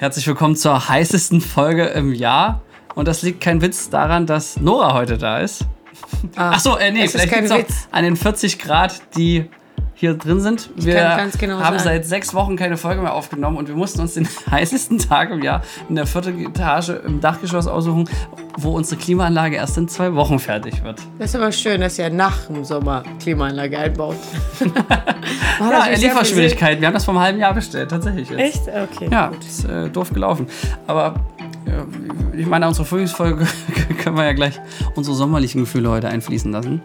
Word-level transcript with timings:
Herzlich 0.00 0.26
willkommen 0.26 0.56
zur 0.56 0.88
heißesten 0.88 1.42
Folge 1.42 1.84
im 1.84 2.14
Jahr. 2.14 2.62
Und 2.94 3.06
das 3.06 3.20
liegt 3.20 3.42
kein 3.42 3.60
Witz 3.60 3.90
daran, 3.90 4.24
dass 4.24 4.58
Nora 4.58 4.94
heute 4.94 5.18
da 5.18 5.40
ist. 5.40 5.66
Ah, 6.36 6.52
Ach 6.54 6.58
so, 6.58 6.78
äh, 6.78 6.90
nee, 6.90 7.06
vielleicht 7.06 7.30
liegt 7.30 7.68
es 7.68 7.86
an 7.90 8.04
den 8.04 8.16
40 8.16 8.58
Grad, 8.58 9.02
die 9.18 9.50
hier 10.00 10.14
drin 10.14 10.40
sind. 10.40 10.70
Wir 10.76 11.28
genau 11.38 11.58
haben 11.58 11.78
sagen. 11.78 11.84
seit 11.84 12.06
sechs 12.06 12.32
Wochen 12.32 12.56
keine 12.56 12.78
Folge 12.78 13.02
mehr 13.02 13.12
aufgenommen 13.12 13.58
und 13.58 13.68
wir 13.68 13.76
mussten 13.76 14.00
uns 14.00 14.14
den 14.14 14.26
heißesten 14.50 14.98
Tag 14.98 15.30
im 15.30 15.42
Jahr 15.42 15.62
in 15.90 15.94
der 15.94 16.06
vierten 16.06 16.42
Etage 16.46 16.88
im 17.04 17.20
Dachgeschoss 17.20 17.66
aussuchen, 17.66 18.08
wo 18.56 18.70
unsere 18.70 18.98
Klimaanlage 18.98 19.56
erst 19.56 19.76
in 19.76 19.88
zwei 19.88 20.14
Wochen 20.14 20.38
fertig 20.38 20.82
wird. 20.82 21.00
Das 21.18 21.30
ist 21.30 21.36
aber 21.36 21.52
schön, 21.52 21.82
dass 21.82 21.98
ihr 21.98 22.08
nach 22.08 22.46
dem 22.46 22.64
Sommer 22.64 23.02
Klimaanlage 23.20 23.78
einbaut. 23.78 24.16
Ja, 25.60 25.88
Lieferschwierigkeiten. 25.94 26.80
Wir 26.80 26.88
haben 26.88 26.94
das 26.94 27.04
vor 27.04 27.12
einem 27.12 27.22
halben 27.22 27.38
Jahr 27.38 27.52
bestellt, 27.52 27.90
tatsächlich. 27.90 28.30
Jetzt. 28.30 28.40
Echt? 28.40 28.62
Okay. 28.68 29.08
Ja, 29.10 29.28
gut. 29.28 29.44
ist 29.44 29.64
äh, 29.64 29.90
doof 29.90 30.10
gelaufen. 30.10 30.46
Aber 30.86 31.14
ich 32.36 32.46
meine, 32.46 32.66
unsere 32.68 32.84
Frühlingsfolge 32.86 33.46
können 34.02 34.16
wir 34.16 34.24
ja 34.24 34.32
gleich 34.32 34.58
unsere 34.94 35.14
sommerlichen 35.14 35.60
Gefühle 35.62 35.90
heute 35.90 36.08
einfließen 36.08 36.50
lassen. 36.50 36.80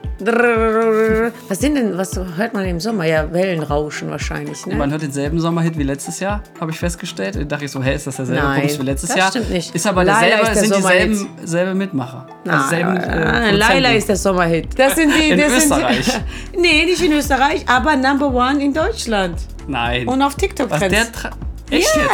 Was 1.48 1.60
sind 1.60 1.76
denn, 1.76 1.98
was 1.98 2.16
hört 2.36 2.54
man 2.54 2.66
im 2.66 2.80
Sommer? 2.80 3.06
Ja, 3.06 3.32
Wellenrauschen 3.32 4.10
wahrscheinlich, 4.10 4.66
ne? 4.66 4.76
Man 4.76 4.92
hört 4.92 5.02
denselben 5.02 5.40
Sommerhit 5.40 5.78
wie 5.78 5.84
letztes 5.84 6.20
Jahr, 6.20 6.42
habe 6.60 6.72
ich 6.72 6.80
festgestellt. 6.80 7.36
Da 7.36 7.44
dachte 7.44 7.66
ich 7.66 7.72
so, 7.72 7.82
hey, 7.82 7.96
ist 7.96 8.06
das 8.08 8.18
derselbe 8.18 8.42
Nein, 8.44 8.64
wie 8.78 8.84
letztes 8.84 9.10
das 9.10 9.18
Jahr? 9.18 9.30
stimmt 9.30 9.50
nicht. 9.52 9.74
Ist 9.74 9.88
aber 9.88 10.04
Laila 10.04 10.38
derselbe, 10.38 10.52
ist 10.52 10.56
der 10.62 10.64
sind 10.70 10.76
dieselben 10.78 11.48
selbe 11.48 11.74
Mitmacher. 11.76 12.28
Nein, 12.44 12.62
selben, 12.70 12.98
äh, 12.98 13.52
Laila 13.52 13.92
ist 13.94 14.10
der 14.10 14.18
Sommerhit. 14.18 14.68
Das 14.78 14.96
sind 14.96 15.12
die, 15.16 15.30
In 15.32 15.40
das 15.40 15.54
Österreich. 15.64 16.06
Sind, 16.06 16.24
nee, 16.60 16.86
nicht 16.86 17.02
in 17.02 17.14
Österreich, 17.14 17.64
aber 17.68 17.96
Number 17.96 18.28
One 18.34 18.64
in 18.64 18.74
Deutschland. 18.74 19.36
Nein. 19.68 20.08
Und 20.08 20.22
auf 20.22 20.36
TikTok 20.36 20.70
Was 20.70 20.80
der 20.80 20.90
trends. 20.90 21.12
tra- 21.18 21.32
Echt 21.72 21.96
jetzt? 21.96 22.10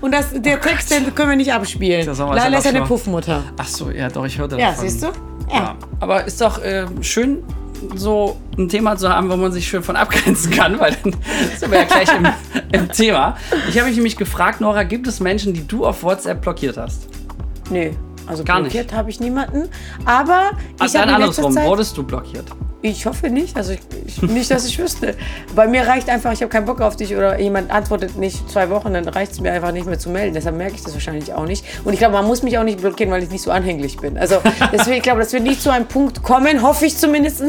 Ja, 0.00 0.06
und 0.06 0.12
das, 0.12 0.26
der 0.34 0.60
Text, 0.60 0.90
den 0.90 1.14
können 1.14 1.30
wir 1.30 1.36
nicht 1.36 1.52
abspielen. 1.52 2.06
Laila 2.06 2.48
ja 2.48 2.58
ist 2.58 2.66
eine 2.66 2.82
Puffmutter. 2.82 3.42
Ach 3.56 3.66
so, 3.66 3.90
ja, 3.90 4.08
doch, 4.08 4.24
ich 4.24 4.38
hörte 4.38 4.56
Ja, 4.58 4.70
davon. 4.70 4.84
siehst 4.88 5.02
du? 5.02 5.06
Ja. 5.52 5.76
Aber 6.00 6.24
ist 6.24 6.40
doch 6.40 6.62
äh, 6.62 6.86
schön, 7.00 7.42
so 7.94 8.36
ein 8.58 8.68
Thema 8.68 8.96
zu 8.96 9.08
haben, 9.08 9.30
wo 9.30 9.36
man 9.36 9.52
sich 9.52 9.68
schön 9.68 9.82
von 9.82 9.96
abgrenzen 9.96 10.50
kann, 10.50 10.78
weil 10.80 10.96
dann 11.02 11.14
sind 11.58 11.70
wir 11.70 11.80
ja 11.80 11.84
gleich 11.84 12.08
im, 12.14 12.26
im 12.72 12.90
Thema. 12.90 13.36
Ich 13.68 13.76
habe 13.78 13.86
mich 13.88 13.96
nämlich 13.96 14.16
gefragt, 14.16 14.60
Nora, 14.60 14.82
gibt 14.82 15.06
es 15.06 15.20
Menschen, 15.20 15.52
die 15.52 15.66
du 15.66 15.84
auf 15.86 16.02
WhatsApp 16.02 16.42
blockiert 16.42 16.76
hast? 16.76 17.08
Nee, 17.70 17.92
also 18.26 18.44
Gar 18.44 18.60
nicht. 18.60 18.72
blockiert 18.72 18.92
habe 18.92 19.10
ich 19.10 19.20
niemanden. 19.20 19.68
Aber 20.04 20.50
ich 20.82 20.92
dann 20.92 21.12
habe 21.12 21.24
letzter 21.24 21.44
andersrum, 21.44 21.52
Zeit... 21.52 21.66
wurdest 21.66 21.96
du 21.96 22.02
blockiert? 22.02 22.46
Ich 22.88 23.04
hoffe 23.04 23.30
nicht. 23.30 23.56
Also 23.56 23.72
ich, 23.72 23.80
ich, 24.06 24.22
nicht, 24.22 24.48
dass 24.50 24.64
ich 24.64 24.78
wüsste. 24.78 25.16
Bei 25.56 25.66
mir 25.66 25.86
reicht 25.88 26.08
einfach, 26.08 26.32
ich 26.32 26.40
habe 26.40 26.50
keinen 26.50 26.66
Bock 26.66 26.80
auf 26.80 26.94
dich 26.94 27.16
oder 27.16 27.38
jemand 27.40 27.70
antwortet 27.70 28.16
nicht 28.16 28.48
zwei 28.48 28.70
Wochen, 28.70 28.94
dann 28.94 29.08
reicht 29.08 29.32
es 29.32 29.40
mir 29.40 29.52
einfach 29.52 29.72
nicht 29.72 29.86
mehr 29.86 29.98
zu 29.98 30.08
melden. 30.08 30.34
Deshalb 30.34 30.56
merke 30.56 30.76
ich 30.76 30.82
das 30.82 30.94
wahrscheinlich 30.94 31.34
auch 31.34 31.46
nicht. 31.46 31.64
Und 31.84 31.92
ich 31.92 31.98
glaube, 31.98 32.14
man 32.14 32.26
muss 32.26 32.44
mich 32.44 32.56
auch 32.58 32.64
nicht 32.64 32.80
blockieren, 32.80 33.12
weil 33.12 33.24
ich 33.24 33.30
nicht 33.30 33.42
so 33.42 33.50
anhänglich 33.50 33.96
bin. 33.96 34.16
Also 34.16 34.36
deswegen, 34.72 34.98
ich 34.98 35.02
glaube, 35.02 35.20
das 35.20 35.32
wird 35.32 35.42
nicht 35.42 35.60
zu 35.60 35.70
einem 35.70 35.86
Punkt 35.86 36.22
kommen, 36.22 36.62
hoffe 36.62 36.86
ich 36.86 36.96
zumindest, 36.96 37.42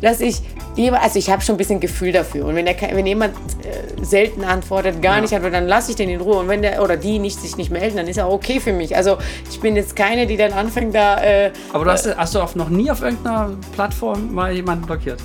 dass 0.00 0.20
ich 0.20 0.42
jemand, 0.76 1.02
also 1.02 1.18
ich 1.18 1.30
habe 1.30 1.42
schon 1.42 1.56
ein 1.56 1.58
bisschen 1.58 1.80
Gefühl 1.80 2.12
dafür. 2.12 2.46
Und 2.46 2.54
wenn, 2.54 2.66
der, 2.66 2.76
wenn 2.80 3.06
jemand 3.06 3.34
äh, 3.34 4.04
selten 4.04 4.44
antwortet, 4.44 5.02
gar 5.02 5.20
nicht 5.20 5.32
antwortet, 5.32 5.56
dann 5.56 5.68
lasse 5.68 5.90
ich 5.90 5.96
den 5.96 6.08
in 6.08 6.20
Ruhe. 6.20 6.38
Und 6.38 6.48
wenn 6.48 6.62
der 6.62 6.82
oder 6.82 6.96
die 6.96 7.18
nicht, 7.18 7.40
sich 7.40 7.56
nicht 7.56 7.70
melden, 7.70 7.96
dann 7.96 8.06
ist 8.06 8.16
er 8.16 8.30
okay 8.30 8.60
für 8.60 8.72
mich. 8.72 8.96
Also 8.96 9.18
ich 9.50 9.60
bin 9.60 9.76
jetzt 9.76 9.96
keine, 9.96 10.26
die 10.26 10.36
dann 10.36 10.52
anfängt 10.52 10.94
da... 10.94 11.22
Äh, 11.22 11.50
Aber 11.72 11.84
du 11.84 11.90
hast, 11.90 12.16
hast 12.16 12.34
du 12.34 12.40
auf 12.40 12.54
noch 12.54 12.68
nie 12.68 12.90
auf 12.90 13.02
irgendeiner 13.02 13.50
Plattform 13.74 14.34
mal 14.34 14.52
jemanden 14.52 14.83
blockiert? 14.86 15.20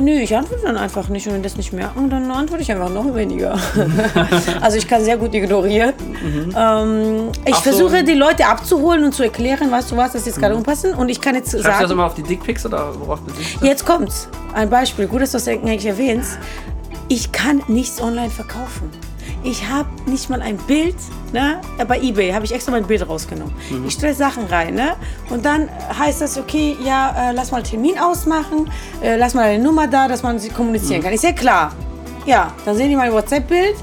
Nö, 0.00 0.10
ich 0.10 0.34
antworte 0.34 0.62
dann 0.64 0.76
einfach 0.76 1.08
nicht. 1.08 1.26
Und 1.26 1.34
wenn 1.34 1.42
das 1.42 1.56
nicht 1.56 1.72
merken, 1.72 2.08
dann 2.08 2.30
antworte 2.30 2.62
ich 2.62 2.72
einfach 2.72 2.88
noch 2.88 3.14
weniger. 3.14 3.58
also 4.60 4.78
ich 4.78 4.88
kann 4.88 5.04
sehr 5.04 5.18
gut 5.18 5.34
ignorieren. 5.34 5.92
Ähm, 6.56 7.30
ich 7.44 7.54
Ach 7.54 7.56
so. 7.58 7.70
versuche 7.70 8.02
die 8.02 8.14
Leute 8.14 8.46
abzuholen 8.46 9.04
und 9.04 9.12
zu 9.12 9.22
erklären, 9.24 9.70
weißt 9.70 9.90
du 9.90 9.96
was, 9.96 10.12
das 10.12 10.22
ist 10.22 10.28
jetzt 10.28 10.40
gerade 10.40 10.56
unpassend. 10.56 10.96
Und 10.96 11.10
ich 11.10 11.20
kann 11.20 11.34
jetzt 11.34 11.50
Schreibst 11.50 11.64
du 11.64 11.68
das 11.68 11.78
sagen, 11.80 11.92
immer 11.92 12.06
auf 12.06 12.14
die 12.14 12.22
Dickpics 12.22 12.64
oder 12.64 12.98
worauf 12.98 13.20
bezieht 13.20 13.60
du 13.60 13.66
jetzt 13.66 13.84
kommt's. 13.84 14.28
Ein 14.54 14.70
Beispiel, 14.70 15.06
gut, 15.06 15.20
dass 15.20 15.32
du 15.32 15.36
das 15.36 15.48
eigentlich 15.48 15.84
erwähnst. 15.84 16.38
Ich 17.08 17.32
kann 17.32 17.62
nichts 17.68 18.00
online 18.00 18.30
verkaufen. 18.30 18.88
Ich 19.44 19.68
habe 19.68 19.88
nicht 20.06 20.30
mal 20.30 20.40
ein 20.40 20.56
Bild, 20.56 20.96
ne? 21.32 21.60
bei 21.86 21.98
eBay 22.00 22.32
habe 22.32 22.44
ich 22.44 22.52
extra 22.52 22.72
mein 22.72 22.86
Bild 22.86 23.06
rausgenommen. 23.08 23.54
Ich 23.86 23.94
stelle 23.94 24.14
Sachen 24.14 24.46
rein, 24.46 24.74
ne? 24.74 24.96
Und 25.30 25.44
dann 25.44 25.68
heißt 25.98 26.20
das, 26.20 26.38
okay, 26.38 26.76
ja, 26.82 27.30
äh, 27.30 27.32
lass 27.32 27.50
mal 27.50 27.58
einen 27.58 27.66
Termin 27.66 27.98
ausmachen, 27.98 28.70
äh, 29.02 29.16
lass 29.16 29.34
mal 29.34 29.42
eine 29.44 29.62
Nummer 29.62 29.86
da, 29.86 30.08
dass 30.08 30.22
man 30.22 30.38
sie 30.38 30.50
kommunizieren 30.50 31.02
kann. 31.02 31.12
Ist 31.12 31.24
ja 31.24 31.32
klar. 31.32 31.72
Ja, 32.26 32.52
dann 32.64 32.76
sehen 32.76 32.88
die 32.88 32.96
mein 32.96 33.12
WhatsApp-Bild. 33.12 33.76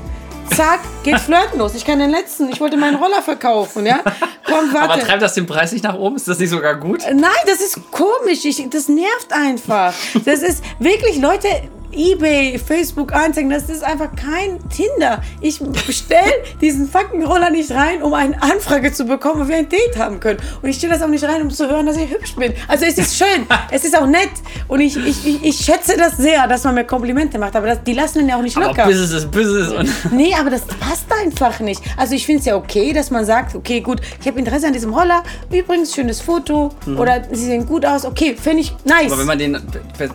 Zack, 0.55 0.79
geht 1.03 1.19
flirten 1.19 1.59
los. 1.59 1.75
Ich 1.75 1.85
kann 1.85 1.99
den 1.99 2.09
letzten, 2.09 2.49
ich 2.49 2.59
wollte 2.59 2.77
meinen 2.77 2.95
Roller 2.95 3.21
verkaufen, 3.21 3.85
ja? 3.85 3.99
Komm, 4.45 4.75
Aber 4.75 4.89
warte. 4.89 5.05
treibt 5.05 5.21
das 5.21 5.33
den 5.33 5.45
Preis 5.45 5.71
nicht 5.71 5.83
nach 5.83 5.95
oben? 5.95 6.15
Ist 6.15 6.27
das 6.27 6.39
nicht 6.39 6.49
sogar 6.49 6.75
gut? 6.75 7.03
Nein, 7.13 7.29
das 7.45 7.59
ist 7.61 7.79
komisch. 7.91 8.45
Ich, 8.45 8.67
das 8.69 8.87
nervt 8.87 9.31
einfach. 9.31 9.93
Das 10.25 10.41
ist 10.41 10.63
wirklich, 10.79 11.19
Leute, 11.19 11.47
eBay, 11.91 12.59
Facebook 12.59 13.13
Anzeigen, 13.13 13.49
das 13.49 13.69
ist 13.69 13.83
einfach 13.83 14.09
kein 14.15 14.59
Tinder. 14.69 15.21
Ich 15.41 15.59
bestelle 15.59 16.23
diesen 16.61 16.87
fucking 16.87 17.23
Roller 17.23 17.49
nicht 17.49 17.71
rein, 17.71 18.01
um 18.01 18.13
eine 18.13 18.41
Anfrage 18.41 18.91
zu 18.91 19.05
bekommen, 19.05 19.43
wo 19.43 19.47
wir 19.47 19.57
ein 19.57 19.69
Date 19.69 19.97
haben 19.97 20.19
können. 20.19 20.39
Und 20.61 20.69
ich 20.69 20.77
stelle 20.77 20.93
das 20.93 21.01
auch 21.01 21.07
nicht 21.07 21.23
rein, 21.23 21.41
um 21.41 21.49
zu 21.49 21.69
hören, 21.69 21.85
dass 21.85 21.97
ich 21.97 22.09
hübsch 22.09 22.35
bin. 22.35 22.53
Also 22.67 22.85
es 22.85 22.97
ist 22.97 23.17
schön, 23.17 23.45
es 23.71 23.83
ist 23.83 23.97
auch 23.97 24.07
nett. 24.07 24.29
Und 24.67 24.81
ich, 24.81 24.97
ich, 24.97 25.25
ich, 25.25 25.43
ich 25.43 25.55
schätze 25.57 25.97
das 25.97 26.17
sehr, 26.17 26.47
dass 26.47 26.63
man 26.63 26.75
mir 26.75 26.85
Komplimente 26.85 27.39
macht. 27.39 27.55
Aber 27.55 27.67
das, 27.67 27.83
die 27.83 27.93
lassen 27.93 28.19
ihn 28.19 28.29
ja 28.29 28.37
auch 28.37 28.41
nicht 28.41 28.55
locker. 28.55 28.83
Aber 28.83 28.91
Business 28.91 29.11
ist 29.11 29.31
Business. 29.31 29.71
Und 29.71 29.89
Nee, 30.11 30.33
aber 30.39 30.49
das 30.49 30.61
passt 30.65 31.07
einfach 31.23 31.59
nicht. 31.59 31.81
Also 31.97 32.15
ich 32.15 32.25
finde 32.25 32.39
es 32.39 32.45
ja 32.45 32.55
okay, 32.55 32.93
dass 32.93 33.11
man 33.11 33.25
sagt, 33.25 33.55
okay, 33.55 33.81
gut, 33.81 34.01
ich 34.19 34.27
habe 34.27 34.39
Interesse 34.39 34.67
an 34.67 34.73
diesem 34.73 34.93
Roller. 34.93 35.23
Übrigens, 35.51 35.93
schönes 35.93 36.21
Foto. 36.21 36.71
Oder 36.97 37.23
sie 37.31 37.45
sehen 37.45 37.65
gut 37.65 37.85
aus. 37.85 38.05
Okay, 38.05 38.35
finde 38.41 38.61
ich 38.61 38.75
nice. 38.85 39.05
Mhm. 39.05 39.11
aber 39.11 39.19
wenn 39.19 39.27
man 39.27 39.39
den, 39.39 39.57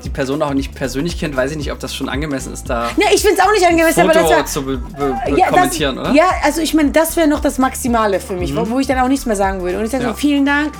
die 0.05 0.11
Person 0.11 0.43
auch 0.43 0.55
nicht 0.55 0.75
persönlich 0.75 1.19
kennt, 1.19 1.37
weiß 1.37 1.53
ich 1.53 1.57
nicht, 1.57 1.64
ob 1.73 1.79
das 1.81 1.95
schon 1.95 2.09
angemessen 2.09 2.53
ist, 2.53 2.69
da 2.69 2.91
ja, 2.97 3.09
ich 3.15 3.23
finde 3.23 3.37
es 3.41 3.47
auch 3.47 3.53
nicht 3.53 3.67
angemessen, 3.67 4.01
aber 4.01 4.13
das 4.13 4.23
Foto 4.23 4.37
war, 4.37 4.47
zu 4.47 4.63
be 4.65 4.77
be 4.79 5.19
be 5.27 5.39
ja, 5.39 5.49
kommentieren, 5.49 5.97
das, 5.97 6.05
oder? 6.05 6.11
Mhm. 6.13 6.17
Ja, 6.17 6.25
also 6.43 6.61
ich 6.61 6.75
meine, 6.75 6.91
das 6.91 7.17
wäre 7.17 7.29
noch 7.29 7.41
das 7.41 7.59
Maximale 7.59 8.21
für 8.21 8.35
mich, 8.35 8.55
wo, 8.57 8.69
wo 8.69 8.79
ich 8.81 8.87
dann 8.87 8.99
auch 8.99 9.09
nichts 9.09 9.27
mehr 9.27 9.37
sagen 9.37 9.63
würde. 9.63 9.79
Und 9.79 9.85
ich 9.85 9.91
sage 9.91 10.05
Ja. 10.05 10.11
so, 10.11 10.17
vielen 10.17 10.45
Dank. 10.47 10.73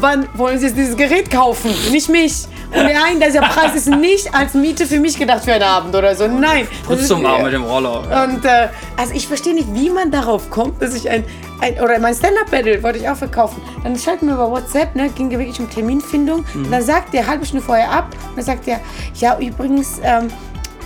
Wann 0.00 0.28
wollen 0.34 0.58
Sie 0.58 0.66
jetzt 0.66 0.76
dieses 0.76 0.96
Gerät 0.96 1.30
kaufen? 1.30 1.70
Nicht 1.90 2.08
mich. 2.08 2.46
Und 2.72 2.82
nein, 2.82 3.20
dieser 3.24 3.40
Preis 3.42 3.76
ist 3.76 3.88
nicht 3.88 4.34
als 4.34 4.54
Miete 4.54 4.86
für 4.86 4.98
mich 4.98 5.16
gedacht 5.16 5.44
für 5.44 5.52
einen 5.52 5.62
Abend 5.62 5.94
oder 5.94 6.14
so. 6.16 6.26
Nein. 6.26 6.66
Kurz 6.86 7.06
zum 7.06 7.24
Arm 7.24 7.44
mit 7.44 7.52
dem 7.52 7.62
Roller. 7.62 8.02
Ja. 8.10 8.24
Und 8.24 8.44
äh, 8.44 8.68
also 8.96 9.14
ich 9.14 9.28
verstehe 9.28 9.54
nicht, 9.54 9.72
wie 9.72 9.90
man 9.90 10.10
darauf 10.10 10.50
kommt, 10.50 10.82
dass 10.82 10.94
ich 10.94 11.08
ein, 11.08 11.24
ein 11.60 11.74
oder 11.80 11.98
mein 12.00 12.14
Stand-Up-Battle 12.14 12.82
wollte 12.82 12.98
ich 12.98 13.08
auch 13.08 13.16
verkaufen. 13.16 13.62
Dann 13.84 13.96
schreibt 13.96 14.22
mir 14.22 14.32
über 14.32 14.50
WhatsApp, 14.50 14.96
ne, 14.96 15.08
ging 15.10 15.30
wirklich 15.30 15.60
um 15.60 15.70
Terminfindung. 15.70 16.44
Mhm. 16.54 16.64
Und 16.64 16.70
dann 16.72 16.82
sagt 16.82 17.14
der 17.14 17.26
halbe 17.26 17.46
Stunde 17.46 17.64
vorher 17.64 17.90
ab 17.90 18.08
und 18.30 18.36
dann 18.36 18.44
sagt 18.44 18.66
er, 18.66 18.80
ja 19.14 19.38
übrigens, 19.38 20.00
ähm, 20.02 20.28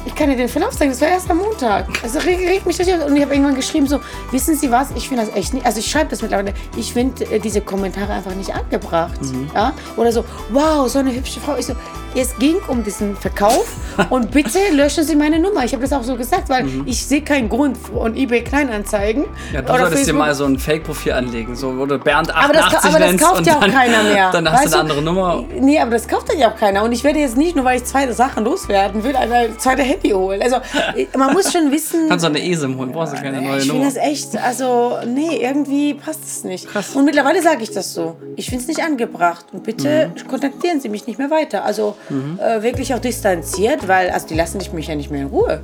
ich 0.08 0.14
kann 0.14 0.30
dir 0.30 0.36
den 0.36 0.48
Verlauf 0.48 0.70
zeigen, 0.70 0.90
das 0.90 1.02
war 1.02 1.08
erst 1.08 1.30
am 1.30 1.36
Montag. 1.36 1.86
Also 2.02 2.18
regt, 2.20 2.40
regt 2.40 2.66
mich 2.66 2.78
richtig. 2.78 2.94
Und 2.94 3.14
ich 3.14 3.22
habe 3.22 3.34
irgendwann 3.34 3.54
geschrieben 3.54 3.86
so, 3.86 4.00
wissen 4.30 4.56
Sie 4.56 4.70
was, 4.70 4.90
ich 4.92 5.06
finde 5.06 5.26
das 5.26 5.36
echt 5.36 5.52
nicht, 5.52 5.66
also 5.66 5.80
ich 5.80 5.90
schreibe 5.90 6.08
das 6.08 6.22
mittlerweile, 6.22 6.54
ich 6.78 6.94
finde 6.94 7.26
äh, 7.26 7.38
diese 7.38 7.60
Kommentare 7.60 8.14
einfach 8.14 8.34
nicht 8.34 8.54
angebracht. 8.54 9.20
Mhm. 9.20 9.50
Ja? 9.54 9.74
Oder 9.96 10.10
so, 10.10 10.24
wow, 10.50 10.88
so 10.88 11.00
eine 11.00 11.14
hübsche 11.14 11.40
Frau. 11.40 11.56
Ich 11.56 11.66
so, 11.66 11.74
es 12.18 12.36
ging 12.38 12.56
um 12.68 12.82
diesen 12.84 13.16
Verkauf 13.16 13.66
und 14.10 14.30
bitte 14.30 14.58
löschen 14.72 15.04
Sie 15.04 15.16
meine 15.16 15.38
Nummer. 15.38 15.64
Ich 15.64 15.72
habe 15.72 15.82
das 15.82 15.92
auch 15.92 16.02
so 16.02 16.16
gesagt, 16.16 16.48
weil 16.48 16.66
ich 16.86 17.06
sehe 17.06 17.22
keinen 17.22 17.48
Grund 17.48 17.76
und 17.94 18.16
eBay 18.16 18.42
Kleinanzeigen 18.42 19.22
Mhm. 19.22 19.26
Ja, 19.54 19.62
du 19.62 19.72
oder 19.72 19.80
solltest 19.80 19.92
dir 20.02 20.04
Facebook. 20.06 20.18
mal 20.18 20.34
so 20.34 20.44
ein 20.44 20.58
Fake-Profil 20.58 21.12
anlegen, 21.12 21.54
so 21.56 21.76
wo 21.78 21.86
du 21.86 21.98
Bernd 21.98 22.34
aber 22.34 22.52
das, 22.52 22.64
88 22.66 22.90
aber 22.90 23.12
das 23.12 23.16
kauft 23.20 23.46
ja 23.46 23.56
auch 23.56 23.60
dann, 23.60 23.72
keiner 23.72 24.02
mehr. 24.02 24.30
Dann 24.32 24.50
hast 24.50 24.64
weißt 24.64 24.74
du 24.74 24.78
eine 24.78 24.80
andere 24.82 25.02
Nummer. 25.02 25.44
Nee, 25.58 25.78
aber 25.80 25.92
das 25.92 26.06
kauft 26.08 26.28
dann 26.30 26.38
ja 26.38 26.50
auch 26.52 26.56
keiner. 26.56 26.82
Und 26.84 26.92
ich 26.92 27.04
werde 27.04 27.18
jetzt 27.18 27.36
nicht, 27.36 27.56
nur 27.56 27.64
weil 27.64 27.78
ich 27.78 27.84
zwei 27.84 28.10
Sachen 28.12 28.44
loswerden 28.44 29.02
will, 29.04 29.14
ein 29.16 29.58
zweites 29.58 29.84
Handy 29.86 30.10
holen. 30.10 30.42
Also 30.42 30.56
man 31.18 31.32
muss 31.32 31.52
schon 31.52 31.70
wissen. 31.70 32.08
Kannst 32.08 32.24
du 32.24 32.28
eine 32.28 32.44
ESIM 32.44 32.76
holen, 32.78 32.92
brauchst 32.92 33.14
du 33.14 33.16
keine 33.16 33.40
neue 33.40 33.58
Ich 33.58 33.66
Nummer. 33.66 33.84
finde 33.84 33.94
das 34.00 34.10
echt, 34.10 34.36
also, 34.36 34.98
nee, 35.06 35.38
irgendwie 35.42 35.94
passt 35.94 36.20
es 36.24 36.44
nicht. 36.44 36.66
Und 36.94 37.04
mittlerweile 37.04 37.42
sage 37.42 37.62
ich 37.62 37.70
das 37.70 37.94
so. 37.94 38.16
Ich 38.36 38.46
finde 38.46 38.62
es 38.62 38.68
nicht 38.68 38.82
angebracht. 38.82 39.46
Und 39.52 39.62
bitte 39.64 40.10
Mhm. 40.14 40.28
kontaktieren 40.28 40.80
Sie 40.80 40.88
mich 40.88 41.06
nicht 41.06 41.18
mehr 41.18 41.30
weiter. 41.30 41.64
Also 41.64 41.96
äh, 42.10 42.62
wirklich 42.62 42.94
auch 42.94 42.98
distanziert, 42.98 43.86
weil, 43.88 44.10
also 44.10 44.26
die 44.26 44.34
lassen 44.34 44.60
mich 44.74 44.86
ja 44.86 44.94
nicht 44.94 45.10
mehr 45.10 45.22
in 45.22 45.28
Ruhe. 45.28 45.60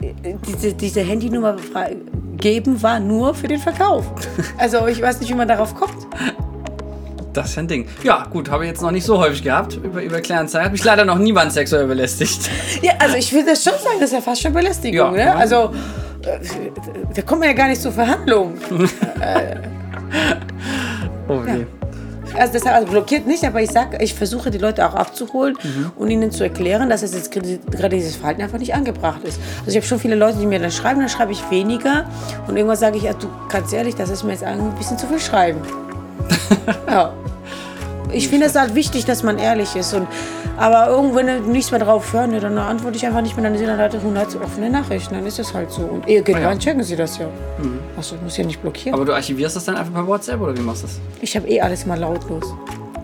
Äh, 0.00 0.34
Diese, 0.46 0.74
diese 0.74 1.00
Handynummer 1.00 1.56
geben 2.36 2.82
war 2.82 3.00
nur 3.00 3.34
für 3.34 3.48
den 3.48 3.58
Verkauf. 3.60 4.04
Also 4.58 4.86
ich 4.86 5.00
weiß 5.02 5.20
nicht, 5.20 5.30
wie 5.30 5.34
man 5.34 5.48
darauf 5.48 5.74
kommt. 5.74 5.96
Das 7.32 7.50
ist 7.50 7.58
ein 7.58 7.66
Ding. 7.66 7.88
Ja, 8.02 8.26
gut, 8.30 8.50
habe 8.50 8.64
ich 8.64 8.70
jetzt 8.70 8.82
noch 8.82 8.90
nicht 8.90 9.06
so 9.06 9.18
häufig 9.18 9.42
gehabt. 9.42 9.76
Über, 9.82 10.02
über 10.02 10.20
Kleinanzeigen 10.20 10.66
hat 10.66 10.72
mich 10.72 10.84
leider 10.84 11.04
noch 11.04 11.18
niemand 11.18 11.52
sexuell 11.52 11.86
belästigt. 11.86 12.50
Ja, 12.82 12.92
also 12.98 13.16
ich 13.16 13.32
würde 13.32 13.50
das 13.50 13.64
schon 13.64 13.72
sagen, 13.72 13.96
das 14.00 14.10
ist 14.10 14.14
ja 14.14 14.20
fast 14.20 14.42
schon 14.42 14.52
Belästigung. 14.52 14.98
Ja, 14.98 15.10
ne? 15.12 15.24
ja. 15.24 15.34
Also 15.34 15.72
äh, 16.24 16.38
da 17.14 17.22
kommt 17.22 17.40
man 17.40 17.48
ja 17.48 17.54
gar 17.54 17.68
nicht 17.68 17.80
zur 17.80 17.92
Verhandlung. 17.92 18.54
Oh 21.28 21.40
weh. 21.46 21.64
Also 22.38 22.52
deshalb 22.52 22.76
also 22.76 22.88
blockiert 22.90 23.26
nicht, 23.26 23.44
aber 23.44 23.60
ich 23.62 23.70
sag, 23.70 24.02
ich 24.02 24.14
versuche 24.14 24.50
die 24.50 24.58
Leute 24.58 24.86
auch 24.88 24.94
abzuholen 24.94 25.56
Mhm. 25.62 25.92
und 25.96 26.10
ihnen 26.10 26.30
zu 26.30 26.42
erklären, 26.44 26.88
dass 26.90 27.02
es 27.02 27.14
jetzt 27.14 27.30
gerade 27.30 27.58
gerade 27.70 27.96
dieses 27.96 28.16
Verhalten 28.16 28.42
einfach 28.42 28.58
nicht 28.58 28.74
angebracht 28.74 29.20
ist. 29.24 29.38
Also 29.60 29.70
ich 29.70 29.76
habe 29.76 29.86
schon 29.86 29.98
viele 29.98 30.14
Leute, 30.14 30.38
die 30.38 30.46
mir 30.46 30.58
dann 30.58 30.70
schreiben, 30.70 31.00
dann 31.00 31.08
schreibe 31.08 31.32
ich 31.32 31.50
weniger 31.50 32.04
und 32.48 32.56
irgendwann 32.56 32.76
sage 32.78 32.96
ich, 32.96 33.04
ja, 33.04 33.12
du 33.12 33.28
ganz 33.48 33.72
ehrlich, 33.72 33.94
das 33.94 34.10
ist 34.10 34.22
mir 34.24 34.32
jetzt 34.32 34.44
ein 34.44 34.72
bisschen 34.76 34.98
zu 34.98 35.06
viel 35.06 35.20
schreiben. 35.20 35.60
ja. 36.88 37.12
Ich 38.12 38.28
finde 38.28 38.46
es 38.46 38.54
halt 38.54 38.74
wichtig, 38.74 39.04
dass 39.04 39.22
man 39.22 39.38
ehrlich 39.38 39.74
ist. 39.76 39.94
Und, 39.94 40.06
aber 40.58 40.88
irgendwo, 40.88 41.16
wenn 41.16 41.50
nichts 41.50 41.70
mehr 41.70 41.80
drauf 41.80 42.12
hören, 42.12 42.38
dann 42.40 42.58
antworte 42.58 42.96
ich 42.96 43.06
einfach 43.06 43.22
nicht 43.22 43.36
mehr. 43.36 43.48
Dann 43.48 43.58
sind 43.58 43.66
dann 43.68 43.78
halt 43.78 43.94
100 43.94 44.36
offene 44.42 44.70
Nachrichten. 44.70 45.14
Dann 45.14 45.26
ist 45.26 45.38
es 45.38 45.52
halt 45.54 45.70
so. 45.70 45.82
Und 45.82 46.08
irgendwann 46.08 46.42
Ja. 46.42 46.56
checken 46.58 46.82
sie 46.82 46.96
das 46.96 47.18
ja. 47.18 47.26
Also, 47.96 48.16
ich 48.16 48.22
muss 48.22 48.36
ja 48.36 48.44
nicht 48.44 48.60
blockieren. 48.60 48.94
Aber 48.94 49.04
du 49.04 49.12
archivierst 49.14 49.56
das 49.56 49.64
dann 49.64 49.76
einfach 49.76 49.92
per 49.92 50.06
WhatsApp 50.06 50.40
oder 50.40 50.56
wie 50.56 50.60
machst 50.60 50.82
du 50.82 50.86
das? 50.86 51.00
Ich 51.20 51.36
habe 51.36 51.48
eh 51.48 51.60
alles 51.60 51.86
mal 51.86 51.98
lautlos. 51.98 52.44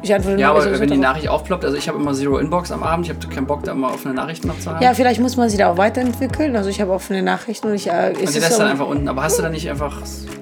Ich 0.01 0.15
antworte 0.15 0.41
Ja, 0.41 0.51
aber 0.51 0.63
so- 0.63 0.79
wenn 0.79 0.89
die 0.91 0.97
Nachricht 0.97 1.29
aufploppt, 1.29 1.65
also 1.65 1.77
ich 1.77 1.89
habe 1.89 1.99
immer 1.99 2.15
Zero 2.15 2.39
Inbox 2.39 2.71
am 2.71 2.85
Abend, 2.85 3.07
ich 3.07 3.13
habe 3.15 3.27
keinen 3.35 3.47
Bock, 3.49 3.65
da 3.65 3.73
immer 3.73 3.89
offene 3.93 4.15
Nachrichten 4.15 4.47
noch 4.47 4.59
zu 4.61 4.71
haben. 4.71 4.81
Ja, 4.81 4.95
vielleicht 4.95 5.21
muss 5.21 5.37
man 5.37 5.49
sie 5.49 5.57
da 5.57 5.73
auch 5.73 5.77
weiterentwickeln. 5.77 6.55
Also 6.55 6.71
ich 6.71 6.81
habe 6.81 6.93
offene 6.93 7.21
Nachrichten 7.21 7.67
und 7.67 7.75
ich. 7.75 7.89
Äh, 7.89 8.13
und 8.17 8.23
es 8.23 8.33
die 8.33 8.39
lässt 8.39 8.61
dann 8.61 8.69
einfach 8.69 8.87
unten. 8.87 9.09
Aber 9.09 9.25
hast 9.25 9.39
du 9.39 9.43
dann 9.43 9.51
nicht 9.53 9.69
einfach. 9.69 10.01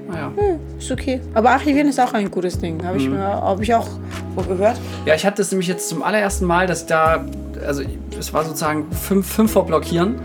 Naja. 0.09 0.31
ist 0.79 0.93
okay. 0.93 1.21
Aber 1.35 1.51
archivieren 1.51 1.89
ist 1.89 1.99
auch 1.99 2.13
ein 2.13 2.31
gutes 2.31 2.59
Ding. 2.59 2.85
Habe 2.85 2.95
Mhm. 2.99 3.01
ich, 3.05 3.09
mir- 3.09 3.19
hab 3.25 3.61
ich 3.61 3.75
auch 3.75 3.87
wo 4.37 4.43
gehört. 4.43 4.79
Ja, 5.05 5.15
ich 5.15 5.27
hatte 5.27 5.43
es 5.43 5.51
nämlich 5.51 5.69
jetzt 5.69 5.89
zum 5.89 6.03
allerersten 6.03 6.45
Mal, 6.45 6.67
dass 6.67 6.87
da, 6.87 7.25
also 7.67 7.83
es 8.19 8.33
war 8.33 8.45
sozusagen 8.45 8.91
fünf, 8.93 9.27
fünf 9.27 9.53
vor 9.53 9.67
Blockieren, 9.67 10.17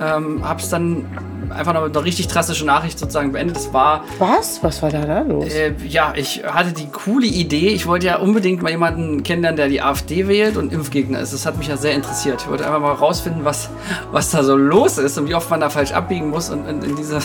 ähm, 0.00 0.46
habe 0.46 0.60
es 0.60 0.68
dann 0.68 1.04
einfach 1.52 1.72
noch 1.72 1.82
mit 1.84 1.96
einer 1.96 2.04
richtig 2.04 2.28
drastischen 2.28 2.66
Nachricht 2.66 2.98
sozusagen 2.98 3.32
beendet. 3.32 3.56
Das 3.56 3.72
war, 3.72 4.04
Was? 4.18 4.62
Was 4.62 4.82
war 4.82 4.90
da, 4.90 5.04
da 5.04 5.20
los? 5.20 5.52
äh, 5.52 5.72
ja, 5.86 6.12
ich 6.16 6.42
hatte 6.44 6.72
die 6.72 6.88
coole 6.88 7.26
Idee, 7.26 7.68
ich 7.68 7.86
wollte 7.86 8.06
ja 8.06 8.18
unbedingt 8.18 8.62
mal 8.62 8.70
jemanden 8.70 9.22
kennenlernen, 9.22 9.56
der 9.56 9.68
die 9.68 9.80
AfD 9.82 10.28
wählt 10.28 10.56
und 10.56 10.72
Impfgegner 10.72 11.20
ist. 11.20 11.32
Das 11.32 11.46
hat 11.46 11.58
mich 11.58 11.68
ja 11.68 11.76
sehr 11.76 11.92
interessiert. 11.94 12.42
Ich 12.42 12.48
wollte 12.48 12.64
einfach 12.66 12.80
mal 12.80 12.92
rausfinden, 12.92 13.44
was, 13.44 13.70
was 14.12 14.30
da 14.30 14.42
so 14.42 14.56
los 14.56 14.98
ist 14.98 15.18
und 15.18 15.28
wie 15.28 15.34
oft 15.34 15.50
man 15.50 15.60
da 15.60 15.70
falsch 15.70 15.92
abbiegen 15.92 16.30
muss 16.30 16.50
und, 16.50 16.66
und 16.66 16.84
in 16.84 16.96
diese 16.96 17.18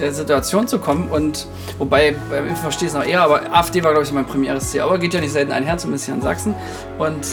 äh, 0.00 0.10
Situation 0.10 0.66
zu 0.68 0.78
kommen. 0.78 1.08
Und 1.08 1.46
wobei 1.78 2.14
beim 2.30 2.46
Impfen 2.48 2.62
verstehe 2.62 2.88
ich 2.88 2.94
es 2.94 2.98
noch 2.98 3.06
eher, 3.06 3.22
aber 3.22 3.52
AfD 3.52 3.82
war, 3.82 3.92
glaube 3.92 4.04
ich, 4.06 4.12
mein 4.12 4.26
primäres 4.26 4.70
Ziel. 4.70 4.82
Aber 4.82 4.98
geht 4.98 5.14
ja 5.14 5.20
nicht 5.20 5.32
selten 5.32 5.52
einher, 5.52 5.76
zumindest 5.78 6.06
hier 6.06 6.14
in 6.14 6.22
Sachsen. 6.22 6.54
Und 6.98 7.26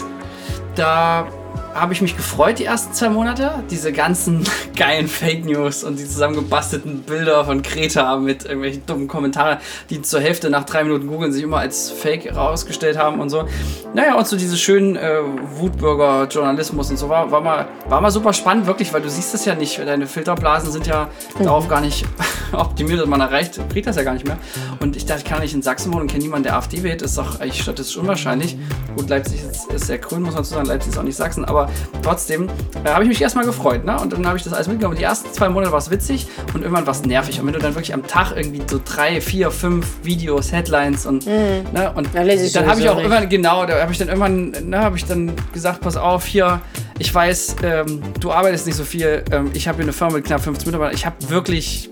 da 0.76 1.28
habe 1.76 1.92
ich 1.94 2.02
mich 2.02 2.16
gefreut 2.16 2.58
die 2.58 2.66
ersten 2.66 2.94
zwei 2.94 3.10
Monate. 3.10 3.64
Diese 3.70 3.92
ganzen 3.92 4.44
geilen 4.78 5.08
Fake 5.08 5.46
News 5.46 5.84
und 5.84 6.00
die 6.00 6.06
zusammengebastelten 6.06 7.02
Bilder 7.02 7.44
von 7.44 7.62
Kreta 7.62 8.18
mit 8.18 8.46
irgendwelchen 8.46 8.86
dummen 8.86 9.08
Kommentaren, 9.08 9.60
die 9.90 10.02
zur 10.02 10.22
Hälfte 10.22 10.50
nach 10.50 10.64
drei 10.64 10.84
Minuten 10.84 11.08
googeln 11.08 11.34
sich 11.34 11.44
immer 11.44 11.58
als 11.58 11.92
Fake 11.92 12.34
rausgestellt 12.34 12.98
haben 12.98 13.20
und 13.20 13.30
so. 13.30 13.48
Naja, 13.94 14.16
und 14.16 14.26
so 14.26 14.38
diese 14.38 14.58
schönen 14.58 14.96
äh, 14.96 15.20
Wutbürger-Journalismus 15.58 16.90
und 16.92 16.98
so 16.98 17.10
war, 17.10 17.30
war, 17.30 17.42
mal, 17.42 17.68
war 17.90 18.00
mal 18.00 18.12
super 18.12 18.32
spannend, 18.34 18.68
wirklich, 18.68 18.94
weil 18.94 19.02
du 19.02 19.10
siehst 19.10 19.34
es 19.34 19.44
ja 19.44 19.54
nicht. 19.54 19.78
Deine 19.78 20.08
Filterblasen 20.08 20.72
sind 20.72 20.88
ja 20.88 21.10
darauf 21.40 21.68
gar 21.68 21.82
nicht 21.82 22.06
optimiert, 22.54 23.02
dass 23.02 23.08
man 23.08 23.20
erreicht, 23.20 23.60
kriegt 23.70 23.88
das 23.88 23.98
ja 23.98 24.04
gar 24.04 24.14
nicht 24.14 24.26
mehr. 24.26 24.38
Und 24.80 24.96
ich 24.96 25.06
dachte, 25.06 25.22
ich 25.22 25.26
kann 25.26 25.42
nicht 25.42 25.54
in 25.54 25.62
Sachsen 25.62 25.92
wohnen 25.92 26.04
und 26.04 26.08
kenne 26.08 26.24
niemanden, 26.24 26.44
der 26.44 26.56
AfD 26.56 26.84
wählt. 26.84 27.02
Das 27.02 27.12
ist 27.12 27.18
doch 27.18 27.42
eigentlich 27.42 27.62
statistisch 27.62 27.98
unwahrscheinlich. 27.98 28.58
Gut, 28.96 29.10
Leipzig 29.10 29.42
ist, 29.44 29.72
ist 29.72 29.88
sehr 29.88 29.98
grün, 29.98 30.22
muss 30.22 30.34
man 30.34 30.44
dazu 30.44 30.54
sagen. 30.54 30.68
Leipzig 30.68 30.94
ist 30.94 30.98
auch 30.98 31.04
nicht 31.04 31.18
Sachsen, 31.18 31.44
aber 31.44 31.65
trotzdem 32.02 32.48
äh, 32.84 32.90
habe 32.90 33.04
ich 33.04 33.10
mich 33.10 33.22
erstmal 33.22 33.46
gefreut. 33.46 33.86
Ne? 33.86 34.00
Und 34.00 34.14
dann 34.14 34.26
habe 34.28 34.38
ich 34.38 34.44
das 34.44 34.54
alles 34.54 34.68
mitgenommen. 34.68 34.98
Die 34.98 35.04
ersten 35.04 35.32
zwei 35.34 35.50
Monate 35.50 35.72
war 35.72 35.80
es 35.80 35.90
witzig 35.90 36.28
und 36.54 36.62
irgendwann 36.62 36.86
war 36.86 36.94
es 36.94 37.04
nervig. 37.04 37.40
Und 37.40 37.48
wenn 37.48 37.54
du 37.54 37.60
dann 37.60 37.76
wirklich 37.76 37.94
am 37.94 38.06
Tag 38.06 38.34
irgendwie 38.36 38.62
so 38.70 38.80
drei, 38.84 39.22
vier, 39.22 39.52
fünf 39.52 39.86
Videos, 40.04 40.52
Headlines 40.52 41.06
und, 41.06 41.26
ne, 41.26 41.92
und 41.96 42.10
Da 42.14 42.22
lese 42.22 42.46
ich 42.46 42.54
dann 42.54 42.68
habe 42.68 42.80
ich 42.80 42.90
auch 42.90 42.96
nicht. 42.96 43.06
irgendwann, 43.06 43.30
genau, 43.30 43.66
da 43.66 43.82
habe 43.82 43.92
ich 43.92 43.98
dann 43.98 44.08
irgendwann, 44.08 44.52
ne, 44.70 44.80
habe 44.80 44.98
ich 44.98 45.06
dann 45.06 45.32
gesagt, 45.54 45.82
pass 45.82 45.98
auf, 45.98 46.26
hier, 46.26 46.62
ich 47.00 47.14
weiß, 47.14 47.58
ähm, 47.64 48.02
du 48.20 48.32
arbeitest 48.32 48.66
nicht 48.68 48.76
so 48.76 48.84
viel. 48.84 49.24
Ähm, 49.32 49.52
ich 49.54 49.68
habe 49.68 49.78
hier 49.78 49.84
eine 49.86 49.94
Firma 49.94 50.14
mit 50.14 50.26
knapp 50.26 50.42
50 50.42 50.66
Mitarbeitern. 50.66 50.96
Ich 50.96 51.06
habe 51.06 51.16
wirklich, 51.30 51.90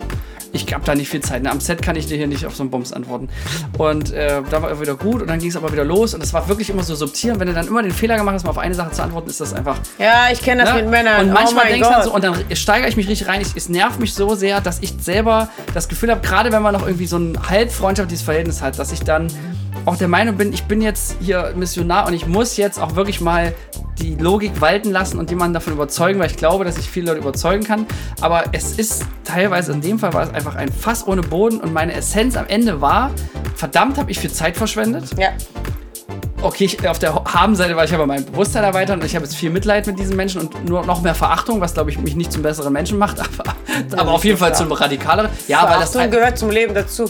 ich 0.53 0.71
habe 0.73 0.85
da 0.85 0.95
nicht 0.95 1.09
viel 1.09 1.19
Zeit. 1.21 1.44
Ne? 1.44 1.51
Am 1.51 1.59
Set 1.59 1.81
kann 1.81 1.95
ich 1.95 2.05
dir 2.05 2.15
hier 2.15 2.27
nicht 2.27 2.45
auf 2.45 2.55
so 2.55 2.63
einen 2.63 2.69
Bums 2.69 2.94
antworten. 2.94 3.27
Und 3.77 4.11
äh, 4.13 4.41
da 4.50 4.61
war 4.61 4.69
er 4.69 4.79
wieder 4.79 4.95
gut 4.95 5.21
und 5.21 5.27
dann 5.27 5.39
ging 5.39 5.50
es 5.50 5.57
aber 5.57 5.71
wieder 5.71 5.83
los 5.83 6.13
und 6.13 6.21
es 6.21 6.31
war 6.33 6.47
wirklich 6.47 6.69
immer 6.69 6.83
so 6.83 6.95
subtil. 6.95 7.33
Und 7.33 7.39
wenn 7.39 7.47
du 7.47 7.53
dann 7.53 7.67
immer 7.67 7.81
den 7.81 7.91
Fehler 7.91 8.17
gemacht 8.17 8.35
hast, 8.35 8.44
mal 8.44 8.51
auf 8.51 8.57
eine 8.59 8.75
Sache 8.75 8.91
zu 8.91 9.01
antworten, 9.03 9.29
ist 9.29 9.41
das 9.41 9.53
einfach 9.53 9.77
Ja, 9.97 10.27
ich 10.31 10.41
kenne 10.41 10.63
das 10.63 10.73
Ne? 10.73 10.81
mit 10.83 10.91
Männern. 10.91 11.21
Und 11.27 11.33
manchmal 11.33 11.65
oh 11.65 11.69
mein 11.69 11.73
denkst 11.73 11.88
du 11.88 11.94
Gott. 11.94 11.97
dann 11.97 12.03
so, 12.05 12.13
und 12.13 12.23
dann 12.23 12.55
steigere 12.55 12.88
ich 12.88 12.95
mich 12.95 13.07
richtig 13.07 13.27
rein. 13.27 13.41
Ich, 13.41 13.55
es 13.55 13.67
nervt 13.67 14.00
mich 14.00 14.13
so 14.13 14.35
sehr, 14.35 14.61
dass 14.61 14.79
ich 14.79 14.94
selber 15.00 15.50
das 15.73 15.89
Gefühl 15.89 16.11
habe, 16.11 16.21
gerade 16.21 16.51
wenn 16.51 16.61
man 16.61 16.73
noch 16.73 16.85
irgendwie 16.85 17.07
so 17.07 17.17
ein 17.17 17.38
halb 17.49 17.71
freundschaftliches 17.71 18.23
Verhältnis 18.23 18.61
hat, 18.61 18.77
dass 18.77 18.91
ich 18.91 19.01
dann 19.01 19.27
auch 19.85 19.97
der 19.97 20.07
Meinung 20.07 20.37
bin, 20.37 20.53
ich 20.53 20.63
bin 20.63 20.81
jetzt 20.81 21.17
hier 21.19 21.53
Missionar 21.55 22.07
und 22.07 22.13
ich 22.13 22.27
muss 22.27 22.57
jetzt 22.57 22.79
auch 22.79 22.95
wirklich 22.95 23.21
mal 23.21 23.53
die 23.99 24.15
Logik 24.15 24.59
walten 24.61 24.91
lassen 24.91 25.19
und 25.19 25.29
jemanden 25.29 25.53
davon 25.53 25.73
überzeugen, 25.73 26.19
weil 26.19 26.29
ich 26.29 26.37
glaube, 26.37 26.65
dass 26.65 26.77
ich 26.77 26.89
viele 26.89 27.07
Leute 27.07 27.19
überzeugen 27.19 27.63
kann. 27.63 27.85
Aber 28.21 28.45
es 28.51 28.77
ist 28.77 29.05
teilweise, 29.23 29.71
in 29.71 29.81
dem 29.81 29.99
Fall 29.99 30.13
war 30.13 30.23
es 30.23 30.33
einfach 30.33 30.55
ein 30.55 30.71
Fass 30.71 31.05
ohne 31.05 31.21
Boden 31.21 31.59
und 31.59 31.73
meine 31.73 31.93
Essenz 31.93 32.35
am 32.35 32.47
Ende 32.47 32.81
war, 32.81 33.11
verdammt, 33.55 33.97
habe 33.97 34.11
ich 34.11 34.19
viel 34.19 34.31
Zeit 34.31 34.57
verschwendet 34.57 35.05
ja. 35.17 35.29
Okay, 36.44 36.66
ich, 36.66 36.88
auf 36.88 37.00
der 37.00 37.13
Haben-Seite 37.25 37.75
war 37.75 37.84
ich 37.86 37.94
aber 37.94 38.06
mein 38.06 38.25
Bewusstsein 38.25 38.63
erweitern 38.63 39.00
und 39.00 39.06
ich 39.06 39.16
habe 39.16 39.25
jetzt 39.25 39.36
viel 39.36 39.50
Mitleid 39.50 39.88
mit 39.88 39.98
diesen 40.00 40.16
Menschen 40.16 40.42
und 40.42 40.68
nur 40.68 40.86
noch 40.86 41.01
mehr 41.01 41.16
Verachtung, 41.16 41.62
was 41.62 41.74
glaube 41.74 41.90
ich 41.92 42.00
mich 42.00 42.16
nicht 42.16 42.31
zum 42.31 42.42
besseren 42.44 42.74
Menschen 42.74 42.98
macht, 42.98 43.18
aber, 43.40 43.56
aber 44.00 44.12
auf 44.12 44.24
jeden 44.25 44.38
Fall 44.38 44.54
zum 44.56 44.72
radikaleren. 44.72 45.30
Ja, 45.48 45.63
weil 45.69 45.80
das 45.80 45.92
Verachtung 45.92 46.12
gehört 46.12 46.38
zum 46.38 46.50
Leben 46.50 46.74
dazu. 46.74 47.10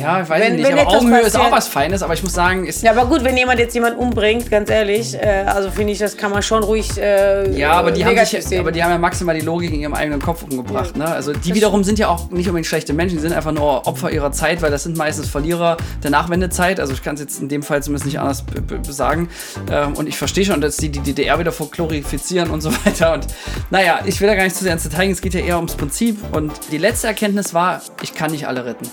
ja, 0.00 0.22
ich 0.22 0.28
weiß 0.28 0.40
Wenn- 0.42 0.56
nicht, 0.56 0.68
wenn 0.68 0.78
aber 0.78 0.90
Augenhöhe 0.96 1.20
ist 1.20 1.34
auch 1.36 1.40
passiert- 1.40 1.52
was 1.56 1.68
Feines, 1.68 2.02
aber 2.02 2.14
ich 2.14 2.22
muss 2.22 2.32
sagen, 2.34 2.66
ist 2.66 2.82
Ja, 2.82 2.92
aber 2.92 3.06
gut, 3.06 3.24
wenn 3.24 3.36
jemand 3.36 3.58
jetzt 3.58 3.74
jemanden 3.74 3.98
umbringt, 3.98 4.50
ganz 4.50 4.70
ehrlich, 4.70 5.14
äh, 5.14 5.44
also 5.46 5.70
finde 5.70 5.92
ich, 5.92 5.98
das 5.98 6.16
kann 6.16 6.30
man 6.30 6.42
schon 6.42 6.62
ruhig 6.62 6.96
äh, 6.98 7.50
Ja, 7.58 7.72
aber 7.72 7.90
die, 7.92 8.04
haben 8.04 8.16
sich, 8.24 8.44
sehen. 8.44 8.60
aber 8.60 8.72
die 8.72 8.82
haben 8.82 8.90
ja 8.90 8.98
maximal 8.98 9.34
die 9.34 9.44
Logik 9.44 9.72
in 9.72 9.80
ihrem 9.80 9.94
eigenen 9.94 10.20
Kopf 10.20 10.42
umgebracht. 10.42 10.96
Ne? 10.96 11.06
Also 11.06 11.32
die 11.32 11.54
wiederum 11.54 11.84
sind 11.84 11.98
ja 11.98 12.08
auch 12.08 12.30
nicht 12.30 12.46
unbedingt 12.48 12.66
schlechte 12.66 12.92
Menschen, 12.92 13.16
die 13.16 13.22
sind 13.22 13.32
einfach 13.32 13.52
nur 13.52 13.86
Opfer 13.86 14.10
ihrer 14.10 14.32
Zeit, 14.32 14.62
weil 14.62 14.70
das 14.70 14.82
sind 14.84 14.96
meistens 14.96 15.28
Verlierer 15.28 15.76
der 16.02 16.10
Nachwendezeit. 16.10 16.80
Also 16.80 16.92
ich 16.92 17.02
kann 17.02 17.14
es 17.14 17.20
jetzt 17.20 17.40
in 17.40 17.48
dem 17.48 17.62
Fall 17.62 17.82
zumindest 17.82 18.06
nicht 18.06 18.18
anders 18.20 18.44
sagen. 18.88 19.28
Ähm, 19.70 19.94
und 19.94 20.08
ich 20.08 20.16
verstehe 20.16 20.44
schon, 20.44 20.60
dass 20.60 20.76
die 20.76 20.88
die 20.88 21.00
DDR 21.00 21.38
wieder 21.38 21.52
vorglorifizieren 21.52 22.50
und 22.50 22.60
so 22.60 22.72
weiter. 22.84 23.14
Und 23.14 23.26
naja, 23.70 24.00
ich 24.04 24.20
will 24.20 24.28
da 24.28 24.34
gar 24.34 24.44
nicht 24.44 24.56
zu 24.56 24.64
sehr 24.64 24.72
ins 24.72 24.82
Detail 24.82 25.06
gehen, 25.06 25.12
es 25.12 25.20
geht 25.20 25.34
ja 25.34 25.40
eher 25.40 25.56
ums 25.56 25.74
Prinzip. 25.74 26.18
Und 26.32 26.52
die 26.70 26.78
letzte 26.78 27.08
Erkenntnis 27.08 27.54
war, 27.54 27.82
ich 28.02 28.14
kann 28.14 28.30
nicht 28.30 28.46
alle 28.46 28.64
retten 28.64 28.86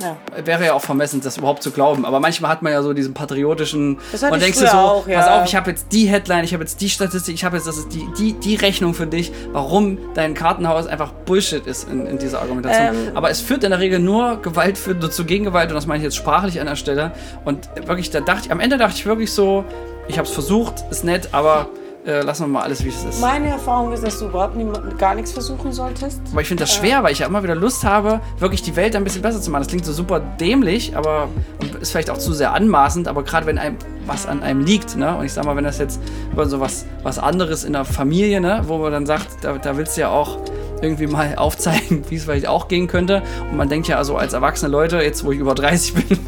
ja. 0.00 0.16
wäre 0.46 0.66
ja 0.66 0.74
auch 0.74 0.82
vermessen, 0.82 1.20
das 1.20 1.36
überhaupt 1.36 1.62
zu 1.62 1.70
glauben. 1.70 2.04
Aber 2.04 2.20
manchmal 2.20 2.50
hat 2.50 2.62
man 2.62 2.72
ja 2.72 2.82
so 2.82 2.92
diesen 2.92 3.14
patriotischen. 3.14 3.98
Das 4.12 4.22
und 4.22 4.40
denkst 4.40 4.58
du 4.58 4.66
so, 4.66 4.76
auch, 4.76 5.08
ja. 5.08 5.20
pass 5.20 5.28
auf, 5.28 5.46
ich 5.46 5.54
habe 5.54 5.70
jetzt 5.70 5.92
die 5.92 6.06
Headline, 6.06 6.44
ich 6.44 6.52
habe 6.52 6.62
jetzt 6.62 6.80
die 6.80 6.90
Statistik, 6.90 7.34
ich 7.34 7.44
habe 7.44 7.56
jetzt 7.56 7.66
das 7.66 7.78
ist 7.78 7.92
die, 7.92 8.06
die, 8.18 8.32
die 8.34 8.56
Rechnung 8.56 8.94
für 8.94 9.06
dich, 9.06 9.32
warum 9.52 9.98
dein 10.14 10.34
Kartenhaus 10.34 10.86
einfach 10.86 11.12
Bullshit 11.12 11.66
ist 11.66 11.88
in, 11.88 12.06
in 12.06 12.18
dieser 12.18 12.40
Argumentation. 12.40 13.08
Ähm. 13.08 13.16
Aber 13.16 13.30
es 13.30 13.40
führt 13.40 13.64
in 13.64 13.70
der 13.70 13.80
Regel 13.80 13.98
nur 13.98 14.40
Gewalt 14.42 14.78
nur 14.86 15.10
zu 15.10 15.24
Gegengewalt 15.24 15.70
und 15.70 15.74
das 15.74 15.86
meine 15.86 15.98
ich 15.98 16.04
jetzt 16.04 16.16
sprachlich 16.16 16.60
an 16.60 16.66
der 16.66 16.76
Stelle. 16.76 17.12
Und 17.44 17.68
wirklich, 17.86 18.10
da 18.10 18.20
dachte 18.20 18.46
ich, 18.46 18.52
am 18.52 18.60
Ende 18.60 18.78
dachte 18.78 18.96
ich 18.96 19.06
wirklich 19.06 19.32
so, 19.32 19.64
ich 20.08 20.18
habe 20.18 20.28
es 20.28 20.34
versucht, 20.34 20.84
ist 20.90 21.04
nett, 21.04 21.30
aber 21.32 21.68
äh, 22.06 22.22
lassen 22.22 22.44
wir 22.44 22.48
mal 22.48 22.62
alles, 22.62 22.84
wie 22.84 22.88
es 22.88 23.04
ist. 23.04 23.20
Meine 23.20 23.48
Erfahrung 23.48 23.92
ist, 23.92 24.04
dass 24.04 24.18
du 24.18 24.26
überhaupt 24.26 24.56
niemand, 24.56 24.98
gar 24.98 25.14
nichts 25.14 25.32
versuchen 25.32 25.72
solltest. 25.72 26.20
Aber 26.30 26.40
ich 26.40 26.48
finde 26.48 26.62
das 26.62 26.74
schwer, 26.74 27.02
weil 27.02 27.12
ich 27.12 27.18
ja 27.18 27.26
immer 27.26 27.42
wieder 27.42 27.56
Lust 27.56 27.84
habe, 27.84 28.20
wirklich 28.38 28.62
die 28.62 28.76
Welt 28.76 28.94
ein 28.94 29.04
bisschen 29.04 29.22
besser 29.22 29.40
zu 29.40 29.50
machen. 29.50 29.62
Das 29.62 29.68
klingt 29.68 29.84
so 29.84 29.92
super 29.92 30.20
dämlich, 30.20 30.96
aber 30.96 31.28
ist 31.80 31.90
vielleicht 31.90 32.10
auch 32.10 32.18
zu 32.18 32.32
sehr 32.32 32.52
anmaßend, 32.52 33.08
aber 33.08 33.24
gerade 33.24 33.46
wenn 33.46 33.58
einem 33.58 33.76
was 34.06 34.26
an 34.26 34.42
einem 34.42 34.64
liegt, 34.64 34.96
ne? 34.96 35.16
Und 35.16 35.24
ich 35.24 35.32
sag 35.32 35.44
mal, 35.44 35.56
wenn 35.56 35.64
das 35.64 35.78
jetzt 35.78 36.00
über 36.32 36.46
so 36.46 36.60
was, 36.60 36.86
was 37.02 37.18
anderes 37.18 37.64
in 37.64 37.72
der 37.72 37.84
Familie, 37.84 38.40
ne, 38.40 38.62
wo 38.66 38.78
man 38.78 38.92
dann 38.92 39.06
sagt, 39.06 39.26
da, 39.42 39.58
da 39.58 39.76
willst 39.76 39.96
du 39.96 40.02
ja 40.02 40.10
auch 40.10 40.38
irgendwie 40.80 41.06
mal 41.06 41.34
aufzeigen, 41.36 42.04
wie 42.08 42.16
es 42.16 42.24
vielleicht 42.24 42.46
auch 42.46 42.68
gehen 42.68 42.86
könnte. 42.86 43.22
Und 43.50 43.56
man 43.56 43.68
denkt 43.68 43.88
ja 43.88 43.96
also 43.98 44.16
als 44.16 44.32
erwachsene 44.32 44.70
Leute, 44.70 44.98
jetzt 44.98 45.24
wo 45.24 45.32
ich 45.32 45.38
über 45.38 45.54
30 45.54 45.94
bin, 46.08 46.18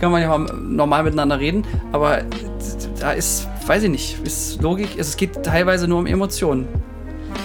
kann 0.00 0.10
man 0.10 0.22
ja 0.22 0.36
mal 0.36 0.52
normal 0.54 1.04
miteinander 1.04 1.38
reden. 1.38 1.64
Aber 1.92 2.22
da 3.00 3.12
ist, 3.12 3.46
weiß 3.66 3.84
ich 3.84 3.90
nicht, 3.90 4.18
ist 4.24 4.62
Logik, 4.62 4.98
es 4.98 5.16
geht 5.16 5.42
teilweise 5.42 5.88
nur 5.88 5.98
um 5.98 6.06
Emotionen. 6.06 6.68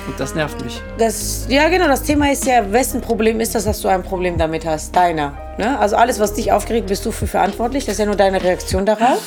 Und 0.07 0.19
das 0.19 0.35
nervt 0.35 0.63
mich. 0.63 0.81
Das, 0.97 1.45
ja, 1.49 1.69
genau, 1.69 1.87
das 1.87 2.03
Thema 2.03 2.31
ist 2.31 2.45
ja, 2.45 2.71
wessen 2.71 3.01
Problem 3.01 3.39
ist 3.39 3.55
das, 3.55 3.65
dass 3.65 3.81
du 3.81 3.87
ein 3.87 4.03
Problem 4.03 4.37
damit 4.37 4.65
hast? 4.65 4.95
Deiner. 4.95 5.33
Ne? 5.57 5.77
Also 5.79 5.95
alles, 5.95 6.19
was 6.19 6.33
dich 6.33 6.51
aufgeregt, 6.51 6.87
bist 6.87 7.05
du 7.05 7.11
für 7.11 7.27
verantwortlich. 7.27 7.85
Das 7.85 7.93
ist 7.93 7.99
ja 7.99 8.05
nur 8.05 8.15
deine 8.15 8.43
Reaktion 8.43 8.85
darauf. 8.85 9.19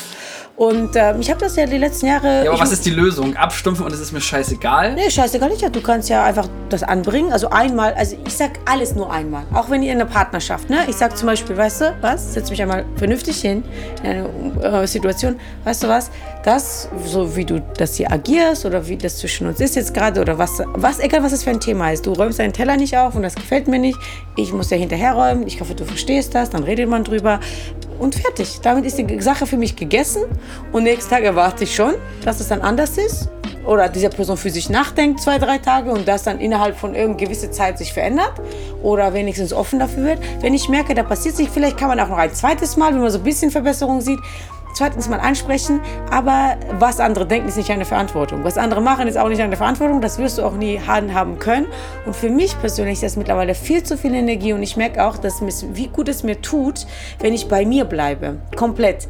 Und 0.57 0.97
ähm, 0.97 1.21
ich 1.21 1.31
habe 1.31 1.41
das 1.41 1.57
ja 1.57 1.67
die 1.67 1.79
letzten 1.79 2.07
Jahre. 2.07 2.45
Ja, 2.45 2.51
aber 2.51 2.61
was 2.61 2.73
ist 2.73 2.85
die 2.85 2.91
Lösung? 2.91 3.35
Abstumpfen 3.37 3.87
und 3.87 3.93
es 3.93 4.01
ist 4.01 4.13
mir 4.13 4.21
scheißegal? 4.21 4.95
Nee, 4.95 5.11
scheißegal 5.11 5.49
nicht. 5.49 5.63
Ja, 5.63 5.71
du 5.71 5.81
kannst 5.81 6.09
ja 6.11 6.25
einfach 6.25 6.47
das 6.69 6.83
anbringen. 6.83 7.33
Also 7.33 7.49
einmal, 7.51 7.95
also 7.95 8.17
ich 8.27 8.35
sag 8.35 8.59
alles 8.67 8.95
nur 8.95 9.11
einmal. 9.11 9.45
Auch 9.55 9.71
wenn 9.71 9.83
ihr 9.83 9.93
in 9.93 10.01
einer 10.01 10.09
Partnerschaft, 10.09 10.69
ne? 10.69 10.81
Ich 10.89 10.97
sag 10.97 11.17
zum 11.17 11.27
Beispiel, 11.27 11.57
weißt 11.57 11.81
du 11.81 11.97
was? 12.03 12.35
Setz 12.35 12.51
mich 12.51 12.61
einmal 12.61 12.85
vernünftig 12.97 13.41
hin 13.41 13.65
in 14.03 14.11
eine 14.11 14.83
äh, 14.83 14.87
Situation. 14.87 15.37
Weißt 15.65 15.83
du 15.83 15.89
was? 15.89 16.11
Das, 16.45 16.89
so 17.07 17.35
wie 17.35 17.45
du 17.45 17.63
das 17.79 17.97
hier 17.97 18.13
agierst 18.13 18.67
oder 18.67 18.87
wie 18.89 18.97
das 18.97 19.19
zwischen 19.19 19.47
uns 19.47 19.61
ist 19.61 19.77
jetzt 19.77 19.95
gerade 19.95 20.21
oder 20.21 20.39
was, 20.39 20.63
was, 20.75 20.99
egal 20.99 21.23
was 21.23 21.33
es 21.33 21.45
für 21.45 21.51
ein 21.51 21.61
Thema 21.61 21.93
ist. 21.93 22.05
Du 22.05 22.13
räumst 22.13 22.39
deinen 22.39 22.53
Teller 22.53 22.77
nicht 22.77 22.97
auf 22.97 23.15
und 23.15 23.23
das 23.23 23.37
gefällt 23.37 23.69
mir 23.69 23.79
nicht. 23.79 23.99
Ich 24.37 24.53
muss 24.53 24.69
ja 24.71 24.77
hinterher 24.77 25.15
räumen. 25.15 25.47
Ich 25.47 25.61
hoffe, 25.61 25.75
du 25.75 25.85
verstehst 25.85 26.35
das. 26.35 26.51
Dann 26.51 26.63
redet 26.65 26.89
man 26.89 27.05
drüber. 27.05 27.41
Und 28.03 28.17
fertig. 28.17 28.61
Damit 28.63 28.85
ist 28.85 28.99
die 28.99 29.21
Sache 29.21 29.47
für 29.47 29.57
mich 29.57 29.77
gegessen 29.77 30.25
und 30.73 30.83
nächsten 30.83 31.11
Tag 31.11 31.23
erwarte 31.23 31.65
ich 31.65 31.75
schon, 31.75 31.95
dass 32.25 32.41
es 32.41 32.49
dann 32.49 32.61
anders 32.61 32.99
ist 32.99 33.29
oder 33.65 33.89
diese 33.89 34.09
Person 34.09 34.37
für 34.37 34.51
sich 34.51 34.69
nachdenkt 34.69 35.21
zwei, 35.21 35.39
drei 35.39 35.59
Tage 35.59 35.91
und 35.91 36.09
das 36.09 36.25
dann 36.25 36.41
innerhalb 36.41 36.77
von 36.77 36.95
irgendeiner 36.95 37.27
gewissen 37.27 37.53
Zeit 37.53 37.79
sich 37.79 37.93
verändert 37.93 38.33
oder 38.83 39.15
wenigstens 39.15 39.53
offen 39.53 39.79
dafür 39.79 40.05
wird. 40.05 40.19
Wenn 40.41 40.53
ich 40.53 40.69
merke, 40.69 40.95
da 40.95 41.05
passiert 41.05 41.37
sich, 41.37 41.49
vielleicht 41.49 41.79
kann 41.79 41.89
man 41.89 42.01
auch 42.01 42.09
noch 42.09 42.19
ein 42.19 42.35
zweites 42.35 42.77
Mal, 42.77 42.93
wenn 42.93 43.01
man 43.01 43.11
so 43.11 43.19
ein 43.19 43.25
bisschen 43.25 43.53
Verbesserung 43.53 44.01
sieht, 44.01 44.19
zweitens 44.75 45.09
mal 45.09 45.21
ansprechen, 45.21 45.81
aber 46.11 46.57
was 46.79 47.01
andere 47.01 47.27
denken, 47.27 47.49
ist 47.49 47.57
nicht 47.57 47.71
eine 47.71 47.85
Verantwortung. 47.85 48.45
Was 48.45 48.59
andere 48.59 48.81
machen, 48.81 49.09
ist 49.09 49.19
auch 49.19 49.29
nicht 49.29 49.41
eine 49.41 49.57
Verantwortung. 49.57 50.01
Das 50.01 50.19
wirst 50.19 50.39
du 50.39 50.43
auch 50.43 50.55
nie 50.55 50.81
handhaben 50.81 51.39
können. 51.39 51.67
Und 52.07 52.17
für 52.17 52.31
mich 52.31 52.59
persönlich 52.61 52.95
ist 52.95 53.03
das 53.03 53.17
mittlerweile 53.17 53.55
viel 53.55 53.83
zu 53.83 53.97
viel 53.97 54.15
Energie 54.15 54.53
und 54.53 54.63
ich 54.63 54.77
merke 54.77 55.05
auch, 55.05 55.19
dass 55.19 55.43
wie 55.43 55.89
gut 55.89 56.09
es 56.09 56.23
mir 56.23 56.41
tut, 56.41 56.87
wenn 57.21 57.33
ich 57.33 57.49
bei 57.49 57.65
mir 57.65 57.85
bleibe. 57.85 58.39
Komplett. 58.57 59.09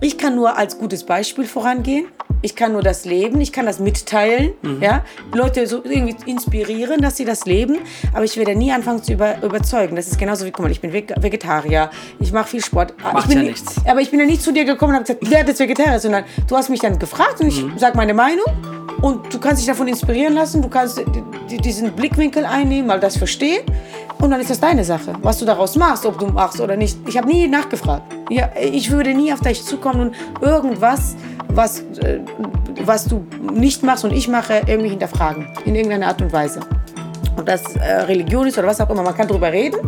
Ich 0.00 0.16
kann 0.16 0.36
nur 0.36 0.56
als 0.56 0.78
gutes 0.78 1.04
Beispiel 1.04 1.44
vorangehen. 1.44 2.06
Ich 2.40 2.54
kann 2.54 2.70
nur 2.70 2.82
das 2.82 3.04
leben, 3.04 3.40
ich 3.40 3.52
kann 3.52 3.66
das 3.66 3.80
mitteilen, 3.80 4.52
mhm. 4.62 4.80
ja, 4.80 5.04
Leute 5.34 5.66
so 5.66 5.82
irgendwie 5.82 6.14
inspirieren, 6.30 7.00
dass 7.00 7.16
sie 7.16 7.24
das 7.24 7.46
leben, 7.46 7.78
aber 8.14 8.22
ich 8.24 8.36
werde 8.36 8.54
nie 8.54 8.70
anfangen 8.70 9.02
zu 9.02 9.12
über, 9.12 9.42
überzeugen. 9.42 9.96
Das 9.96 10.06
ist 10.06 10.20
genauso 10.20 10.46
wie, 10.46 10.52
guck 10.52 10.64
mal, 10.64 10.70
ich 10.70 10.80
bin 10.80 10.92
Vegetarier, 10.92 11.90
ich 12.20 12.30
mache 12.30 12.50
viel 12.50 12.62
Sport. 12.62 12.94
Macht 13.02 13.24
ich 13.24 13.28
bin 13.28 13.38
ja 13.38 13.42
nichts. 13.42 13.76
Aber 13.84 14.00
ich 14.00 14.12
bin 14.12 14.20
ja 14.20 14.26
nicht 14.26 14.40
zu 14.40 14.52
dir 14.52 14.64
gekommen 14.64 14.92
und 14.92 15.08
habe 15.08 15.18
gesagt, 15.18 15.26
wer 15.28 15.48
ist 15.48 15.58
Vegetarier, 15.58 15.98
sondern 15.98 16.24
du 16.46 16.56
hast 16.56 16.68
mich 16.68 16.78
dann 16.78 16.96
gefragt 17.00 17.40
und 17.40 17.48
ich 17.48 17.60
mhm. 17.60 17.76
sage 17.76 17.96
meine 17.96 18.14
Meinung 18.14 18.46
und 19.02 19.34
du 19.34 19.40
kannst 19.40 19.60
dich 19.60 19.66
davon 19.66 19.88
inspirieren 19.88 20.34
lassen, 20.34 20.62
du 20.62 20.68
kannst 20.68 21.02
diesen 21.48 21.90
Blickwinkel 21.90 22.44
einnehmen, 22.44 22.86
mal 22.86 23.00
das 23.00 23.16
verstehen 23.16 23.64
und 24.20 24.30
dann 24.30 24.40
ist 24.40 24.50
das 24.50 24.60
deine 24.60 24.84
Sache, 24.84 25.12
was 25.22 25.38
du 25.38 25.44
daraus 25.44 25.76
machst, 25.76 26.04
ob 26.04 26.18
du 26.18 26.26
machst 26.26 26.60
oder 26.60 26.76
nicht. 26.76 26.98
Ich 27.06 27.16
habe 27.16 27.28
nie 27.28 27.46
nachgefragt. 27.46 28.02
Ja, 28.30 28.50
ich 28.60 28.90
würde 28.90 29.14
nie 29.14 29.32
auf 29.32 29.40
dich 29.40 29.64
zukommen 29.64 30.08
und 30.08 30.42
irgendwas, 30.42 31.16
was, 31.48 31.80
äh, 32.00 32.20
was 32.84 33.06
du 33.06 33.24
nicht 33.52 33.82
machst 33.82 34.04
und 34.04 34.12
ich 34.12 34.28
mache, 34.28 34.62
irgendwie 34.66 34.90
hinterfragen. 34.90 35.46
In 35.64 35.74
irgendeinerArt 35.74 36.20
und 36.20 36.32
Weise. 36.32 36.60
Ob 37.36 37.46
das 37.46 37.76
äh, 37.76 37.92
Religion 38.02 38.46
ist 38.46 38.58
oder 38.58 38.68
was 38.68 38.80
auch 38.80 38.90
immer. 38.90 39.02
Man 39.02 39.16
kann 39.16 39.28
darüber 39.28 39.52
reden 39.52 39.78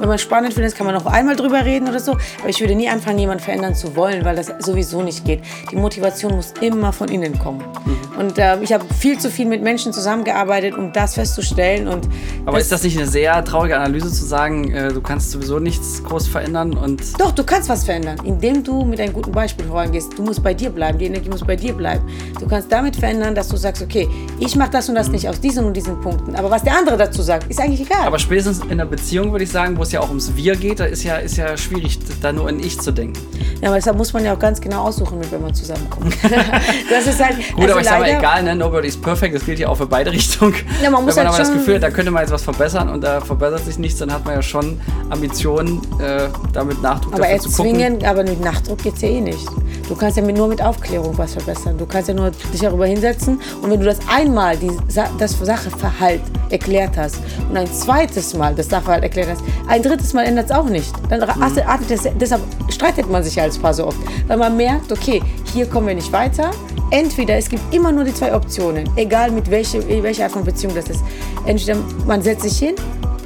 wenn 0.00 0.08
man 0.08 0.18
spannend 0.18 0.54
findet, 0.54 0.74
kann 0.74 0.86
man 0.86 0.94
noch 0.94 1.06
einmal 1.06 1.36
drüber 1.36 1.64
reden 1.64 1.88
oder 1.88 2.00
so. 2.00 2.12
Aber 2.40 2.48
ich 2.48 2.60
würde 2.60 2.74
nie 2.74 2.88
anfangen, 2.88 3.18
jemanden 3.18 3.42
verändern 3.42 3.74
zu 3.74 3.96
wollen, 3.96 4.24
weil 4.24 4.36
das 4.36 4.52
sowieso 4.60 5.02
nicht 5.02 5.24
geht. 5.24 5.40
Die 5.70 5.76
Motivation 5.76 6.36
muss 6.36 6.52
immer 6.60 6.92
von 6.92 7.08
innen 7.08 7.38
kommen. 7.38 7.60
Mhm. 7.84 8.20
Und 8.20 8.38
äh, 8.38 8.60
ich 8.60 8.72
habe 8.72 8.84
viel 8.94 9.18
zu 9.18 9.30
viel 9.30 9.46
mit 9.46 9.62
Menschen 9.62 9.92
zusammengearbeitet, 9.92 10.74
um 10.76 10.92
das 10.92 11.14
festzustellen. 11.14 11.88
Und 11.88 12.08
Aber 12.46 12.58
ist 12.58 12.72
das 12.72 12.82
nicht 12.82 12.96
eine 12.96 13.06
sehr 13.06 13.44
traurige 13.44 13.76
Analyse 13.76 14.10
zu 14.10 14.24
sagen, 14.24 14.72
äh, 14.72 14.92
du 14.92 15.00
kannst 15.00 15.30
sowieso 15.30 15.58
nichts 15.58 16.02
groß 16.02 16.28
verändern? 16.28 16.76
Und 16.76 17.20
Doch, 17.20 17.32
du 17.32 17.44
kannst 17.44 17.68
was 17.68 17.84
verändern, 17.84 18.18
indem 18.24 18.64
du 18.64 18.84
mit 18.84 19.00
einem 19.00 19.12
guten 19.12 19.32
Beispiel 19.32 19.66
vorangehst. 19.66 20.16
Du 20.16 20.22
musst 20.22 20.42
bei 20.42 20.54
dir 20.54 20.70
bleiben, 20.70 20.98
die 20.98 21.06
Energie 21.06 21.28
muss 21.28 21.44
bei 21.44 21.56
dir 21.56 21.74
bleiben. 21.74 22.08
Du 22.40 22.46
kannst 22.46 22.72
damit 22.72 22.96
verändern, 22.96 23.34
dass 23.34 23.48
du 23.48 23.56
sagst, 23.56 23.82
okay, 23.82 24.08
ich 24.38 24.56
mache 24.56 24.70
das 24.70 24.88
und 24.88 24.94
das 24.94 25.08
mhm. 25.08 25.14
nicht 25.14 25.28
aus 25.28 25.40
diesen 25.40 25.64
und 25.66 25.74
diesen 25.74 26.00
Punkten. 26.00 26.36
Aber 26.36 26.50
was 26.50 26.62
der 26.62 26.76
andere 26.76 26.85
dazu 26.96 27.22
sagt, 27.22 27.50
ist 27.50 27.60
eigentlich 27.60 27.80
egal. 27.80 28.06
Aber 28.06 28.18
spätestens 28.18 28.60
in 28.60 28.72
einer 28.72 28.86
Beziehung 28.86 29.32
würde 29.32 29.44
ich 29.44 29.50
sagen, 29.50 29.76
wo 29.76 29.82
es 29.82 29.92
ja 29.92 30.00
auch 30.00 30.08
ums 30.08 30.36
Wir 30.36 30.56
geht, 30.56 30.80
da 30.80 30.84
ist 30.84 31.02
ja, 31.02 31.16
ist 31.16 31.36
ja 31.36 31.56
schwierig, 31.56 31.98
da 32.20 32.32
nur 32.32 32.48
in 32.48 32.60
Ich 32.60 32.78
zu 32.80 32.92
denken. 32.92 33.18
Ja, 33.60 33.68
aber 33.68 33.76
deshalb 33.76 33.96
muss 33.96 34.12
man 34.12 34.24
ja 34.24 34.34
auch 34.34 34.38
ganz 34.38 34.60
genau 34.60 34.82
aussuchen, 34.84 35.18
mit 35.18 35.30
wem 35.32 35.42
man 35.42 35.54
zusammenkommt. 35.54 36.14
das 36.90 37.06
ist 37.06 37.24
halt. 37.24 37.36
Gut, 37.54 37.62
also 37.62 37.72
aber 37.72 37.80
ich 37.80 37.86
sag 37.86 37.98
mal, 38.00 38.08
egal, 38.08 38.42
ne? 38.42 38.54
Nobody 38.54 38.88
is 38.88 38.96
perfect, 38.96 39.34
das 39.34 39.44
gilt 39.44 39.58
ja 39.58 39.68
auch 39.68 39.76
für 39.76 39.86
beide 39.86 40.12
Richtungen. 40.12 40.54
Ja, 40.82 40.90
man 40.90 41.04
muss 41.04 41.16
Wenn 41.16 41.24
man 41.24 41.32
halt 41.32 41.40
aber 41.40 41.50
das 41.50 41.58
Gefühl 41.58 41.76
hat, 41.76 41.82
da 41.82 41.90
könnte 41.90 42.10
man 42.10 42.22
jetzt 42.22 42.32
was 42.32 42.42
verbessern 42.42 42.88
und 42.88 43.02
da 43.02 43.20
verbessert 43.20 43.64
sich 43.64 43.78
nichts, 43.78 43.98
dann 43.98 44.12
hat 44.12 44.24
man 44.24 44.34
ja 44.34 44.42
schon 44.42 44.80
Ambitionen, 45.10 45.80
äh, 45.98 46.28
damit 46.52 46.82
Nachdruck 46.82 47.14
aber 47.14 47.22
dafür 47.22 47.40
zu 47.40 47.62
gucken. 47.62 48.04
Aber 48.04 48.22
mit 48.22 48.40
Nachdruck 48.40 48.82
geht 48.82 48.94
es 48.94 49.02
ja 49.02 49.08
eh 49.08 49.20
nicht. 49.20 49.48
Du 49.88 49.94
kannst 49.94 50.16
ja 50.16 50.22
nur 50.24 50.48
mit 50.48 50.60
Aufklärung 50.60 51.16
was 51.16 51.34
verbessern. 51.34 51.78
Du 51.78 51.86
kannst 51.86 52.08
ja 52.08 52.14
nur 52.14 52.30
dich 52.30 52.60
darüber 52.60 52.86
hinsetzen 52.86 53.40
und 53.62 53.70
wenn 53.70 53.80
du 53.80 53.86
das 53.86 53.98
einmal, 54.08 54.56
die, 54.56 54.70
das 55.18 55.38
Sachverhalt 55.38 56.22
erklärt 56.50 56.96
hast 56.96 57.18
und 57.48 57.56
ein 57.56 57.72
zweites 57.72 58.34
Mal 58.34 58.54
das 58.54 58.68
Sachverhalt 58.68 59.02
erklärt 59.02 59.28
hast, 59.30 59.42
ein 59.68 59.82
drittes 59.82 60.12
Mal 60.12 60.24
ändert 60.24 60.46
es 60.46 60.56
auch 60.56 60.68
nicht. 60.68 60.92
Dann 61.08 61.20
mhm. 61.20 61.42
artet 61.66 61.90
es, 61.90 62.08
deshalb 62.20 62.42
streitet 62.68 63.10
man 63.10 63.22
sich 63.22 63.36
ja 63.36 63.44
als 63.44 63.58
Paar 63.58 63.74
so 63.74 63.86
oft, 63.86 63.98
weil 64.26 64.36
man 64.36 64.56
merkt, 64.56 64.90
okay, 64.92 65.22
hier 65.52 65.66
kommen 65.66 65.86
wir 65.86 65.94
nicht 65.94 66.12
weiter. 66.12 66.50
Entweder 66.90 67.36
es 67.36 67.48
gibt 67.48 67.74
immer 67.74 67.90
nur 67.90 68.04
die 68.04 68.14
zwei 68.14 68.32
Optionen, 68.34 68.88
egal 68.94 69.32
mit 69.32 69.50
welcher, 69.50 69.80
welcher 69.88 70.24
Art 70.24 70.32
von 70.32 70.44
Beziehung 70.44 70.74
das 70.74 70.88
ist. 70.88 71.02
Entweder 71.44 71.78
man 72.06 72.22
setzt 72.22 72.42
sich 72.42 72.58
hin, 72.58 72.76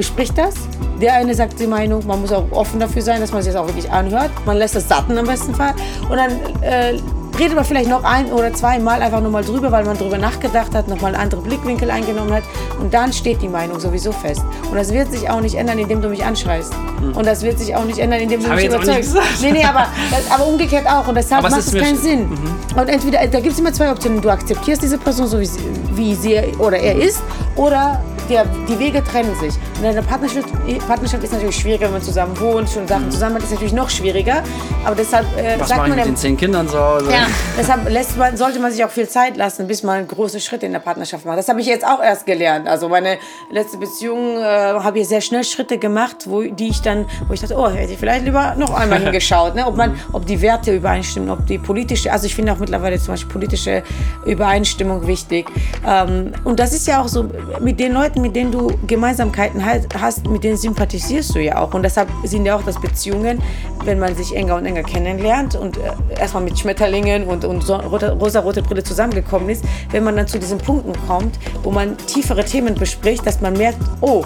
bespricht 0.00 0.38
das. 0.38 0.54
Der 0.98 1.12
eine 1.12 1.34
sagt 1.34 1.60
die 1.60 1.66
Meinung, 1.66 2.06
man 2.06 2.22
muss 2.22 2.32
auch 2.32 2.50
offen 2.52 2.80
dafür 2.80 3.02
sein, 3.02 3.20
dass 3.20 3.32
man 3.32 3.42
sich 3.42 3.52
das 3.52 3.60
auch 3.60 3.66
wirklich 3.66 3.90
anhört. 3.90 4.30
Man 4.46 4.56
lässt 4.56 4.74
das 4.74 4.88
satten 4.88 5.18
am 5.18 5.26
besten 5.26 5.54
Fall. 5.54 5.74
Und 6.08 6.16
dann 6.16 6.30
äh, 6.62 6.98
redet 7.38 7.54
man 7.54 7.66
vielleicht 7.66 7.90
noch 7.90 8.02
ein 8.02 8.32
oder 8.32 8.50
zweimal 8.54 9.02
einfach 9.02 9.20
nur 9.20 9.30
mal 9.30 9.44
drüber, 9.44 9.70
weil 9.70 9.84
man 9.84 9.98
drüber 9.98 10.16
nachgedacht 10.16 10.74
hat, 10.74 10.88
nochmal 10.88 11.14
einen 11.14 11.22
anderen 11.22 11.44
Blickwinkel 11.44 11.90
eingenommen 11.90 12.32
hat. 12.32 12.44
Und 12.80 12.94
dann 12.94 13.12
steht 13.12 13.42
die 13.42 13.48
Meinung 13.48 13.78
sowieso 13.78 14.10
fest. 14.10 14.42
Und 14.70 14.74
das 14.74 14.90
wird 14.90 15.12
sich 15.12 15.28
auch 15.28 15.42
nicht 15.42 15.54
ändern, 15.56 15.78
indem 15.78 16.00
du 16.00 16.08
mich 16.08 16.24
anschreist. 16.24 16.72
Hm. 17.00 17.14
Und 17.14 17.26
das 17.26 17.42
wird 17.42 17.58
sich 17.58 17.76
auch 17.76 17.84
nicht 17.84 17.98
ändern, 17.98 18.20
indem 18.20 18.42
du 18.42 18.48
mich 18.48 18.64
überzeugst. 18.64 19.14
Nee, 19.42 19.52
nee, 19.52 19.64
aber, 19.64 19.86
aber 20.30 20.46
umgekehrt 20.46 20.86
auch. 20.86 21.06
Und 21.08 21.14
deshalb 21.14 21.44
aber 21.44 21.54
macht 21.54 21.66
es 21.66 21.74
keinen 21.74 21.98
Sinn. 21.98 22.30
Mhm. 22.30 22.78
Und 22.78 22.88
entweder, 22.88 23.26
da 23.26 23.40
gibt 23.40 23.52
es 23.52 23.58
immer 23.58 23.74
zwei 23.74 23.90
Optionen. 23.90 24.22
Du 24.22 24.30
akzeptierst 24.30 24.80
diese 24.80 24.96
Person 24.96 25.26
so, 25.26 25.38
wie 25.38 25.44
sie, 25.44 25.60
wie 25.92 26.14
sie 26.14 26.40
oder 26.58 26.78
er 26.78 26.94
ist, 26.94 27.20
oder 27.54 28.00
der, 28.30 28.46
die 28.68 28.78
Wege 28.78 29.02
trennen 29.04 29.34
sich. 29.38 29.54
Und 29.78 29.84
eine 29.84 30.02
Partnerschaft, 30.02 30.48
Partnerschaft 30.86 31.24
ist 31.24 31.32
natürlich 31.32 31.56
schwieriger, 31.56 31.86
wenn 31.86 31.94
man 31.94 32.02
zusammen 32.02 32.38
wohnt, 32.40 32.70
schon 32.70 32.86
Sachen 32.86 33.06
mhm. 33.06 33.10
zusammen 33.10 33.34
hat, 33.36 33.42
ist 33.42 33.50
natürlich 33.50 33.72
noch 33.72 33.90
schwieriger. 33.90 34.42
Aber 34.84 34.94
deshalb 34.94 35.26
äh, 35.36 35.58
Was 35.58 35.68
sagt 35.68 35.80
man 35.88 35.96
mit 35.96 36.06
den 36.06 36.16
zehn 36.16 36.36
Kindern 36.36 36.68
zu 36.68 36.78
Hause? 36.78 37.10
Ja, 37.10 37.26
deshalb 37.58 37.88
lässt 37.88 38.16
man, 38.16 38.36
sollte 38.36 38.60
man 38.60 38.72
sich 38.72 38.84
auch 38.84 38.90
viel 38.90 39.08
Zeit 39.08 39.36
lassen, 39.36 39.66
bis 39.66 39.82
man 39.82 40.06
große 40.06 40.40
Schritte 40.40 40.66
in 40.66 40.72
der 40.72 40.80
Partnerschaft 40.80 41.24
macht. 41.26 41.38
Das 41.38 41.48
habe 41.48 41.60
ich 41.60 41.66
jetzt 41.66 41.84
auch 41.84 42.02
erst 42.02 42.26
gelernt. 42.26 42.68
Also 42.68 42.88
meine 42.88 43.18
letzte 43.50 43.78
Beziehung 43.78 44.38
äh, 44.38 44.42
habe 44.42 45.00
ich 45.00 45.08
sehr 45.08 45.20
schnell 45.20 45.44
Schritte 45.44 45.78
gemacht, 45.78 46.24
wo 46.26 46.42
die 46.42 46.68
ich 46.68 46.80
dann, 46.80 47.06
wo 47.26 47.34
ich 47.34 47.40
dachte, 47.40 47.56
oh, 47.56 47.68
hätte 47.68 47.92
ich 47.92 47.98
vielleicht 47.98 48.24
lieber 48.24 48.54
noch 48.56 48.72
einmal 48.74 49.00
hingeschaut, 49.02 49.54
ne? 49.56 49.66
ob 49.66 49.76
man, 49.76 49.98
ob 50.12 50.26
die 50.26 50.40
Werte 50.40 50.74
übereinstimmen, 50.74 51.30
ob 51.30 51.46
die 51.46 51.58
politische, 51.58 52.12
also 52.12 52.26
ich 52.26 52.34
finde 52.34 52.52
auch 52.52 52.58
mittlerweile 52.58 52.98
zum 52.98 53.14
Beispiel 53.14 53.32
politische 53.32 53.82
Übereinstimmung 54.24 55.06
wichtig. 55.06 55.46
Ähm, 55.86 56.32
und 56.44 56.60
das 56.60 56.72
ist 56.72 56.86
ja 56.86 57.02
auch 57.02 57.08
so 57.08 57.28
mit 57.60 57.80
den 57.80 57.92
Leuten, 57.92 58.19
mit 58.20 58.36
denen 58.36 58.52
du 58.52 58.72
Gemeinsamkeiten 58.86 59.64
hast, 59.64 60.26
mit 60.28 60.44
denen 60.44 60.56
sympathisierst 60.56 61.34
du 61.34 61.40
ja 61.40 61.58
auch. 61.58 61.74
Und 61.74 61.82
deshalb 61.82 62.08
sind 62.24 62.46
ja 62.46 62.56
auch 62.56 62.62
das 62.62 62.80
Beziehungen, 62.80 63.42
wenn 63.84 63.98
man 63.98 64.14
sich 64.14 64.34
enger 64.34 64.56
und 64.56 64.66
enger 64.66 64.82
kennenlernt 64.82 65.56
und 65.56 65.76
äh, 65.76 65.80
erstmal 66.18 66.42
mit 66.42 66.58
Schmetterlingen 66.58 67.24
und, 67.24 67.44
und 67.44 67.62
so, 67.62 67.76
rosa-rote 67.76 68.62
Brille 68.62 68.82
zusammengekommen 68.82 69.48
ist, 69.48 69.64
wenn 69.90 70.04
man 70.04 70.16
dann 70.16 70.26
zu 70.26 70.38
diesen 70.38 70.58
Punkten 70.58 70.92
kommt, 71.06 71.38
wo 71.62 71.70
man 71.70 71.96
tiefere 71.96 72.44
Themen 72.44 72.74
bespricht, 72.74 73.26
dass 73.26 73.40
man 73.40 73.54
merkt, 73.54 73.78
oh, 74.00 74.24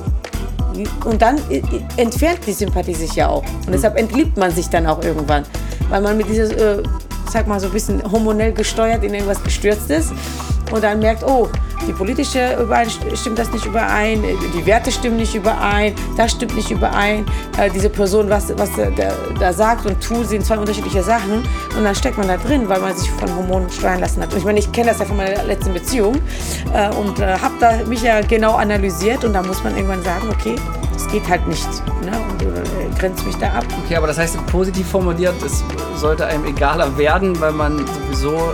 und 1.04 1.22
dann 1.22 1.40
entfernt 1.96 2.40
die 2.46 2.52
Sympathie 2.52 2.94
sich 2.94 3.14
ja 3.14 3.28
auch. 3.28 3.44
Und 3.66 3.72
deshalb 3.72 3.96
entliebt 3.96 4.36
man 4.36 4.50
sich 4.50 4.68
dann 4.68 4.86
auch 4.86 5.02
irgendwann. 5.04 5.44
Weil 5.88 6.00
man 6.00 6.16
mit 6.16 6.28
dieser, 6.28 6.78
äh, 6.78 6.82
sag 7.30 7.46
mal, 7.46 7.60
so 7.60 7.66
ein 7.66 7.72
bisschen 7.72 8.02
hormonell 8.10 8.52
gesteuert 8.52 9.04
in 9.04 9.14
irgendwas 9.14 9.42
gestürzt 9.42 9.90
ist 9.90 10.12
und 10.72 10.82
dann 10.82 10.98
merkt, 10.98 11.22
oh, 11.22 11.48
die 11.86 11.92
politische 11.92 12.66
stimmt 13.14 13.38
das 13.38 13.52
nicht 13.52 13.66
überein, 13.66 14.22
die 14.22 14.66
Werte 14.66 14.90
stimmen 14.90 15.16
nicht 15.16 15.34
überein, 15.34 15.94
das 16.16 16.32
stimmt 16.32 16.54
nicht 16.54 16.70
überein, 16.70 17.26
äh, 17.58 17.70
diese 17.70 17.90
Person, 17.90 18.30
was, 18.30 18.56
was 18.56 18.70
da 19.38 19.52
sagt 19.52 19.86
und 19.86 20.02
tut, 20.02 20.28
sind 20.28 20.44
zwei 20.44 20.58
unterschiedliche 20.58 21.02
Sachen 21.02 21.42
und 21.76 21.84
dann 21.84 21.94
steckt 21.94 22.16
man 22.16 22.28
da 22.28 22.36
drin, 22.36 22.68
weil 22.68 22.80
man 22.80 22.96
sich 22.96 23.10
von 23.10 23.34
Hormonen 23.34 23.68
steuern 23.70 24.00
lassen 24.00 24.22
hat. 24.22 24.32
Und 24.32 24.38
ich 24.38 24.44
meine, 24.44 24.58
ich 24.58 24.72
kenne 24.72 24.88
das 24.88 24.98
ja 24.98 25.04
von 25.04 25.16
meiner 25.16 25.42
letzten 25.44 25.72
Beziehung 25.74 26.16
äh, 26.72 26.88
und 26.94 27.18
äh, 27.20 27.36
habe 27.38 27.54
da 27.60 27.84
mich 27.86 28.02
ja 28.02 28.20
genau 28.22 28.54
analysiert 28.54 29.24
und 29.24 29.34
da 29.34 29.42
muss 29.42 29.62
man 29.62 29.76
irgendwann 29.76 30.02
sagen, 30.02 30.28
okay, 30.30 30.56
es 30.96 31.06
geht 31.08 31.28
halt 31.28 31.46
nicht 31.46 31.68
ne? 32.02 32.12
und 32.30 32.42
äh, 32.42 32.98
grenzt 32.98 33.26
mich 33.26 33.36
da 33.36 33.48
ab. 33.48 33.64
Okay, 33.84 33.96
aber 33.96 34.06
das 34.06 34.18
heißt, 34.18 34.44
positiv 34.46 34.88
formuliert, 34.88 35.34
es 35.44 35.62
sollte 35.96 36.26
einem 36.26 36.44
egaler 36.46 36.96
werden, 36.96 37.38
weil 37.40 37.52
man 37.52 37.84
sowieso 37.86 38.52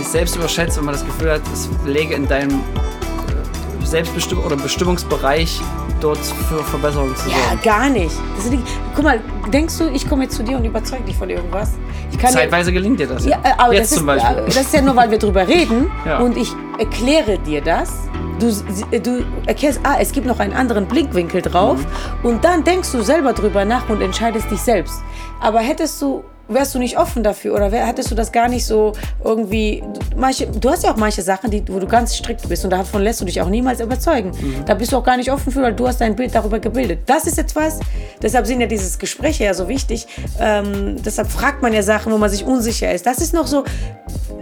sich 0.00 0.08
selbst 0.08 0.36
überschätzt, 0.36 0.78
wenn 0.78 0.86
man 0.86 0.94
das 0.94 1.04
Gefühl 1.04 1.30
hat, 1.30 1.42
es 1.52 1.68
läge 1.84 2.14
in 2.14 2.26
deinem 2.26 2.60
äh, 2.60 3.86
Selbstbestimmung 3.86 4.44
oder 4.44 4.56
Bestimmungsbereich 4.56 5.60
dort 6.00 6.18
für 6.18 6.62
Verbesserungen 6.64 7.14
zu 7.16 7.24
sorgen. 7.24 7.38
Ja, 7.38 7.60
gar 7.62 7.90
nicht. 7.90 8.06
Ist, 8.38 8.50
guck 8.94 9.04
mal, 9.04 9.20
denkst 9.52 9.76
du, 9.76 9.90
ich 9.90 10.08
komme 10.08 10.22
jetzt 10.24 10.36
zu 10.36 10.42
dir 10.42 10.56
und 10.56 10.64
überzeuge 10.64 11.04
dich 11.04 11.16
von 11.16 11.28
irgendwas? 11.28 11.72
Zeitweise 12.18 12.70
ja, 12.70 12.74
gelingt 12.74 12.98
dir 12.98 13.08
das. 13.08 13.26
Ja, 13.26 13.38
ja 13.44 13.54
aber 13.58 13.74
jetzt 13.74 13.92
das 13.92 13.98
zum 13.98 14.08
ist, 14.08 14.22
Beispiel. 14.22 14.44
Das 14.46 14.56
ist 14.56 14.74
ja 14.74 14.80
nur, 14.80 14.96
weil 14.96 15.10
wir 15.10 15.18
drüber 15.18 15.46
reden 15.46 15.90
ja. 16.06 16.18
und 16.18 16.36
ich 16.36 16.52
erkläre 16.78 17.38
dir 17.38 17.60
das. 17.60 17.92
Du, 18.38 18.50
du 18.98 19.22
erkennst, 19.44 19.80
ah, 19.82 19.96
es 20.00 20.12
gibt 20.12 20.26
noch 20.26 20.38
einen 20.38 20.54
anderen 20.54 20.86
Blickwinkel 20.86 21.42
drauf 21.42 21.78
mhm. 21.78 22.30
und 22.30 22.44
dann 22.44 22.64
denkst 22.64 22.90
du 22.90 23.02
selber 23.02 23.34
drüber 23.34 23.66
nach 23.66 23.90
und 23.90 24.00
entscheidest 24.00 24.50
dich 24.50 24.62
selbst. 24.62 25.02
Aber 25.40 25.60
hättest 25.60 26.00
du 26.00 26.24
wärst 26.50 26.74
du 26.74 26.78
nicht 26.78 26.98
offen 26.98 27.22
dafür 27.22 27.54
oder 27.54 27.72
wär, 27.72 27.86
hattest 27.86 28.10
du 28.10 28.14
das 28.14 28.32
gar 28.32 28.48
nicht 28.48 28.66
so 28.66 28.92
irgendwie. 29.24 29.82
Manche, 30.16 30.46
du 30.46 30.70
hast 30.70 30.84
ja 30.84 30.92
auch 30.92 30.96
manche 30.96 31.22
Sachen, 31.22 31.50
die, 31.50 31.62
wo 31.68 31.78
du 31.78 31.86
ganz 31.86 32.16
strikt 32.16 32.48
bist 32.48 32.64
und 32.64 32.70
davon 32.70 33.02
lässt 33.02 33.20
du 33.20 33.24
dich 33.24 33.40
auch 33.40 33.48
niemals 33.48 33.80
überzeugen. 33.80 34.30
Mhm. 34.30 34.64
Da 34.66 34.74
bist 34.74 34.92
du 34.92 34.96
auch 34.96 35.04
gar 35.04 35.16
nicht 35.16 35.30
offen 35.30 35.52
für, 35.52 35.62
weil 35.62 35.74
du 35.74 35.86
hast 35.86 36.00
dein 36.00 36.16
Bild 36.16 36.34
darüber 36.34 36.58
gebildet. 36.58 37.00
Das 37.06 37.26
ist 37.26 37.38
etwas, 37.38 37.80
deshalb 38.20 38.46
sind 38.46 38.60
ja 38.60 38.66
diese 38.66 38.98
Gespräche 38.98 39.44
ja 39.44 39.54
so 39.54 39.68
wichtig. 39.68 40.06
Ähm, 40.40 40.96
deshalb 41.04 41.30
fragt 41.30 41.62
man 41.62 41.72
ja 41.72 41.82
Sachen, 41.82 42.12
wo 42.12 42.18
man 42.18 42.30
sich 42.30 42.44
unsicher 42.44 42.92
ist. 42.92 43.06
Das 43.06 43.18
ist 43.18 43.32
noch 43.32 43.46
so, 43.46 43.64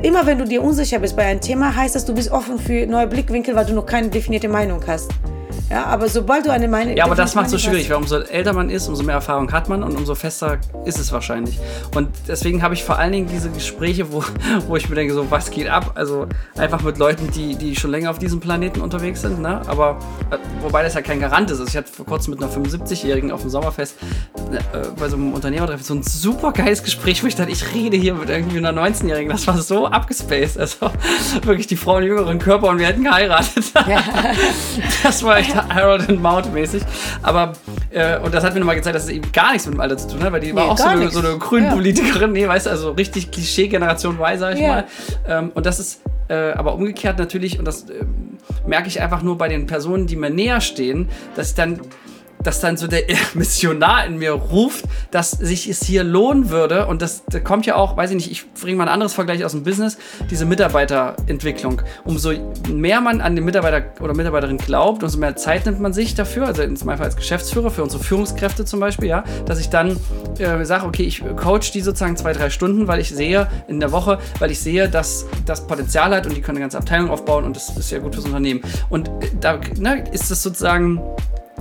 immer 0.03 0.27
wenn 0.27 0.39
du 0.39 0.45
dir 0.45 0.63
unsicher 0.63 0.99
bist 0.99 1.17
bei 1.17 1.25
einem 1.25 1.41
Thema, 1.41 1.75
heißt 1.75 1.95
das, 1.95 2.05
du 2.05 2.15
bist 2.15 2.31
offen 2.31 2.59
für 2.59 2.87
neue 2.87 3.07
Blickwinkel, 3.07 3.55
weil 3.55 3.67
du 3.67 3.75
noch 3.75 3.87
keine 3.87 4.09
definierte 4.09 4.49
Meinung 4.49 4.81
hast. 4.87 5.11
Ja, 5.71 5.85
aber 5.85 6.09
sobald 6.09 6.47
du 6.47 6.51
eine 6.51 6.67
Meinung 6.67 6.97
Ja, 6.97 7.05
aber 7.05 7.15
das 7.15 7.35
macht 7.35 7.51
so 7.51 7.57
definierte 7.57 7.85
schwierig, 7.85 7.91
weil 7.91 7.97
umso 7.99 8.19
älter 8.21 8.53
man 8.55 8.71
ist, 8.71 8.89
umso 8.89 9.03
mehr 9.03 9.17
Erfahrung 9.17 9.53
hat 9.53 9.69
man 9.69 9.83
und 9.83 9.97
umso 9.97 10.15
fester 10.15 10.59
ist 10.87 10.99
es 10.99 11.13
wahrscheinlich. 11.13 11.59
Und 11.95 12.09
deswegen 12.27 12.63
habe 12.63 12.75
ich 12.75 12.85
vor 12.85 12.99
allen 12.99 13.13
Dingen 13.13 13.29
diese 13.29 13.51
Gespräche, 13.51 14.11
wo, 14.13 14.25
wo 14.67 14.77
ich 14.77 14.89
mir 14.89 14.95
denke, 14.95 15.13
so, 15.13 15.31
was 15.31 15.51
geht 15.51 15.69
ab? 15.69 15.93
Also 15.95 16.27
einfach 16.57 16.83
mit 16.83 16.99
Leuten, 16.99 17.31
die, 17.33 17.57
die 17.57 17.77
schon 17.77 17.91
länger 17.91 18.11
auf 18.11 18.19
diesem 18.19 18.41
Planeten 18.41 18.81
unterwegs 18.81 19.21
sind, 19.21 19.41
ne? 19.41 19.61
Aber 19.67 19.99
äh, 20.31 20.39
wobei 20.63 20.83
das 20.83 20.95
ja 20.95 21.03
kein 21.03 21.21
Garant 21.21 21.51
ist. 21.51 21.61
Also 21.61 21.69
ich 21.69 21.77
hatte 21.77 21.93
vor 21.93 22.07
kurzem 22.07 22.35
mit 22.35 22.43
einer 22.43 22.51
75-Jährigen 22.51 23.31
auf 23.31 23.43
dem 23.43 23.51
Sommerfest 23.51 23.97
äh, 24.53 24.59
bei 24.99 25.09
so 25.09 25.17
einem 25.17 25.35
Unternehmertreffen 25.35 25.85
so 25.85 25.95
ein 25.95 26.03
super 26.03 26.53
geiles 26.53 26.83
Gespräch, 26.83 27.23
wo 27.23 27.27
ich 27.27 27.35
dachte, 27.35 27.51
ich 27.51 27.75
rede 27.75 27.97
hier 27.97 28.15
mit 28.15 28.31
irgendwie 28.31 28.59
einer 28.59 28.73
19-Jährigen. 28.73 29.31
Das 29.31 29.47
war 29.47 29.61
so 29.61 29.87
abgespaced. 29.87 30.59
Also 30.59 30.91
wirklich 31.43 31.67
die 31.67 31.77
Frau 31.77 31.99
im 31.99 32.07
jüngeren 32.07 32.39
Körper 32.39 32.69
und 32.69 32.79
wir 32.79 32.87
hätten 32.87 33.05
geheiratet. 33.05 33.65
das 35.03 35.23
war 35.23 35.39
echt 35.39 35.58
Harold 35.75 36.09
and 36.09 36.21
Mount 36.23 36.53
mäßig. 36.53 36.83
Aber, 37.23 37.53
äh, 37.91 38.19
und 38.19 38.33
das 38.35 38.45
hat 38.45 38.55
mir 38.55 38.61
nochmal 38.61 38.77
gezeigt, 38.77 38.97
dass 38.97 39.05
es 39.05 39.11
eben 39.11 39.31
gar 39.33 39.53
nichts 39.53 39.67
mit 39.67 39.75
dem 39.75 39.81
Alter 39.81 39.97
zu 39.97 40.09
tun 40.09 40.23
hat, 40.23 40.33
weil 40.33 40.41
die 40.41 40.55
war 40.55 40.65
Nee, 40.65 40.71
auch 40.71 40.79
so 40.79 40.85
eine, 40.89 41.11
so 41.11 41.21
eine 41.21 41.39
Grünpolitikerin, 41.39 42.33
nee, 42.33 42.47
weißt 42.49 42.67
du, 42.67 42.71
also 42.71 42.91
richtig 42.93 43.31
Klischee-Generation 43.31 44.17
Y, 44.21 44.39
sag 44.39 44.55
ich 44.55 44.61
Ja. 44.61 44.69
mal. 44.69 44.85
Ähm, 45.29 45.53
und 45.55 45.67
das 45.67 45.79
ist 45.81 46.01
äh, 46.29 46.53
aber 46.53 46.75
umgekehrt 46.75 47.19
natürlich, 47.19 47.59
und 47.59 47.65
das 47.65 47.87
ähm, 47.89 48.37
merke 48.67 48.89
ich 48.89 49.01
einfach 49.01 49.23
nur 49.23 49.39
bei 49.39 49.49
den 49.49 49.67
Personen, 49.67 50.07
die 50.07 50.15
mir 50.17 50.29
näher 50.29 50.61
stehen, 50.61 51.09
dass 51.37 51.49
ich 51.51 51.55
dann 51.55 51.81
dass 52.43 52.61
dann 52.61 52.77
so 52.77 52.87
der 52.87 53.03
Missionar 53.35 54.07
in 54.07 54.19
mir 54.19 54.33
ruft, 54.33 54.85
dass 55.11 55.31
sich 55.31 55.69
es 55.69 55.85
hier 55.85 56.05
lohnen 56.05 56.51
würde. 56.51 56.87
Und 56.87 57.03
das, 57.03 57.25
da 57.29 57.41
kommt 57.41 57.67
ja 57.67 57.77
auch, 57.77 57.97
weiß 57.97 58.11
ich 58.11 58.17
nicht, 58.17 58.31
ich 58.31 58.53
bringe 58.53 58.79
mal 58.79 58.85
ein 58.85 58.93
anderes 58.93 59.15
Vergleich 59.15 59.45
aus 59.45 59.53
dem 59.53 59.65
Business, 59.65 59.99
diese 60.31 60.45
Mitarbeiterentwicklung. 60.45 61.83
Umso 62.05 62.33
mehr 62.73 63.01
man 63.01 63.21
an 63.21 63.35
den 63.35 63.45
Mitarbeiter 63.45 64.03
oder 64.03 64.15
Mitarbeiterin 64.15 64.59
glaubt, 64.59 65.03
umso 65.03 65.19
mehr 65.19 65.37
Zeit 65.37 65.67
nimmt 65.67 65.81
man 65.81 65.93
sich 65.93 66.15
dafür, 66.15 66.47
also 66.47 66.63
in 66.63 66.75
meinem 66.85 66.99
Fall 66.99 67.07
als 67.07 67.17
Geschäftsführer, 67.17 67.71
für 67.71 67.83
unsere 67.83 68.03
Führungskräfte 68.03 68.65
zum 68.65 68.81
Beispiel, 68.81 69.09
ja, 69.09 69.25
dass 69.47 69.61
ich 69.61 69.69
dann 69.69 69.99
äh, 70.39 70.65
sage, 70.65 70.87
okay, 70.87 71.05
ich 71.05 71.23
coach 71.37 71.73
die 71.73 71.81
sozusagen 71.81 72.17
zwei, 72.17 72.33
drei 72.33 72.51
Stunden, 72.51 72.89
weil 72.89 73.01
ich 73.01 73.11
sehe 73.11 73.49
in 73.69 73.81
der 73.81 73.93
Woche, 73.93 74.19
weil 74.39 74.51
ich 74.51 74.61
sehe, 74.61 74.89
dass 74.89 75.27
das 75.47 75.67
Potenzial 75.67 76.15
hat 76.15 76.27
und 76.27 76.37
die 76.37 76.41
können 76.41 76.59
eine 76.59 76.65
ganze 76.65 76.79
Abteilung 76.79 77.11
aufbauen 77.11 77.45
und 77.45 77.57
das 77.57 77.77
ist 77.77 77.91
ja 77.91 77.99
gut 77.99 78.15
fürs 78.15 78.27
Unternehmen. 78.27 78.61
Und 78.89 79.09
äh, 79.09 79.31
da 79.41 79.59
ne, 79.77 80.05
ist 80.13 80.31
es 80.31 80.43
sozusagen 80.43 81.01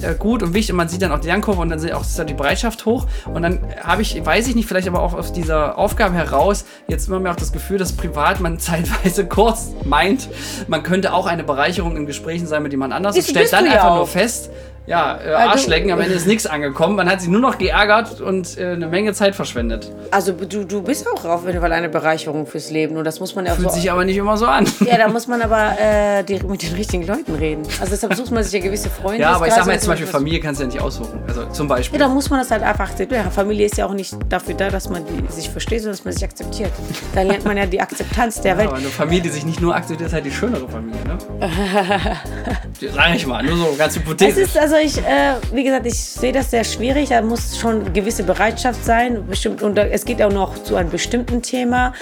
äh, 0.01 0.15
gut 0.15 0.43
und 0.43 0.53
wichtig 0.53 0.71
und 0.71 0.77
man 0.77 0.89
sieht 0.89 1.01
dann 1.01 1.11
auch 1.11 1.19
die 1.19 1.27
Lernkurve 1.27 1.61
und 1.61 1.69
dann 1.69 1.79
ist 1.79 1.91
auch 1.91 2.01
ist 2.01 2.17
da 2.17 2.23
die 2.23 2.33
Bereitschaft 2.33 2.85
hoch 2.85 3.07
und 3.25 3.41
dann 3.41 3.59
habe 3.81 4.01
ich, 4.01 4.23
weiß 4.23 4.47
ich 4.47 4.55
nicht, 4.55 4.67
vielleicht 4.67 4.87
aber 4.87 5.01
auch 5.01 5.13
aus 5.13 5.33
dieser 5.33 5.77
Aufgabe 5.77 6.15
heraus 6.15 6.65
jetzt 6.87 7.07
immer 7.07 7.19
mehr 7.19 7.31
auch 7.31 7.37
das 7.37 7.51
Gefühl, 7.51 7.77
dass 7.77 7.93
privat 7.93 8.39
man 8.39 8.59
zeitweise 8.67 9.25
kurz 9.25 9.71
meint, 9.83 10.29
man 10.67 10.83
könnte 10.83 11.13
auch 11.13 11.25
eine 11.25 11.43
Bereicherung 11.43 11.97
in 11.97 12.05
Gesprächen 12.05 12.47
sein 12.47 12.63
mit 12.63 12.71
jemand 12.71 12.93
anders 12.93 13.15
und 13.15 13.23
stellt 13.23 13.51
dann 13.51 13.65
einfach 13.65 13.91
auch. 13.91 13.95
nur 13.97 14.07
fest, 14.07 14.49
ja, 14.87 15.19
äh, 15.23 15.33
Also- 15.33 15.49
Arschlecken, 15.51 15.91
am 15.91 15.99
Ende 15.99 16.15
ist 16.15 16.25
nichts 16.25 16.47
angekommen, 16.47 16.95
man 16.95 17.09
hat 17.09 17.21
sich 17.21 17.29
nur 17.29 17.41
noch 17.41 17.57
geärgert 17.57 18.19
und 18.21 18.57
äh, 18.57 18.71
eine 18.71 18.87
Menge 18.87 19.13
Zeit 19.13 19.35
verschwendet. 19.35 19.91
Also 20.11 20.31
du, 20.31 20.63
du 20.63 20.81
bist 20.81 21.05
auch 21.07 21.23
auf 21.25 21.45
jeden 21.45 21.59
Fall 21.61 21.71
eine 21.73 21.89
Bereicherung 21.89 22.47
fürs 22.47 22.71
Leben 22.71 22.95
und 22.97 23.03
das 23.03 23.19
muss 23.19 23.35
man 23.35 23.45
ja 23.45 23.51
auch 23.51 23.57
Fühlt 23.57 23.69
so 23.71 23.75
sich 23.75 23.91
aber 23.91 24.05
nicht 24.05 24.17
immer 24.17 24.37
so 24.37 24.45
an. 24.47 24.65
Ja, 24.85 24.97
da 24.97 25.07
muss 25.09 25.27
man 25.27 25.41
aber 25.41 25.77
äh, 25.79 26.23
die, 26.23 26.39
mit 26.41 26.63
den 26.63 26.73
richtigen 26.73 27.05
Leuten 27.05 27.35
reden. 27.35 27.63
Also 27.79 27.91
deshalb 27.91 28.15
sucht 28.15 28.31
man 28.31 28.43
sich 28.43 28.53
ja 28.53 28.59
gewisse 28.59 28.89
Freunde. 28.89 29.21
Ja, 29.21 29.33
aber 29.35 29.47
ich 29.47 29.53
sag 29.53 29.65
mal 29.65 29.73
jetzt 29.73 29.83
zum 29.83 29.91
Beispiel 29.91 30.07
Familie 30.07 30.39
kannst 30.39 30.61
du 30.61 30.63
ja 30.65 30.71
nicht 30.71 30.81
aussuchen. 30.81 31.19
Also 31.27 31.45
zum 31.47 31.67
Ja, 31.67 31.75
Beispiel. 31.75 31.99
da 31.99 32.07
muss 32.07 32.29
man 32.29 32.39
das 32.39 32.49
halt 32.49 32.63
einfach 32.63 32.89
akzeptieren. 32.89 33.23
Ja, 33.25 33.29
Familie 33.29 33.65
ist 33.65 33.77
ja 33.77 33.85
auch 33.85 33.93
nicht 33.93 34.15
dafür 34.29 34.53
da, 34.55 34.69
dass 34.69 34.87
man 34.89 35.03
die, 35.05 35.31
sich 35.31 35.49
versteht, 35.49 35.79
sondern 35.81 35.97
dass 35.97 36.05
man 36.05 36.13
sich 36.13 36.23
akzeptiert. 36.23 36.71
Da 37.13 37.23
lernt 37.23 37.43
man 37.43 37.57
ja 37.57 37.65
die 37.65 37.81
Akzeptanz 37.81 38.39
der 38.41 38.57
Welt. 38.57 38.69
Aber 38.69 38.77
eine 38.77 38.87
Familie, 38.87 39.23
die 39.23 39.29
sich 39.29 39.45
nicht 39.45 39.59
nur 39.59 39.75
akzeptiert, 39.75 40.07
ist 40.07 40.13
halt 40.13 40.25
die 40.25 40.31
schönere 40.31 40.67
Familie, 40.69 41.01
ne? 41.05 41.17
Sag 42.93 43.15
ich 43.15 43.25
mal, 43.27 43.43
nur 43.43 43.57
so 43.57 43.75
ganz 43.77 43.95
Es 43.95 43.99
hypothetisch. 44.01 44.37
ist 44.37 44.57
also 44.57 44.76
ich, 44.83 44.97
äh, 44.97 45.35
wie 45.51 45.63
gesagt, 45.63 45.85
ich 45.85 45.99
sehe 45.99 46.31
das 46.31 46.51
sehr 46.51 46.63
schwierig. 46.63 47.09
Da 47.09 47.21
muss 47.21 47.57
schon 47.57 47.93
gewisse 47.93 48.23
Bereitschaft 48.23 48.83
sein, 48.83 49.25
bestimmt. 49.27 49.61
Und 49.61 49.77
es 49.77 50.05
geht 50.05 50.21
auch 50.21 50.31
noch 50.31 50.63
zu 50.63 50.75
einem 50.75 50.89
bestimmten 50.89 51.41
Thema. 51.41 51.93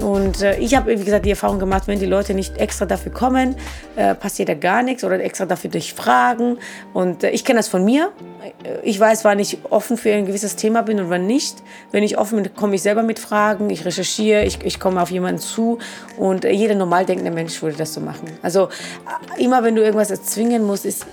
Und 0.00 0.42
äh, 0.42 0.58
ich 0.58 0.74
habe, 0.74 0.98
wie 0.98 1.04
gesagt, 1.04 1.26
die 1.26 1.30
Erfahrung 1.30 1.58
gemacht, 1.58 1.84
wenn 1.86 1.98
die 1.98 2.06
Leute 2.06 2.34
nicht 2.34 2.56
extra 2.58 2.86
dafür 2.86 3.12
kommen, 3.12 3.56
äh, 3.96 4.14
passiert 4.14 4.48
da 4.48 4.54
gar 4.54 4.82
nichts 4.82 5.04
oder 5.04 5.20
extra 5.20 5.46
dafür 5.46 5.70
dich 5.70 5.94
fragen. 5.94 6.58
Und 6.92 7.24
äh, 7.24 7.30
ich 7.30 7.44
kenne 7.44 7.58
das 7.58 7.68
von 7.68 7.84
mir. 7.84 8.12
Ich 8.82 8.98
weiß, 8.98 9.24
wann 9.24 9.38
ich 9.38 9.58
offen 9.70 9.96
für 9.96 10.12
ein 10.12 10.26
gewisses 10.26 10.56
Thema 10.56 10.82
bin 10.82 11.00
und 11.00 11.10
wann 11.10 11.26
nicht. 11.26 11.56
Wenn 11.90 12.02
ich 12.02 12.18
offen 12.18 12.42
bin, 12.42 12.54
komme 12.54 12.74
ich 12.74 12.82
selber 12.82 13.02
mit 13.02 13.18
Fragen, 13.18 13.70
ich 13.70 13.84
recherchiere, 13.84 14.44
ich, 14.44 14.64
ich 14.64 14.80
komme 14.80 15.02
auf 15.02 15.10
jemanden 15.10 15.40
zu 15.40 15.78
und 16.16 16.44
äh, 16.44 16.50
jeder 16.50 16.74
normal 16.74 17.04
denkende 17.04 17.30
Mensch 17.30 17.60
würde 17.62 17.76
das 17.76 17.94
so 17.94 18.00
machen. 18.00 18.28
Also 18.42 18.68
äh, 19.36 19.42
immer 19.42 19.62
wenn 19.62 19.74
du 19.74 19.82
irgendwas 19.82 20.10
erzwingen 20.10 20.64
musst, 20.64 20.86
ist, 20.86 21.06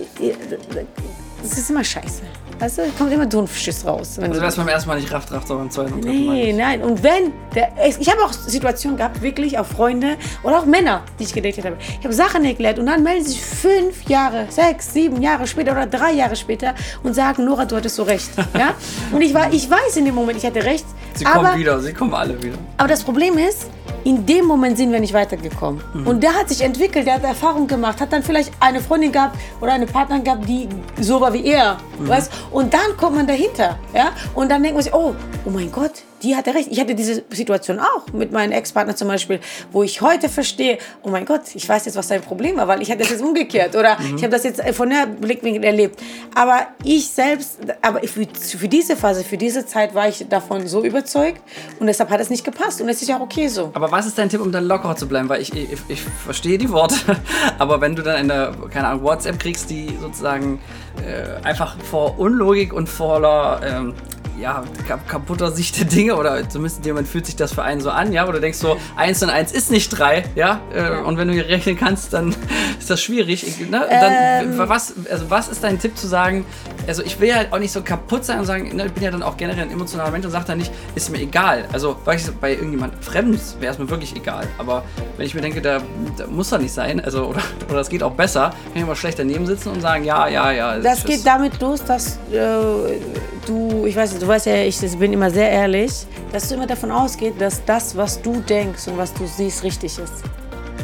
das 1.48 1.58
ist 1.58 1.70
immer 1.70 1.84
scheiße. 1.84 2.22
Weißt 2.58 2.78
du, 2.78 2.82
kommt 2.96 3.12
immer 3.12 3.26
Dumpfschiss 3.26 3.84
raus. 3.84 4.14
Wenn 4.16 4.30
Also 4.32 4.42
es 4.42 4.56
beim 4.56 4.68
ersten 4.68 4.88
Mal 4.88 4.98
nicht 4.98 5.12
rafft, 5.12 5.30
rafft 5.30 5.50
auch 5.50 5.56
beim 5.58 5.70
zweiten 5.70 5.92
und 5.92 6.04
dritten 6.04 6.24
Mal. 6.24 6.34
Nee, 6.34 6.52
nein. 6.54 6.80
Und 6.82 7.02
wenn, 7.02 7.32
der, 7.54 7.70
es- 7.86 7.98
ich 7.98 8.10
habe 8.10 8.22
auch 8.24 8.32
Situationen 8.32 8.96
gehabt, 8.96 9.20
wirklich 9.20 9.58
auch 9.58 9.66
Freunde 9.66 10.16
oder 10.42 10.60
auch 10.60 10.64
Männer, 10.64 11.02
die 11.18 11.24
ich 11.24 11.34
gedatet 11.34 11.66
habe. 11.66 11.76
Ich 11.98 12.04
habe 12.04 12.14
Sachen 12.14 12.44
erklärt 12.46 12.78
und 12.78 12.86
dann 12.86 13.02
melden 13.02 13.24
sie 13.24 13.32
sich 13.32 13.42
fünf 13.44 14.04
Jahre, 14.08 14.46
sechs, 14.48 14.92
sieben 14.94 15.20
Jahre 15.20 15.46
später 15.46 15.72
oder 15.72 15.86
drei 15.86 16.12
Jahre 16.12 16.34
später 16.34 16.74
und 17.02 17.12
sagen, 17.14 17.44
Nora, 17.44 17.66
du 17.66 17.76
hattest 17.76 17.96
so 17.96 18.04
recht. 18.04 18.30
Ja? 18.56 18.72
Und 19.12 19.20
ich, 19.20 19.34
war, 19.34 19.52
ich 19.52 19.68
weiß 19.70 19.96
in 19.98 20.06
dem 20.06 20.14
Moment, 20.14 20.38
ich 20.38 20.46
hatte 20.46 20.64
recht. 20.64 20.86
Sie 21.14 21.26
aber, 21.26 21.48
kommen 21.48 21.58
wieder, 21.58 21.78
sie 21.80 21.92
kommen 21.92 22.14
alle 22.14 22.42
wieder. 22.42 22.56
aber 22.78 22.88
das 22.88 23.02
Problem 23.04 23.36
ist, 23.36 23.66
in 24.06 24.24
dem 24.24 24.44
Moment 24.44 24.76
sind 24.76 24.92
wir 24.92 25.00
nicht 25.00 25.12
weitergekommen. 25.12 25.82
Und 26.06 26.22
der 26.22 26.32
hat 26.32 26.48
sich 26.48 26.60
entwickelt, 26.60 27.08
der 27.08 27.14
hat 27.14 27.24
Erfahrung 27.24 27.66
gemacht, 27.66 28.00
hat 28.00 28.12
dann 28.12 28.22
vielleicht 28.22 28.52
eine 28.60 28.80
Freundin 28.80 29.10
gehabt 29.10 29.36
oder 29.60 29.72
eine 29.72 29.86
Partnerin 29.86 30.22
gehabt, 30.22 30.48
die 30.48 30.68
so 31.00 31.20
war 31.20 31.32
wie 31.32 31.44
er. 31.44 31.78
Weißt? 31.98 32.30
Und 32.52 32.72
dann 32.72 32.96
kommt 32.96 33.16
man 33.16 33.26
dahinter. 33.26 33.76
Ja? 33.92 34.12
Und 34.36 34.48
dann 34.48 34.62
denkt 34.62 34.76
man 34.76 34.84
sich, 34.84 34.94
oh, 34.94 35.12
oh 35.44 35.50
mein 35.50 35.72
Gott, 35.72 36.04
die 36.22 36.36
hatte 36.36 36.54
recht. 36.54 36.68
Ich 36.70 36.80
hatte 36.80 36.94
diese 36.94 37.22
Situation 37.30 37.78
auch 37.78 38.12
mit 38.12 38.32
meinem 38.32 38.52
Ex-Partner 38.52 38.96
zum 38.96 39.08
Beispiel, 39.08 39.40
wo 39.72 39.82
ich 39.82 40.00
heute 40.00 40.28
verstehe, 40.28 40.78
oh 41.02 41.10
mein 41.10 41.24
Gott, 41.24 41.42
ich 41.54 41.68
weiß 41.68 41.86
jetzt, 41.86 41.96
was 41.96 42.08
dein 42.08 42.22
Problem 42.22 42.56
war, 42.56 42.68
weil 42.68 42.82
ich 42.82 42.90
hatte 42.90 43.00
das 43.00 43.10
jetzt 43.10 43.22
umgekehrt 43.22 43.76
oder 43.76 43.98
ich 44.16 44.22
habe 44.22 44.30
das 44.30 44.44
jetzt 44.44 44.62
von 44.74 44.90
der 44.90 45.06
Blickwinkel 45.06 45.64
erlebt. 45.64 46.00
Aber 46.34 46.66
ich 46.82 47.08
selbst, 47.08 47.58
aber 47.82 48.00
für, 48.00 48.26
für 48.34 48.68
diese 48.68 48.96
Phase, 48.96 49.24
für 49.24 49.36
diese 49.36 49.66
Zeit 49.66 49.94
war 49.94 50.08
ich 50.08 50.26
davon 50.28 50.66
so 50.66 50.84
überzeugt 50.84 51.40
und 51.80 51.86
deshalb 51.86 52.10
hat 52.10 52.20
es 52.20 52.30
nicht 52.30 52.44
gepasst 52.44 52.80
und 52.80 52.88
es 52.88 53.02
ist 53.02 53.08
ja 53.08 53.18
auch 53.18 53.22
okay 53.22 53.48
so. 53.48 53.70
Aber 53.74 53.90
was 53.90 54.06
ist 54.06 54.18
dein 54.18 54.28
Tipp, 54.28 54.40
um 54.40 54.52
dann 54.52 54.64
lockerer 54.64 54.96
zu 54.96 55.08
bleiben? 55.08 55.28
Weil 55.28 55.42
ich, 55.42 55.54
ich, 55.54 55.78
ich 55.88 56.00
verstehe 56.24 56.58
die 56.58 56.70
Worte, 56.70 56.96
aber 57.58 57.80
wenn 57.80 57.94
du 57.94 58.02
dann 58.02 58.16
eine, 58.16 58.52
keine 58.70 58.88
Ahnung, 58.88 59.02
WhatsApp 59.02 59.38
kriegst, 59.38 59.70
die 59.70 59.96
sozusagen 60.00 60.60
äh, 61.04 61.44
einfach 61.44 61.76
vor 61.80 62.18
Unlogik 62.18 62.72
und 62.72 62.88
voller 62.88 63.60
ähm, 63.64 63.94
ja, 64.38 64.64
kap 64.86 65.08
kaputter 65.08 65.50
Sicht 65.50 65.78
der 65.78 65.86
Dinge 65.86 66.16
oder 66.16 66.48
zumindest 66.48 66.84
Moment 66.86 67.08
fühlt 67.08 67.26
sich 67.26 67.36
das 67.36 67.52
für 67.52 67.62
einen 67.62 67.80
so 67.80 67.90
an, 67.90 68.12
ja, 68.12 68.28
oder 68.28 68.40
denkst 68.40 68.58
so, 68.58 68.78
eins 68.96 69.22
und 69.22 69.30
eins 69.30 69.52
ist 69.52 69.70
nicht 69.70 69.88
drei, 69.90 70.24
ja, 70.34 70.60
äh, 70.72 71.00
und 71.02 71.18
wenn 71.18 71.28
du 71.28 71.34
hier 71.34 71.48
rechnen 71.48 71.76
kannst, 71.76 72.12
dann 72.12 72.34
ist 72.78 72.90
das 72.90 73.02
schwierig. 73.02 73.44
Ne? 73.70 73.86
dann, 73.88 74.52
Ähm. 74.52 74.68
was, 74.68 74.94
also 75.10 75.30
was 75.30 75.48
ist 75.48 75.64
dein 75.64 75.78
Tipp 75.78 75.96
zu 75.96 76.06
sagen, 76.06 76.44
also 76.86 77.02
ich 77.02 77.18
will 77.20 77.34
halt 77.34 77.52
auch 77.52 77.58
nicht 77.58 77.72
so 77.72 77.82
kaputt 77.82 78.24
sein 78.24 78.38
und 78.38 78.46
sagen, 78.46 78.74
ne, 78.74 78.86
ich 78.86 78.92
bin 78.92 79.02
ja 79.02 79.10
dann 79.10 79.22
auch 79.22 79.36
generell 79.36 79.64
ein 79.64 79.70
emotionaler 79.70 80.10
Mensch 80.10 80.24
und 80.24 80.32
sage 80.32 80.44
dann 80.46 80.58
nicht, 80.58 80.72
ist 80.94 81.10
mir 81.10 81.18
egal. 81.18 81.64
Also 81.72 81.96
weil 82.04 82.16
ich, 82.16 82.26
bei 82.40 82.52
irgendjemand 82.52 83.04
Fremdes 83.04 83.56
wäre 83.60 83.72
es 83.72 83.78
mir 83.78 83.88
wirklich 83.88 84.14
egal. 84.14 84.46
Aber 84.58 84.84
wenn 85.16 85.26
ich 85.26 85.34
mir 85.34 85.40
denke, 85.40 85.60
da, 85.60 85.80
da 86.16 86.26
muss 86.26 86.52
er 86.52 86.58
nicht 86.58 86.72
sein, 86.72 87.00
also 87.04 87.26
oder, 87.26 87.40
oder 87.70 87.80
es 87.80 87.88
geht 87.88 88.02
auch 88.02 88.12
besser, 88.12 88.50
kann 88.50 88.72
ich 88.74 88.82
immer 88.82 88.96
schlecht 88.96 89.18
daneben 89.18 89.46
sitzen 89.46 89.70
und 89.70 89.80
sagen, 89.80 90.04
ja, 90.04 90.28
ja, 90.28 90.50
ja. 90.52 90.78
Das 90.78 91.00
tschüss. 91.00 91.06
geht 91.06 91.26
damit 91.26 91.60
los, 91.60 91.84
dass 91.84 92.18
äh, 92.32 92.98
du, 93.46 93.86
ich 93.86 93.96
weiß 93.96 94.12
nicht, 94.12 94.22
du 94.22 94.28
weißt 94.28 94.46
ja, 94.46 94.56
ich 94.56 94.78
bin 94.98 95.12
immer 95.12 95.30
sehr 95.30 95.50
ehrlich, 95.50 96.06
dass 96.32 96.48
du 96.48 96.54
immer 96.54 96.66
davon 96.66 96.90
ausgehst, 96.90 97.40
dass 97.40 97.64
das, 97.64 97.96
was 97.96 98.20
du 98.20 98.40
denkst 98.40 98.88
und 98.88 98.98
was 98.98 99.12
du 99.14 99.26
siehst, 99.26 99.62
richtig 99.62 99.98
ist. 99.98 100.22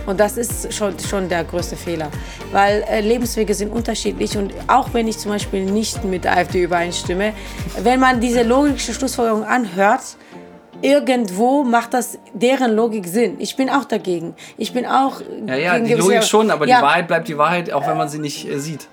Und 0.07 0.19
das 0.19 0.37
ist 0.37 0.73
schon, 0.73 0.99
schon 0.99 1.29
der 1.29 1.45
größte 1.45 1.77
Fehler. 1.77 2.11
Weil 2.51 2.85
äh, 2.89 3.01
Lebenswege 3.01 3.55
sind 3.55 3.73
unterschiedlich 3.73 4.37
und 4.37 4.53
auch 4.67 4.93
wenn 4.93 5.09
ich 5.09 5.19
zum 5.19 5.31
Beispiel 5.31 5.65
nicht 5.65 6.05
mit 6.05 6.25
der 6.25 6.37
AfD 6.37 6.63
übereinstimme, 6.63 7.33
wenn 7.83 8.01
man 8.01 8.21
diese 8.21 8.43
logische 8.43 8.93
Schlussfolgerung 8.93 9.45
anhört, 9.45 10.03
irgendwo 10.83 11.65
macht 11.65 11.95
das 11.95 12.19
deren 12.33 12.75
Logik 12.75 13.07
Sinn. 13.07 13.37
Ich 13.39 13.57
bin 13.57 13.71
auch 13.71 13.85
dagegen. 13.85 14.35
Ich 14.59 14.73
bin 14.73 14.85
auch. 14.85 15.21
Ja, 15.47 15.57
ja, 15.57 15.75
gegen 15.75 15.87
die 15.87 15.95
Logik 15.95 16.25
schon, 16.25 16.51
aber 16.51 16.67
Ja, 16.67 16.79
die 16.79 16.83
Wahrheit 16.83 17.07
bleibt 17.09 17.29
die 17.29 17.39
Wahrheit, 17.39 17.73
auch 17.73 17.87
wenn 17.87 17.97
man 17.97 18.09
sie 18.09 18.19
nicht 18.19 18.49
äh, 18.49 18.59
sieht. 18.59 18.89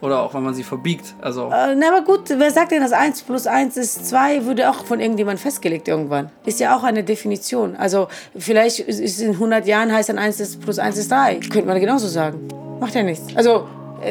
Oder 0.00 0.22
auch 0.22 0.34
wenn 0.34 0.42
man 0.42 0.54
sie 0.54 0.62
verbiegt. 0.62 1.14
Also. 1.20 1.50
Äh, 1.52 1.74
na, 1.74 1.88
aber 1.88 2.04
gut, 2.04 2.30
wer 2.30 2.50
sagt 2.50 2.72
denn, 2.72 2.80
dass 2.82 2.92
1 2.92 3.22
plus 3.22 3.46
1 3.46 3.76
ist 3.76 4.08
2, 4.08 4.46
wurde 4.46 4.70
auch 4.70 4.84
von 4.84 5.00
irgendjemand 5.00 5.40
festgelegt 5.40 5.88
irgendwann. 5.88 6.30
Ist 6.46 6.60
ja 6.60 6.76
auch 6.76 6.84
eine 6.84 7.04
Definition. 7.04 7.76
Also 7.76 8.08
vielleicht 8.36 8.80
ist 8.80 9.20
in 9.20 9.32
100 9.32 9.66
Jahren 9.66 9.92
heißt 9.92 10.08
dann 10.08 10.18
1 10.18 10.40
ist 10.40 10.60
plus 10.60 10.78
1 10.78 10.96
ist 10.96 11.10
3. 11.10 11.40
Könnte 11.40 11.66
man 11.66 11.80
genauso 11.80 12.08
sagen. 12.08 12.48
Macht 12.80 12.94
ja 12.94 13.02
nichts. 13.02 13.36
Also 13.36 13.66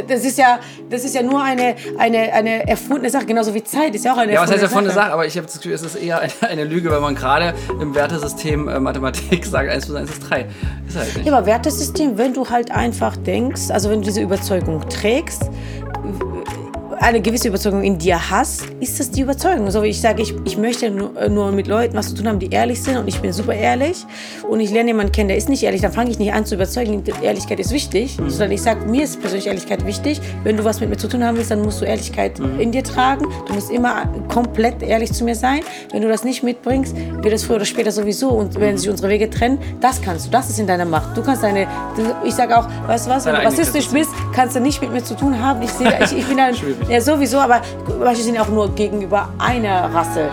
das 0.08 0.26
ist 0.26 0.38
ja, 0.38 0.60
das 0.90 1.04
ist 1.04 1.16
ja 1.16 1.22
nur 1.22 1.44
eine, 1.44 1.76
eine, 1.98 2.34
eine 2.34 2.68
erfundene 2.68 3.10
Sache, 3.10 3.26
genauso 3.26 3.54
wie 3.54 3.64
Zeit 3.64 3.96
ist 3.96 4.06
ja 4.06 4.14
auch 4.14 4.18
eine 4.18 4.34
Ja, 4.34 4.42
was 4.42 4.52
heißt 4.52 4.64
erfundene 4.64 4.90
erfundene 4.90 4.94
Sache? 4.94 5.14
Aber 5.14 5.26
ich 5.26 5.36
habe 5.38 5.48
das 5.48 5.56
Gefühl, 5.56 5.74
es 5.74 5.82
ist 5.82 5.96
eher 5.96 6.20
eine, 6.20 6.32
eine 6.42 6.64
Lüge, 6.64 6.92
wenn 6.92 7.02
man 7.02 7.16
gerade 7.16 7.54
im 7.82 7.96
Wertesystem 7.96 8.68
äh, 8.68 8.80
Mathematik 8.80 9.46
sagt, 9.46 9.70
1 9.70 9.86
plus 9.86 9.98
1 9.98 10.10
ist 10.10 10.30
3. 10.30 10.46
Ist 10.88 10.98
halt 10.98 11.16
nicht. 11.16 11.26
Ja, 11.28 11.34
aber 11.34 11.46
Wertesystem, 11.46 12.18
wenn 12.18 12.34
du 12.34 12.50
halt 12.50 12.72
einfach 12.72 13.16
denkst, 13.18 13.72
also 13.72 13.90
wenn 13.90 14.02
du 14.02 14.06
diese 14.06 14.22
Überzeugung 14.22 14.88
trägst, 14.90 15.50
eine 17.00 17.22
gewisse 17.22 17.48
Überzeugung 17.48 17.84
in 17.84 17.98
dir 17.98 18.30
hast, 18.30 18.66
ist 18.80 19.00
das 19.00 19.10
die 19.10 19.22
Überzeugung. 19.22 19.72
So 19.72 19.82
wie 19.84 19.88
ich 19.88 20.02
sage, 20.02 20.22
ich, 20.22 20.34
ich 20.44 20.58
möchte 20.58 20.90
nur, 20.92 21.16
äh, 21.18 21.30
nur 21.30 21.52
mit 21.52 21.68
Leuten 21.68 21.96
was 21.96 22.10
zu 22.10 22.16
tun 22.16 22.28
haben, 22.28 22.40
die 22.40 22.50
ehrlich 22.50 22.82
sind 22.82 22.98
und 22.98 23.08
ich 23.08 23.20
bin 23.20 23.32
super 23.32 23.54
ehrlich 23.54 24.06
und 24.50 24.60
ich 24.60 24.72
lerne 24.72 24.90
jemanden 24.90 25.12
kennen, 25.12 25.30
der 25.30 25.38
ist 25.38 25.48
nicht 25.48 25.64
ehrlich, 25.64 25.82
dann 25.82 25.94
fange 25.94 26.12
ich 26.12 26.20
nicht 26.20 26.34
an 26.34 26.46
zu 26.46 26.56
überzeugen, 26.56 27.04
Ehrlichkeit 27.22 27.60
ist 27.60 27.72
wichtig, 27.72 28.18
sondern 28.28 28.52
ich 28.52 28.62
sage, 28.62 28.86
mir 28.86 29.04
ist 29.04 29.20
persönlich 29.20 29.48
Ehrlichkeit 29.48 29.86
wichtig. 29.86 30.20
Wenn 30.44 30.58
du 30.58 30.66
was 30.66 30.82
mit 30.82 30.90
mir 30.90 30.98
zu 30.98 31.08
tun 31.08 31.24
haben 31.24 31.38
willst, 31.38 31.52
dann 31.52 31.62
musst 31.62 31.82
du 31.82 31.86
Ehrlichkeit 31.86 32.40
in 32.60 32.72
dir 32.72 32.84
tragen. 32.84 33.26
Du 33.48 33.54
musst 33.54 33.72
immer 33.72 34.06
komplett 34.28 34.82
ehrlich 34.82 35.14
zu 35.14 35.24
mir 35.24 35.36
sein. 35.36 35.62
Wenn 35.92 36.02
du 36.02 36.10
das 36.10 36.24
nicht 36.24 36.44
mitbringst, 36.44 36.96
wird 36.96 37.34
es 37.34 37.46
früher 37.46 37.58
oder 37.58 37.66
später 37.66 37.92
sowieso 37.92 38.30
und 38.30 38.60
wenn 38.60 38.78
sich 38.78 38.90
unsere 38.90 39.10
Wege 39.10 39.30
trennen, 39.30 39.60
das 39.80 40.02
kannst 40.02 40.28
du, 40.28 40.32
das 40.32 40.50
ist 40.50 40.60
in 40.60 40.68
deiner 40.68 40.86
Macht. 40.86 41.16
Du 41.16 41.24
kannst 41.24 41.44
deine, 41.44 41.68
ich 42.26 42.34
sage 42.34 42.58
auch, 42.58 42.68
weißt 42.88 43.06
du 43.06 43.10
was, 43.10 43.26
wenn 43.26 43.36
du 43.36 43.42
rassistisch 43.42 43.88
bist, 43.88 44.10
kannst 44.40 44.56
du 44.56 44.62
nicht 44.62 44.80
mit 44.80 44.94
mir 44.94 45.04
zu 45.04 45.18
tun 45.18 45.38
haben. 45.38 45.62
Ich, 45.62 45.72
sehe, 45.72 45.94
ich, 46.02 46.18
ich 46.18 46.26
bin 46.26 46.38
dann, 46.38 46.56
ja 46.90 47.02
sowieso, 47.02 47.40
aber 47.40 47.62
manche 48.00 48.22
sind 48.22 48.40
auch 48.40 48.48
nur 48.48 48.74
gegenüber 48.74 49.28
einer 49.38 49.94
Rasse 49.94 50.30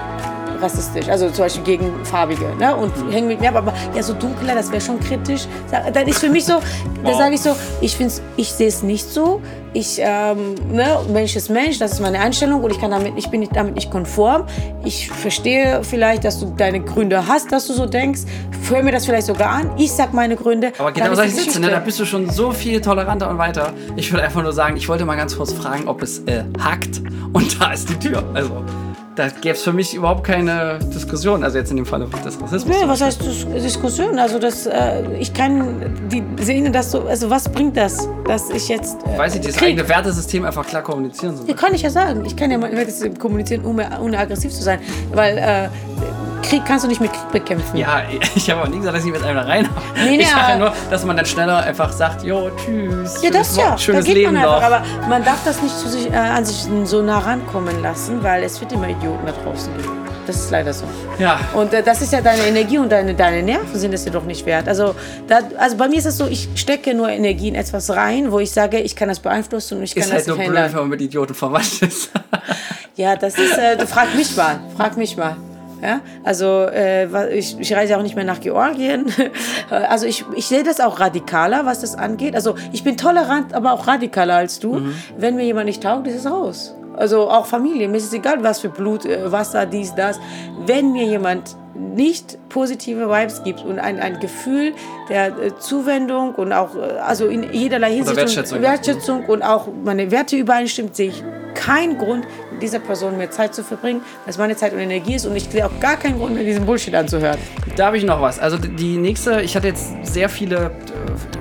rassistisch, 0.61 1.09
also 1.09 1.29
zum 1.31 1.45
Beispiel 1.45 1.64
gegen 1.64 2.05
Farbige, 2.05 2.47
ne? 2.59 2.75
Und 2.77 2.92
hängen 3.12 3.29
mit 3.29 3.40
mir 3.40 3.49
ab, 3.51 3.57
aber 3.57 3.73
ja, 3.95 4.03
so 4.03 4.12
dunkler, 4.14 4.55
das 4.55 4.71
wäre 4.71 4.81
schon 4.81 4.99
kritisch. 5.01 5.47
Dann 5.92 6.07
ist 6.09 6.19
für 6.19 6.29
mich 6.29 6.45
so, 6.45 6.55
da 7.05 7.11
Wow. 7.11 7.19
sage 7.19 7.35
ich 7.35 7.40
so, 7.40 7.55
ich 7.81 7.97
find's, 7.97 8.21
ich 8.37 8.53
sehe 8.53 8.69
es 8.69 8.83
nicht 8.83 9.07
so. 9.09 9.40
Ich, 9.73 9.99
ähm, 10.01 10.55
ne, 10.73 10.99
Mensch 11.12 11.37
ist 11.37 11.51
Mensch, 11.51 11.79
das 11.79 11.92
ist 11.92 12.01
meine 12.01 12.19
Einstellung 12.19 12.64
und 12.64 12.71
ich 12.71 12.81
kann 12.81 12.90
damit, 12.90 13.12
ich 13.16 13.29
bin 13.29 13.40
nicht, 13.40 13.55
damit 13.55 13.75
nicht 13.75 13.90
konform. 13.90 14.45
Ich 14.85 15.11
verstehe 15.11 15.81
vielleicht, 15.83 16.25
dass 16.25 16.40
du 16.40 16.47
deine 16.57 16.81
Gründe 16.81 17.27
hast, 17.29 17.53
dass 17.53 17.66
du 17.66 17.75
so 17.75 17.85
denkst. 17.85 18.23
Hör 18.71 18.83
mir 18.83 18.92
das 18.92 19.05
vielleicht 19.05 19.27
sogar 19.27 19.51
an. 19.51 19.71
Ich 19.77 19.92
sag 19.92 20.14
meine 20.14 20.35
Gründe. 20.35 20.73
Aber 20.79 20.92
genau 20.92 21.14
solche 21.14 21.35
Sätze, 21.35 21.61
ne, 21.61 21.69
da 21.71 21.79
bist 21.81 22.01
du 22.01 22.07
schon 22.07 22.31
so 22.31 22.53
viel 22.53 22.81
toleranter 22.81 23.29
und 23.29 23.37
weiter. 23.38 23.73
Ich 23.97 24.11
würde 24.11 24.25
einfach 24.25 24.42
nur 24.42 24.53
sagen, 24.53 24.77
ich 24.77 24.88
wollte 24.88 25.05
mal 25.05 25.16
ganz 25.16 25.37
kurz 25.37 25.53
fragen, 25.53 25.87
ob 25.88 26.03
es 26.03 26.21
äh, 26.21 26.45
hackt. 26.59 27.03
Und 27.35 27.61
da 27.61 27.73
ist 27.73 27.88
die 27.90 27.99
Tür. 27.99 28.25
Also, 28.33 28.64
da 29.17 29.29
gäbe 29.29 29.55
es 29.57 29.63
für 29.63 29.73
mich 29.73 29.95
überhaupt 29.95 30.25
keine 30.25 30.79
Diskussion. 30.95 31.43
Also 31.43 31.59
jetzt 31.59 31.71
in 31.71 31.77
dem 31.79 31.87
Falle 31.87 32.07
des 32.07 32.41
Rassismus. 32.41 32.65
Nee, 32.67 32.87
was 32.87 33.01
heißt 33.01 33.23
Dis- 33.23 33.47
Diskussion? 33.63 34.19
Also 34.19 34.39
das, 34.39 34.67
äh, 34.67 35.03
ich 35.19 35.33
kann 35.33 36.09
die 36.13 36.23
sehen, 36.45 36.73
dass 36.73 36.91
so, 36.93 37.03
also 37.03 37.31
was 37.31 37.49
bringt 37.49 37.77
das, 37.77 38.09
dass 38.27 38.51
ich 38.51 38.69
jetzt 38.69 38.99
äh, 39.07 39.19
Weiß 39.19 39.35
ich, 39.35 39.41
dieses 39.41 39.57
Krieg- 39.57 39.69
eigene 39.71 39.89
Wertesystem 39.89 40.45
einfach 40.45 40.67
klar 40.67 40.83
kommunizieren 40.83 41.37
soll. 41.37 41.49
Ja, 41.49 41.55
kann 41.55 41.75
ich 41.75 41.83
ja 41.83 41.91
sagen. 41.91 42.25
Ich 42.27 42.37
kann 42.37 42.51
ja 42.51 42.59
mal 42.59 42.71
das 42.85 43.03
kommunizieren, 43.19 43.65
ohne, 43.65 43.89
ohne 44.01 44.19
aggressiv 44.19 44.53
zu 44.53 44.63
sein, 44.63 44.81
weil 45.13 45.39
äh, 45.39 45.69
Krieg 46.49 46.65
kannst 46.65 46.85
du 46.85 46.89
nicht 46.89 47.01
mit 47.01 47.13
Krieg 47.13 47.33
bekämpfen. 47.33 47.77
Ja, 47.77 48.03
ich 48.35 48.51
habe 48.51 48.63
auch 48.63 48.69
nie 48.69 48.79
gesagt, 48.79 48.97
dass 48.97 49.05
ich 49.05 49.13
mit 49.13 49.23
einem 49.23 49.37
da 49.37 49.43
rein 49.43 49.69
Nee, 49.97 50.17
Ich 50.21 50.29
sage 50.29 50.53
ja 50.53 50.59
nur, 50.59 50.73
dass 50.91 51.05
man 51.05 51.17
dann 51.17 51.27
schneller 51.27 51.59
einfach 51.59 51.93
sagt, 51.93 52.23
jo, 52.23 52.51
tschüss. 52.57 53.23
Ja, 53.23 53.31
das 53.31 53.49
schönes 53.49 53.57
ja. 53.57 53.79
Schönes 53.79 54.05
da 54.05 54.07
geht 54.07 54.17
Leben 54.17 54.35
man 54.35 54.43
einfach. 54.43 54.61
noch. 54.61 54.67
Aber 54.67 54.83
man 55.09 55.25
darf 55.25 55.39
das 55.45 55.63
nicht 55.63 55.77
zu 55.77 55.89
sich, 55.89 56.11
äh, 56.11 56.17
an 56.17 56.45
sich 56.45 56.69
so 56.85 57.03
nah 57.03 57.19
rankommen 57.19 57.83
lassen, 57.83 58.23
weil 58.23 58.43
es 58.45 58.61
wird 58.61 58.73
immer 58.73 58.89
Idioten 58.89 59.27
da 59.27 59.33
draußen 59.33 59.77
geben. 59.77 60.07
Das 60.27 60.37
ist 60.37 60.51
leider 60.51 60.73
so. 60.73 60.85
ja, 61.21 61.39
Und 61.55 61.73
äh, 61.73 61.83
das 61.85 62.03
ist 62.03 62.13
ja 62.13 62.21
deine 62.21 62.43
Energie 62.47 62.79
und 62.79 62.91
deine, 62.91 63.15
deine 63.15 63.45
Nerven 63.45 63.79
sind 63.79 63.95
es 63.95 64.05
dir 64.05 64.11
doch 64.11 64.25
nicht 64.25 64.45
wert. 64.45 64.67
Also, 64.67 64.97
da, 65.29 65.39
also 65.57 65.77
bei 65.77 65.89
mir 65.89 65.99
ist 65.99 66.07
es 66.07 66.17
so, 66.17 66.27
ich 66.27 66.49
stecke 66.57 66.95
nur 66.95 67.09
Energie 67.09 67.49
in 67.49 67.55
etwas 67.55 67.91
rein, 67.91 68.33
wo 68.33 68.41
ich 68.41 68.51
sage, 68.51 68.81
ich 68.81 68.97
kann 68.97 69.09
das 69.09 69.21
beeinflussen 69.21 69.79
und 69.79 69.85
ich 69.85 69.95
kann 69.95 70.03
ist 70.03 70.11
halt 70.11 70.21
das 70.23 70.27
nur 70.27 70.37
blöd, 70.39 70.55
wenn 70.55 70.75
man 70.75 70.89
mit 70.89 71.01
Idioten 71.01 71.35
verwandt 71.35 71.83
ist. 71.83 72.11
Ja, 72.97 73.15
das 73.15 73.39
ist, 73.39 73.57
äh, 73.57 73.77
du 73.77 73.87
frag 73.87 74.15
mich 74.17 74.37
mal, 74.37 74.59
frag 74.77 74.97
mich 74.97 75.17
mal. 75.17 75.37
Ja, 75.87 76.01
also 76.25 76.64
äh, 76.64 77.33
ich, 77.33 77.57
ich 77.61 77.72
reise 77.72 77.96
auch 77.96 78.03
nicht 78.03 78.16
mehr 78.16 78.25
nach 78.25 78.40
Georgien. 78.40 79.07
Also 79.70 80.07
ich, 80.07 80.25
ich 80.35 80.46
sehe 80.46 80.62
das 80.62 80.81
auch 80.81 81.01
radikaler, 81.01 81.66
was 81.66 81.81
das 81.81 81.96
angeht. 81.96 82.35
Also 82.35 82.55
ich 82.72 82.83
bin 82.85 82.96
tolerant, 82.96 83.53
aber 83.53 83.72
auch 83.72 83.87
radikaler 83.87 84.37
als 84.37 84.59
du. 84.59 84.81
Wenn 85.16 85.37
mir 85.37 85.44
jemand 85.44 85.66
nicht 85.66 85.83
taugt, 85.83 86.07
ist 86.07 86.16
es 86.16 86.31
raus. 86.31 86.75
Also 86.96 87.29
auch 87.29 87.46
Familie, 87.46 87.88
mir 87.88 87.99
ist 87.99 88.05
es 88.05 88.12
egal, 88.12 88.42
was 88.42 88.61
für 88.61 88.70
Blut, 88.70 89.05
äh, 89.05 89.31
Wasser, 89.31 89.66
dies, 89.66 89.94
das. 89.94 90.18
Wenn 90.64 90.92
mir 90.92 91.05
jemand 91.05 91.57
nicht 91.75 92.38
positive 92.49 93.09
Vibes 93.11 93.42
gibt 93.42 93.62
und 93.64 93.79
ein, 93.79 94.01
ein 94.01 94.18
Gefühl 94.18 94.72
der 95.09 95.27
äh, 95.27 95.59
Zuwendung 95.59 96.35
und 96.35 96.53
auch, 96.53 96.75
äh, 96.75 96.99
also 97.05 97.27
in 97.27 97.53
jederlei 97.53 97.92
Hinsicht 97.92 98.16
Wertschätzung. 98.16 98.59
und 98.59 98.64
Wertschätzung 98.64 99.25
und 99.27 99.42
auch 99.42 99.68
meine 99.85 100.11
Werte 100.11 100.37
übereinstimmt, 100.37 100.96
sehe 100.96 101.09
ich 101.09 101.22
keinen 101.55 101.99
Grund, 101.99 102.27
dieser 102.61 102.79
Person 102.79 103.16
mehr 103.16 103.31
Zeit 103.31 103.55
zu 103.55 103.62
verbringen, 103.62 104.01
weil 104.25 104.31
es 104.31 104.38
meine 104.38 104.57
Zeit 104.57 104.73
und 104.73 104.79
Energie 104.79 105.14
ist 105.14 105.27
und 105.27 105.37
ich 105.37 105.45
sehe 105.45 105.66
auch 105.66 105.81
gar 105.81 105.97
keinen 105.97 106.19
Grund 106.19 106.35
mehr, 106.35 106.45
diesen 106.45 106.66
Bullshit 106.66 106.95
anzuhören. 106.95 107.38
Da 107.77 107.87
habe 107.87 107.99
ich 107.99 108.05
noch 108.05 108.21
was. 108.21 108.38
Also 108.38 108.59
die 108.59 108.97
nächste, 108.97 109.42
ich 109.42 109.57
hatte 109.57 109.69
jetzt 109.69 109.92
sehr 110.03 110.29
viele 110.29 110.73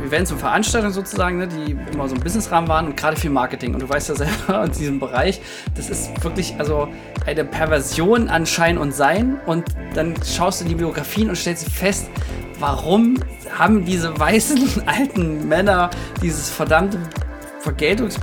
äh, 0.03 0.05
Events 0.05 0.31
und 0.31 0.39
Veranstaltungen 0.39 0.93
sozusagen, 0.93 1.37
ne, 1.37 1.47
die 1.47 1.77
immer 1.93 2.07
so 2.07 2.15
im 2.15 2.21
Businessrahmen 2.21 2.69
waren 2.69 2.87
und 2.87 2.97
gerade 2.97 3.17
viel 3.17 3.29
Marketing. 3.29 3.73
Und 3.73 3.81
du 3.81 3.89
weißt 3.89 4.09
ja 4.09 4.15
selber, 4.15 4.63
in 4.65 4.71
diesem 4.71 4.99
Bereich, 4.99 5.41
das 5.75 5.89
ist 5.89 6.23
wirklich 6.23 6.55
also 6.57 6.87
eine 7.25 7.45
Perversion 7.45 8.29
an 8.29 8.45
Schein 8.45 8.77
und 8.77 8.93
Sein. 8.93 9.39
Und 9.45 9.65
dann 9.93 10.13
schaust 10.23 10.61
du 10.61 10.65
in 10.65 10.69
die 10.69 10.75
Biografien 10.75 11.29
und 11.29 11.35
stellst 11.35 11.69
fest, 11.71 12.09
warum 12.59 13.17
haben 13.57 13.85
diese 13.85 14.17
weißen 14.17 14.83
alten 14.85 15.47
Männer 15.47 15.89
dieses 16.21 16.49
verdammte 16.49 16.99
Vergeltungs 17.65 18.19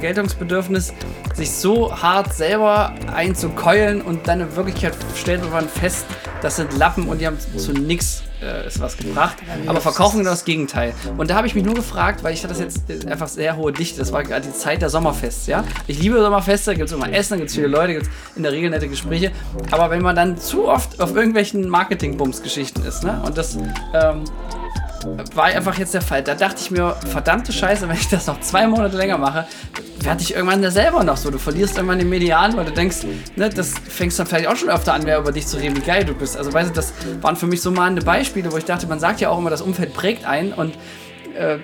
Geltungsbedürfnis, 0.00 0.92
sich 1.32 1.52
so 1.52 1.96
hart 1.96 2.34
selber 2.34 2.92
einzukeulen 3.14 4.02
und 4.02 4.26
dann 4.26 4.40
in 4.40 4.56
Wirklichkeit 4.56 4.94
stellt 5.14 5.48
man 5.48 5.68
fest, 5.68 6.06
das 6.42 6.56
sind 6.56 6.76
Lappen 6.76 7.06
und 7.06 7.20
die 7.20 7.26
haben 7.28 7.38
zu 7.56 7.72
nichts 7.72 8.24
äh, 8.42 8.66
ist 8.66 8.80
was 8.80 8.96
gebracht, 8.96 9.36
aber 9.66 9.80
verkaufen 9.80 10.18
genau 10.18 10.30
das 10.30 10.44
Gegenteil. 10.44 10.92
Und 11.16 11.30
da 11.30 11.36
habe 11.36 11.46
ich 11.46 11.54
mich 11.54 11.64
nur 11.64 11.74
gefragt, 11.74 12.24
weil 12.24 12.34
ich 12.34 12.42
hatte 12.42 12.52
das 12.52 12.58
jetzt 12.58 13.06
einfach 13.06 13.28
sehr 13.28 13.56
hohe 13.56 13.72
Dichte, 13.72 14.00
das 14.00 14.12
war 14.12 14.24
gerade 14.24 14.48
die 14.48 14.52
Zeit 14.52 14.82
der 14.82 14.90
Sommerfests, 14.90 15.46
ja. 15.46 15.62
Ich 15.86 16.00
liebe 16.00 16.20
Sommerfeste, 16.20 16.74
gibt 16.74 16.88
es 16.88 16.92
immer 16.92 17.12
Essen, 17.12 17.38
gibt 17.38 17.50
es 17.50 17.54
viele 17.54 17.68
Leute, 17.68 17.92
gibt 17.94 18.06
es 18.06 18.10
in 18.36 18.42
der 18.42 18.50
Regel 18.50 18.70
nette 18.70 18.88
Gespräche, 18.88 19.30
aber 19.70 19.90
wenn 19.90 20.02
man 20.02 20.16
dann 20.16 20.36
zu 20.36 20.66
oft 20.66 21.00
auf 21.00 21.14
irgendwelchen 21.14 21.68
Marketing-Bums-Geschichten 21.68 22.84
ist, 22.84 23.04
ne, 23.04 23.22
und 23.24 23.38
das 23.38 23.56
ähm, 23.94 24.24
war 25.34 25.44
einfach 25.44 25.78
jetzt 25.78 25.94
der 25.94 26.02
Fall. 26.02 26.22
Da 26.22 26.34
dachte 26.34 26.60
ich 26.60 26.70
mir, 26.70 26.96
verdammte 27.10 27.52
Scheiße, 27.52 27.88
wenn 27.88 27.96
ich 27.96 28.08
das 28.08 28.26
noch 28.26 28.40
zwei 28.40 28.66
Monate 28.66 28.96
länger 28.96 29.18
mache, 29.18 29.46
werde 30.00 30.22
ich 30.22 30.34
irgendwann 30.34 30.62
da 30.62 30.70
selber 30.70 31.04
noch 31.04 31.16
so. 31.16 31.30
Du 31.30 31.38
verlierst 31.38 31.76
irgendwann 31.76 31.98
den 31.98 32.08
Median, 32.08 32.56
weil 32.56 32.64
du 32.64 32.72
denkst, 32.72 32.98
ne, 33.36 33.48
das 33.48 33.74
fängst 33.88 34.18
dann 34.18 34.26
vielleicht 34.26 34.48
auch 34.48 34.56
schon 34.56 34.70
öfter 34.70 34.94
an, 34.94 35.04
mehr 35.04 35.18
über 35.18 35.32
dich 35.32 35.46
zu 35.46 35.56
reden, 35.56 35.76
wie 35.76 35.80
geil 35.80 36.04
du 36.04 36.14
bist. 36.14 36.36
Also, 36.36 36.52
weißt 36.52 36.70
du, 36.70 36.74
das 36.74 36.92
waren 37.20 37.36
für 37.36 37.46
mich 37.46 37.62
so 37.62 37.70
mahnende 37.70 38.04
Beispiele, 38.04 38.52
wo 38.52 38.56
ich 38.56 38.64
dachte, 38.64 38.86
man 38.86 39.00
sagt 39.00 39.20
ja 39.20 39.30
auch 39.30 39.38
immer, 39.38 39.50
das 39.50 39.62
Umfeld 39.62 39.94
prägt 39.94 40.26
ein 40.26 40.52
und 40.52 40.74
äh, 41.36 41.58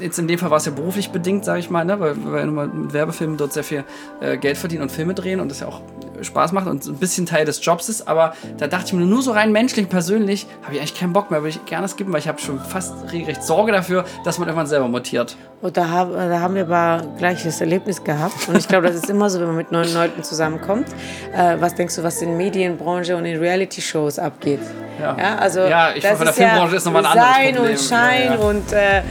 jetzt 0.00 0.18
in 0.18 0.28
dem 0.28 0.38
Fall 0.38 0.50
war 0.50 0.58
es 0.58 0.66
ja 0.66 0.72
beruflich 0.72 1.10
bedingt, 1.10 1.44
sage 1.44 1.60
ich 1.60 1.70
mal, 1.70 1.84
ne, 1.84 1.98
weil 2.00 2.14
weil 2.24 2.46
wir 2.46 2.66
mit 2.66 2.92
Werbefilmen 2.92 3.36
dort 3.36 3.52
sehr 3.52 3.64
viel 3.64 3.84
äh, 4.20 4.36
Geld 4.36 4.56
verdienen 4.56 4.82
und 4.82 4.92
Filme 4.92 5.14
drehen 5.14 5.40
und 5.40 5.50
das 5.50 5.60
ja 5.60 5.68
auch 5.68 5.80
Spaß 6.22 6.52
macht 6.52 6.66
und 6.66 6.86
ein 6.86 6.96
bisschen 6.96 7.26
Teil 7.26 7.44
des 7.44 7.64
Jobs 7.64 7.88
ist, 7.88 8.08
aber 8.08 8.34
da 8.58 8.66
dachte 8.66 8.86
ich 8.86 8.92
mir 8.92 9.04
nur 9.04 9.22
so 9.22 9.32
rein 9.32 9.52
menschlich, 9.52 9.88
persönlich, 9.88 10.46
habe 10.62 10.74
ich 10.74 10.80
eigentlich 10.80 10.98
keinen 10.98 11.12
Bock 11.12 11.30
mehr, 11.30 11.40
würde 11.40 11.50
ich 11.50 11.64
gerne 11.64 11.88
skippen, 11.88 12.12
weil 12.12 12.20
ich 12.20 12.28
habe 12.28 12.40
schon 12.40 12.60
fast 12.60 12.94
regelrecht 13.12 13.42
Sorge 13.42 13.72
dafür, 13.72 14.04
dass 14.24 14.38
man 14.38 14.48
irgendwann 14.48 14.66
selber 14.66 14.88
mutiert. 14.88 15.36
Und 15.62 15.76
da, 15.76 15.88
hab, 15.90 16.12
da 16.12 16.40
haben 16.40 16.54
wir 16.54 16.62
aber 16.62 17.04
gleiches 17.18 17.60
Erlebnis 17.60 18.02
gehabt. 18.02 18.48
Und 18.48 18.56
ich 18.56 18.66
glaube, 18.66 18.86
das 18.86 18.96
ist 18.96 19.10
immer 19.10 19.28
so, 19.28 19.40
wenn 19.40 19.48
man 19.48 19.56
mit 19.56 19.72
neuen 19.72 19.92
Leuten 19.92 20.22
zusammenkommt. 20.22 20.86
Äh, 21.34 21.56
was 21.60 21.74
denkst 21.74 21.96
du, 21.96 22.02
was 22.02 22.22
in 22.22 22.36
Medienbranche 22.36 23.14
und 23.16 23.26
in 23.26 23.38
Reality-Shows 23.38 24.18
abgeht? 24.18 24.60
Ja. 25.00 25.36
also 25.38 25.60
Ja, 25.60 25.90
ich 25.94 26.02
das 26.02 26.16
von 26.16 26.26
der 26.26 26.34
Filmbranche 26.34 26.76
ist 26.76 26.84
nochmal 26.84 27.06
ein 27.06 27.12
anderes 27.12 27.28
Sein 27.28 27.54
Problem. 27.54 27.72
und 27.72 27.80
Schein 27.80 28.24
Ja, 28.24 28.34
ja. 28.34 28.38
und 28.38 28.72
äh, 28.72 29.02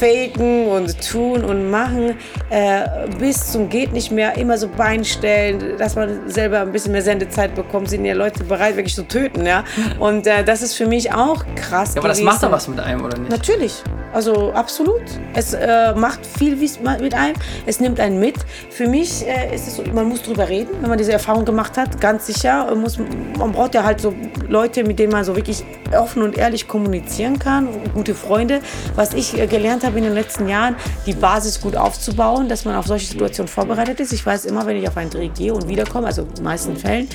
Faken 0.00 0.66
und 0.68 1.10
Tun 1.10 1.44
und 1.44 1.70
Machen 1.70 2.16
äh, 2.50 2.80
bis 3.18 3.52
zum 3.52 3.68
geht 3.68 3.92
nicht 3.92 4.10
mehr 4.10 4.36
immer 4.36 4.56
so 4.56 4.68
Bein 4.68 5.04
stellen, 5.04 5.76
dass 5.78 5.96
man 5.96 6.28
selber 6.28 6.53
ein 6.60 6.72
bisschen 6.72 6.92
mehr 6.92 7.02
Sendezeit 7.02 7.54
bekommt, 7.54 7.90
sind 7.90 8.04
ja 8.04 8.14
Leute 8.14 8.44
bereit, 8.44 8.76
wirklich 8.76 8.94
zu 8.94 9.06
töten, 9.06 9.46
ja. 9.46 9.64
Und 9.98 10.26
äh, 10.26 10.44
das 10.44 10.62
ist 10.62 10.74
für 10.74 10.86
mich 10.86 11.12
auch 11.12 11.44
krass. 11.54 11.94
Ja, 11.94 12.00
aber 12.00 12.08
das 12.08 12.18
gewesen. 12.18 12.24
macht 12.24 12.42
doch 12.42 12.52
was 12.52 12.68
mit 12.68 12.80
einem, 12.80 13.04
oder 13.04 13.18
nicht? 13.18 13.30
Natürlich. 13.30 13.82
Also 14.14 14.52
absolut. 14.52 15.02
Es 15.34 15.54
äh, 15.54 15.92
macht 15.94 16.24
viel 16.24 16.54
mit 16.54 17.14
einem. 17.14 17.34
Es 17.66 17.80
nimmt 17.80 17.98
einen 17.98 18.20
mit. 18.20 18.36
Für 18.70 18.86
mich 18.86 19.26
äh, 19.26 19.52
ist 19.52 19.66
es 19.66 19.76
so, 19.76 19.82
man 19.92 20.08
muss 20.08 20.22
drüber 20.22 20.48
reden, 20.48 20.70
wenn 20.80 20.88
man 20.88 20.98
diese 20.98 21.12
Erfahrung 21.12 21.44
gemacht 21.44 21.76
hat. 21.76 22.00
Ganz 22.00 22.26
sicher. 22.26 22.72
Muss, 22.76 22.96
man 23.36 23.50
braucht 23.50 23.74
ja 23.74 23.82
halt 23.82 24.00
so 24.00 24.14
Leute, 24.48 24.84
mit 24.84 25.00
denen 25.00 25.12
man 25.12 25.24
so 25.24 25.34
wirklich 25.34 25.64
offen 25.92 26.22
und 26.22 26.38
ehrlich 26.38 26.68
kommunizieren 26.68 27.40
kann. 27.40 27.68
Gute 27.92 28.14
Freunde. 28.14 28.60
Was 28.94 29.14
ich 29.14 29.36
äh, 29.36 29.48
gelernt 29.48 29.84
habe 29.84 29.98
in 29.98 30.04
den 30.04 30.14
letzten 30.14 30.48
Jahren, 30.48 30.76
die 31.06 31.14
Basis 31.14 31.60
gut 31.60 31.76
aufzubauen, 31.76 32.48
dass 32.48 32.64
man 32.64 32.76
auf 32.76 32.86
solche 32.86 33.06
Situationen 33.06 33.48
vorbereitet 33.48 33.98
ist. 33.98 34.12
Ich 34.12 34.24
weiß 34.24 34.44
immer, 34.44 34.64
wenn 34.66 34.76
ich 34.76 34.86
auf 34.86 34.96
einen 34.96 35.10
Dreh 35.10 35.28
gehe 35.28 35.52
und 35.52 35.66
wiederkomme, 35.66 36.06
also 36.06 36.22
in 36.22 36.34
den 36.34 36.44
meisten 36.44 36.76
Fällen, 36.76 37.08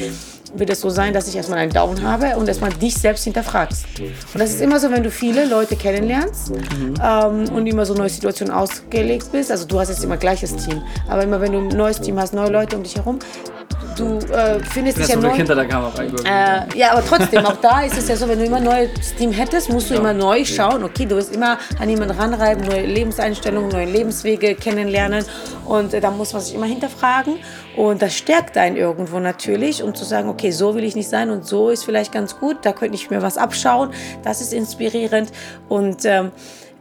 wird 0.53 0.69
es 0.69 0.81
so 0.81 0.89
sein, 0.89 1.13
dass 1.13 1.27
ich 1.27 1.35
erstmal 1.35 1.59
einen 1.59 1.71
Down 1.71 2.01
habe 2.03 2.37
und 2.37 2.47
erstmal 2.47 2.71
dich 2.71 2.95
selbst 2.95 3.23
hinterfragst. 3.23 3.85
Und 4.33 4.39
das 4.39 4.51
ist 4.51 4.61
immer 4.61 4.79
so, 4.79 4.91
wenn 4.91 5.03
du 5.03 5.11
viele 5.11 5.45
Leute 5.45 5.75
kennenlernst 5.75 6.51
mhm. 6.51 6.93
ähm, 7.01 7.49
und 7.53 7.67
immer 7.67 7.85
so 7.85 7.93
neue 7.93 8.09
Situationen 8.09 8.53
ausgelegt 8.53 9.31
bist. 9.31 9.51
Also 9.51 9.65
du 9.65 9.79
hast 9.79 9.89
jetzt 9.89 10.03
immer 10.03 10.17
gleiches 10.17 10.55
Team, 10.55 10.81
aber 11.07 11.23
immer 11.23 11.41
wenn 11.41 11.51
du 11.51 11.59
ein 11.59 11.67
neues 11.67 12.01
Team 12.01 12.19
hast, 12.19 12.33
neue 12.33 12.49
Leute 12.49 12.75
um 12.75 12.83
dich 12.83 12.95
herum, 12.95 13.19
du 13.99 14.17
äh, 14.33 14.59
findest 14.59 14.97
dich 14.97 15.07
ja 15.07 15.15
neu. 15.15 15.31
hinter 15.31 15.55
der 15.55 15.67
Kamera 15.67 16.01
äh, 16.01 16.77
Ja, 16.77 16.91
aber 16.91 17.05
trotzdem, 17.05 17.45
auch 17.45 17.57
da 17.57 17.81
ist 17.81 17.97
es 17.97 18.07
ja 18.07 18.15
so, 18.15 18.27
wenn 18.27 18.39
du 18.39 18.45
immer 18.45 18.57
ein 18.57 18.63
neues 18.63 19.15
Team 19.15 19.31
hättest, 19.31 19.69
musst 19.69 19.89
du 19.89 19.95
ja. 19.95 19.99
immer 19.99 20.13
neu 20.13 20.43
schauen. 20.45 20.83
Okay, 20.83 21.05
du 21.05 21.15
wirst 21.15 21.35
immer 21.35 21.57
an 21.79 21.89
jemanden 21.89 22.17
ranreiben, 22.17 22.65
neue 22.65 22.85
Lebenseinstellungen, 22.85 23.69
neue 23.69 23.85
Lebenswege 23.85 24.55
kennenlernen 24.55 25.25
und 25.65 25.93
äh, 25.93 26.01
da 26.01 26.11
muss 26.11 26.33
man 26.33 26.41
sich 26.41 26.55
immer 26.55 26.65
hinterfragen 26.65 27.37
und 27.75 28.01
das 28.01 28.15
stärkt 28.15 28.57
einen 28.57 28.75
irgendwo 28.75 29.19
natürlich, 29.19 29.83
um 29.83 29.93
zu 29.95 30.05
sagen, 30.05 30.29
okay, 30.29 30.51
so 30.51 30.75
will 30.75 30.83
ich 30.83 30.95
nicht 30.95 31.09
sein 31.09 31.29
und 31.29 31.45
so 31.45 31.69
ist 31.69 31.83
vielleicht 31.83 32.11
ganz 32.11 32.39
gut, 32.39 32.57
da 32.63 32.73
könnte 32.73 32.95
ich 32.95 33.09
mir 33.09 33.21
was 33.21 33.37
abschauen, 33.37 33.91
das 34.23 34.41
ist 34.41 34.53
inspirierend 34.53 35.31
und 35.67 36.05
ähm, 36.05 36.31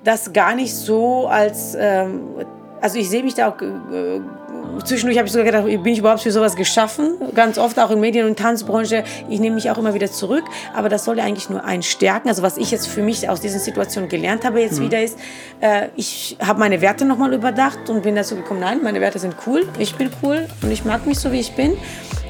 das 0.04 0.32
gar 0.32 0.54
nicht 0.54 0.74
so 0.74 1.26
als 1.26 1.76
ähm, 1.78 2.20
also 2.80 2.98
ich 2.98 3.08
sehe 3.08 3.22
mich 3.22 3.34
da 3.34 3.48
auch 3.48 3.60
äh, 3.60 4.20
zwischendurch 4.84 5.18
habe 5.18 5.26
ich 5.26 5.32
sogar 5.32 5.46
gedacht, 5.46 5.64
bin 5.64 5.86
ich 5.86 5.98
überhaupt 5.98 6.22
für 6.22 6.32
sowas 6.32 6.56
geschaffen? 6.56 7.14
Ganz 7.34 7.58
oft 7.58 7.78
auch 7.78 7.90
in 7.90 8.00
Medien- 8.00 8.26
und 8.26 8.38
Tanzbranche. 8.38 9.04
Ich 9.28 9.40
nehme 9.40 9.56
mich 9.56 9.70
auch 9.70 9.78
immer 9.78 9.94
wieder 9.94 10.10
zurück. 10.10 10.44
Aber 10.74 10.88
das 10.88 11.04
soll 11.04 11.18
ja 11.18 11.24
eigentlich 11.24 11.50
nur 11.50 11.64
einen 11.64 11.82
stärken. 11.82 12.28
Also 12.28 12.42
was 12.42 12.56
ich 12.56 12.70
jetzt 12.70 12.86
für 12.86 13.02
mich 13.02 13.28
aus 13.28 13.40
diesen 13.40 13.60
Situationen 13.60 14.08
gelernt 14.08 14.44
habe 14.44 14.60
jetzt 14.60 14.78
mhm. 14.78 14.84
wieder 14.84 15.02
ist, 15.02 15.18
äh, 15.60 15.88
ich 15.96 16.36
habe 16.40 16.58
meine 16.58 16.80
Werte 16.80 17.04
nochmal 17.04 17.32
überdacht 17.32 17.88
und 17.88 18.02
bin 18.02 18.14
dazu 18.14 18.36
gekommen, 18.36 18.60
nein, 18.60 18.80
meine 18.82 19.00
Werte 19.00 19.18
sind 19.18 19.34
cool, 19.46 19.66
ich 19.78 19.94
bin 19.96 20.10
cool 20.22 20.46
und 20.62 20.70
ich 20.70 20.84
mag 20.84 21.06
mich 21.06 21.18
so, 21.18 21.32
wie 21.32 21.40
ich 21.40 21.52
bin. 21.52 21.76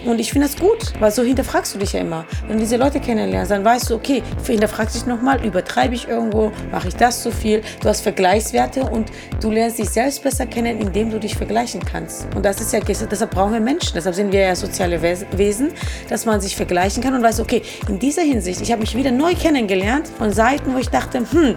Und 0.04 0.18
ich 0.20 0.32
finde 0.32 0.46
das 0.48 0.56
gut, 0.56 0.92
weil 1.00 1.10
so 1.10 1.22
hinterfragst 1.22 1.74
du 1.74 1.78
dich 1.78 1.92
ja 1.92 2.00
immer. 2.00 2.24
Wenn 2.46 2.56
du 2.56 2.60
diese 2.60 2.76
Leute 2.76 3.00
kennenlernst, 3.00 3.50
dann 3.50 3.64
weißt 3.64 3.90
du, 3.90 3.94
okay, 3.96 4.22
hinterfragst 4.46 4.96
dich 4.96 5.06
nochmal, 5.06 5.44
übertreibe 5.44 5.94
ich 5.94 6.08
irgendwo, 6.08 6.52
mache 6.70 6.88
ich 6.88 6.96
das 6.96 7.22
zu 7.22 7.30
viel. 7.30 7.62
Du 7.82 7.88
hast 7.88 8.00
Vergleichswerte 8.00 8.82
und 8.82 9.10
du 9.40 9.50
lernst 9.50 9.78
dich 9.78 9.90
selbst 9.90 10.22
besser 10.22 10.46
kennen, 10.46 10.80
indem 10.80 11.10
du 11.10 11.18
dich 11.18 11.36
vergleichen 11.36 11.84
kannst. 11.84 12.26
Und 12.34 12.44
das 12.44 12.60
ist 12.60 12.72
ja, 12.72 12.80
deshalb 12.80 13.30
brauchen 13.30 13.52
wir 13.52 13.60
Menschen, 13.60 13.92
deshalb 13.94 14.14
sind 14.14 14.32
wir 14.32 14.40
ja 14.40 14.56
soziale 14.56 15.00
Wesen, 15.02 15.72
dass 16.08 16.24
man 16.26 16.40
sich 16.40 16.56
vergleichen 16.56 17.02
kann 17.02 17.14
und 17.14 17.22
weiß, 17.22 17.40
okay, 17.40 17.62
in 17.88 17.98
dieser 17.98 18.22
Hinsicht, 18.22 18.60
ich 18.60 18.70
habe 18.70 18.80
mich 18.80 18.96
wieder 18.96 19.10
neu 19.10 19.34
kennengelernt 19.34 20.08
von 20.18 20.32
Seiten, 20.32 20.74
wo 20.74 20.78
ich 20.78 20.88
dachte, 20.88 21.18
hm, 21.18 21.56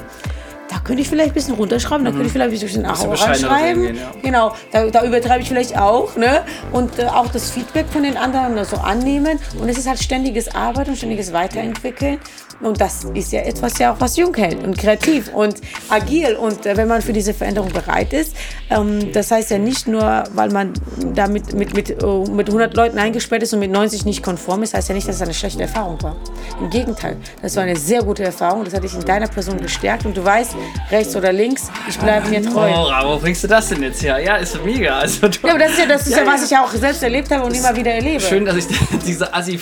könnte 0.84 1.02
ich 1.02 1.10
vielleicht 1.10 1.30
ein 1.30 1.34
bisschen 1.34 1.56
runterschreiben, 1.56 2.06
da 2.06 2.12
könnte 2.12 2.28
ich 2.28 2.30
mhm. 2.30 2.34
vielleicht 2.34 2.64
ein 2.64 2.68
bisschen 2.68 2.86
Aura 2.86 3.26
reinschreiben. 3.26 3.96
Ja. 3.96 4.12
Genau, 4.22 4.56
da, 4.72 4.88
da, 4.88 5.04
übertreibe 5.06 5.42
ich 5.42 5.50
vielleicht 5.50 5.78
auch. 5.78 6.16
Ne? 6.16 6.44
Und 6.72 7.00
äh, 7.00 7.06
auch 7.06 7.28
das 7.28 7.52
Feedback 7.52 7.88
von 7.88 8.04
den 8.04 8.18
anderen 8.18 8.64
so 8.66 8.78
annehmen. 8.78 9.40
Und 9.60 9.70
es 9.70 9.78
ist 9.78 9.88
halt 9.88 10.00
ständiges 10.00 10.54
Arbeiten 10.54 10.92
und 10.92 10.98
ständiges 10.98 11.34
Weiterentwickeln. 11.34 12.20
Und 12.62 12.80
das 12.80 13.06
ist 13.16 13.32
ja 13.32 13.42
etwas, 13.42 13.78
ja 13.80 13.94
auch 13.94 14.00
was 14.00 14.18
jung 14.18 14.34
hält 14.36 14.64
und 14.64 14.78
kreativ 14.78 15.34
und 15.34 15.56
agil. 15.90 16.36
Und 16.36 16.66
äh, 16.66 16.78
wenn 16.78 16.88
man 16.88 17.02
für 17.02 17.14
diese 17.14 17.34
Veränderung 17.34 17.72
bereit 17.72 18.14
ist, 18.14 18.36
ähm, 18.70 19.12
das 19.14 19.32
heißt 19.32 19.52
ja 19.52 19.58
nicht 19.58 19.88
nur, 19.88 20.24
weil 20.34 20.50
man 20.52 20.74
da 21.14 21.28
mit, 21.28 21.54
mit, 21.54 21.74
mit, 21.74 22.04
uh, 22.04 22.26
mit 22.26 22.48
100 22.48 22.76
Leuten 22.76 23.00
eingesperrt 23.00 23.44
ist 23.44 23.54
und 23.54 23.60
mit 23.60 23.72
90 23.72 24.06
nicht 24.06 24.22
konform 24.22 24.64
ist, 24.64 24.74
heißt 24.74 24.90
ja 24.90 24.96
nicht, 24.96 25.08
dass 25.08 25.16
es 25.16 25.22
eine 25.22 25.34
schlechte 25.34 25.64
Erfahrung 25.64 26.02
war. 26.04 26.16
Im 26.60 26.70
Gegenteil, 26.70 27.18
das 27.42 27.56
war 27.56 27.64
eine 27.64 27.76
sehr 27.76 28.04
gute 28.04 28.24
Erfahrung. 28.24 28.64
Das 28.64 28.74
hat 28.74 28.84
dich 28.84 28.94
in 28.94 29.06
deiner 29.06 29.28
Person 29.28 29.60
gestärkt 29.60 30.06
und 30.06 30.16
du 30.16 30.24
weißt, 30.24 30.56
rechts 30.92 31.16
oder 31.16 31.32
links, 31.32 31.70
ich 31.88 31.98
bleibe 31.98 32.30
mir 32.30 32.42
treu. 32.42 32.70
Oh, 32.74 32.92
wo 33.06 33.20
bringst 33.20 33.44
du 33.44 33.48
das 33.48 33.70
denn 33.70 33.82
jetzt 33.82 34.04
her? 34.04 34.20
Ja, 34.20 34.36
ist 34.36 34.64
mega. 34.64 35.00
Also, 35.00 35.28
ja, 35.28 35.50
aber 35.50 35.60
das 35.60 35.72
ist 35.72 35.80
ja, 35.80 35.86
das 35.86 36.08
ist 36.08 36.12
ja, 36.12 36.24
ja, 36.24 36.28
was 36.28 36.44
ich 36.44 36.52
ja 36.52 36.64
auch 36.64 36.72
selbst 36.72 37.04
erlebt 37.04 37.32
habe 37.32 37.46
und 37.46 37.56
immer 37.56 37.76
wieder 37.76 37.92
erlebe. 37.92 38.20
Schön, 38.20 38.46
dass 38.46 38.56
ich 38.58 38.66
diese 39.06 39.34
Assi, 39.34 39.60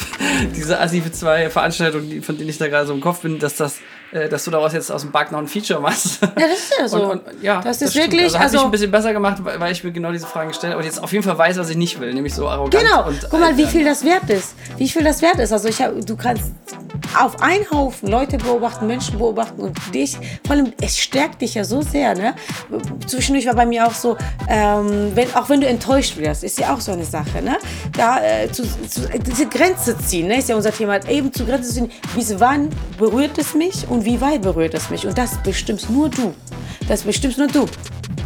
diese 0.55 0.79
Assi 0.79 1.03
zwei 1.11 1.49
Veranstaltungen, 1.49 2.21
von 2.21 2.37
denen 2.37 2.49
ich 2.49 2.57
da 2.57 2.67
gerade 2.67 2.87
so 2.87 2.93
im 2.93 3.01
Kopf 3.01 3.21
bin, 3.21 3.39
dass 3.39 3.55
das 3.55 3.77
dass 4.11 4.43
du 4.43 4.51
daraus 4.51 4.73
jetzt 4.73 4.91
aus 4.91 5.01
dem 5.01 5.11
Bug 5.11 5.31
noch 5.31 5.39
ein 5.39 5.47
Feature 5.47 5.79
machst. 5.79 6.21
Ja, 6.21 6.47
das 6.47 6.59
ist 6.59 6.73
ja 6.79 6.87
so. 6.87 7.03
Und, 7.03 7.27
und, 7.27 7.43
ja, 7.43 7.61
das, 7.61 7.81
ist 7.81 7.95
das 7.95 7.95
wirklich. 7.95 8.23
Also, 8.23 8.37
also 8.37 8.45
hat 8.45 8.53
mich 8.53 8.63
ein 8.63 8.71
bisschen 8.71 8.91
besser 8.91 9.13
gemacht, 9.13 9.37
weil 9.43 9.71
ich 9.71 9.83
mir 9.83 9.91
genau 9.91 10.11
diese 10.11 10.27
Fragen 10.27 10.49
gestellt 10.49 10.71
habe 10.71 10.81
und 10.81 10.85
jetzt 10.85 11.01
auf 11.01 11.11
jeden 11.11 11.23
Fall 11.23 11.37
weiß, 11.37 11.57
was 11.57 11.69
ich 11.69 11.77
nicht 11.77 11.99
will, 11.99 12.13
nämlich 12.13 12.33
so 12.33 12.47
arrogant. 12.47 12.83
Genau. 12.83 13.07
Und, 13.07 13.27
Guck 13.29 13.39
mal, 13.39 13.55
wie 13.57 13.65
viel 13.65 13.83
das 13.83 14.03
wert 14.03 14.29
ist. 14.29 14.55
Wie 14.77 14.87
viel 14.87 15.03
das 15.03 15.21
wert 15.21 15.39
ist. 15.39 15.51
Also 15.51 15.67
ich 15.67 15.81
hab, 15.81 15.93
du 16.05 16.15
kannst 16.15 16.51
auf 17.19 17.41
einen 17.41 17.69
Haufen 17.71 18.09
Leute 18.09 18.37
beobachten, 18.37 18.87
Menschen 18.87 19.17
beobachten 19.17 19.61
und 19.61 19.77
dich, 19.93 20.17
vor 20.45 20.55
allem, 20.55 20.73
es 20.81 20.97
stärkt 20.97 21.41
dich 21.41 21.55
ja 21.55 21.63
so 21.63 21.81
sehr. 21.81 22.15
Ne? 22.15 22.35
Zwischendurch 23.07 23.45
war 23.47 23.55
bei 23.55 23.65
mir 23.65 23.85
auch 23.87 23.93
so, 23.93 24.17
ähm, 24.47 25.11
wenn, 25.15 25.33
auch 25.35 25.49
wenn 25.49 25.61
du 25.61 25.67
enttäuscht 25.67 26.17
wirst, 26.17 26.43
ist 26.43 26.59
ja 26.59 26.73
auch 26.73 26.81
so 26.81 26.91
eine 26.91 27.05
Sache. 27.05 27.41
Ne? 27.41 27.57
Da 27.95 28.23
äh, 28.23 28.51
zu, 28.51 28.63
zu, 28.63 29.07
diese 29.19 29.47
Grenze 29.47 29.97
ziehen, 29.97 30.27
ne? 30.27 30.37
ist 30.37 30.49
ja 30.49 30.55
unser 30.55 30.71
Thema, 30.71 31.05
eben 31.07 31.31
zu 31.33 31.45
Grenze 31.45 31.73
ziehen, 31.73 31.91
bis 32.15 32.39
wann 32.39 32.69
berührt 32.97 33.37
es 33.37 33.53
mich 33.53 33.87
und 33.87 33.98
wie 34.05 34.21
weit 34.21 34.41
berührt 34.41 34.73
es 34.73 34.89
mich. 34.89 35.05
Und 35.05 35.17
das 35.17 35.41
bestimmst 35.43 35.89
nur 35.89 36.09
du. 36.09 36.33
Das 36.87 37.03
bestimmst 37.03 37.37
nur 37.37 37.47
du. 37.47 37.65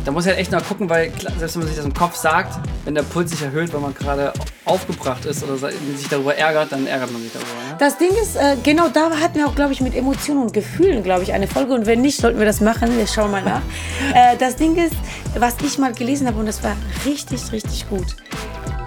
Da 0.06 0.12
muss 0.12 0.26
ich 0.26 0.32
halt 0.32 0.40
echt 0.40 0.52
mal 0.52 0.62
gucken, 0.62 0.90
weil 0.90 1.12
selbst 1.38 1.56
wenn 1.56 1.62
man 1.62 1.68
sich 1.68 1.78
das 1.78 1.86
im 1.86 1.94
Kopf 1.94 2.16
sagt, 2.16 2.60
wenn 2.84 2.94
der 2.94 3.04
Puls 3.04 3.32
sich 3.32 3.42
erhöht, 3.42 3.74
weil 3.74 3.80
man 3.80 3.94
gerade 3.94 4.34
aufgebracht 4.66 5.24
ist 5.26 5.44
oder 5.44 5.56
sich 5.58 6.10
darüber 6.10 6.36
ärgert, 6.36 6.74
dann 6.74 6.88
ärgert 6.88 7.12
man 7.12 7.22
sich 7.22 7.32
darüber. 7.32 7.50
Ne? 7.70 7.76
Das 7.80 7.98
Ding 7.98 8.10
ist, 8.22 8.36
äh, 8.36 8.58
genau 8.64 8.90
da 8.90 9.12
hatten 9.12 9.36
wir 9.36 9.48
auch, 9.48 9.56
glaube 9.56 9.72
ich, 9.72 9.80
mit 9.80 9.96
Emotionen 9.96 10.42
und 10.42 10.54
Gefühlen, 10.54 11.04
glaube 11.04 11.24
ich, 11.24 11.32
eine 11.32 11.48
Folge. 11.48 11.74
Und 11.74 11.86
wenn 11.86 12.02
nicht, 12.02 12.20
sollten 12.20 12.40
wir 12.40 12.46
das 12.46 12.60
machen. 12.60 12.98
Wir 12.98 13.08
schauen 13.08 13.32
mal 13.32 13.44
nach. 13.44 13.62
äh, 14.14 14.36
das 14.38 14.58
Ding 14.58 14.76
ist, 14.76 14.96
was 15.38 15.56
ich 15.64 15.78
mal 15.78 15.94
gelesen 15.94 16.28
habe, 16.28 16.38
und 16.38 16.48
das 16.48 16.62
war 16.64 16.76
richtig, 17.06 17.52
richtig 17.54 17.88
gut. 17.90 18.16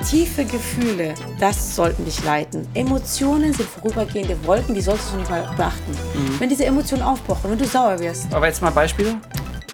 Tiefe 0.04 0.44
Gefühle, 0.44 1.14
das 1.40 1.74
sollten 1.74 2.04
dich 2.04 2.22
leiten. 2.24 2.66
Emotionen 2.74 3.52
sind 3.52 3.68
vorübergehende 3.68 4.36
Wolken, 4.46 4.74
die 4.74 4.80
solltest 4.80 5.12
du 5.12 5.16
nicht 5.18 5.30
mal 5.30 5.42
beachten. 5.56 5.90
Mhm. 5.90 6.40
Wenn 6.40 6.48
diese 6.48 6.64
Emotionen 6.64 7.02
aufpochen, 7.02 7.50
wenn 7.50 7.58
du 7.58 7.64
sauer 7.64 7.98
wirst. 7.98 8.32
Aber 8.32 8.46
jetzt 8.46 8.62
mal 8.62 8.70
Beispiele. 8.70 9.16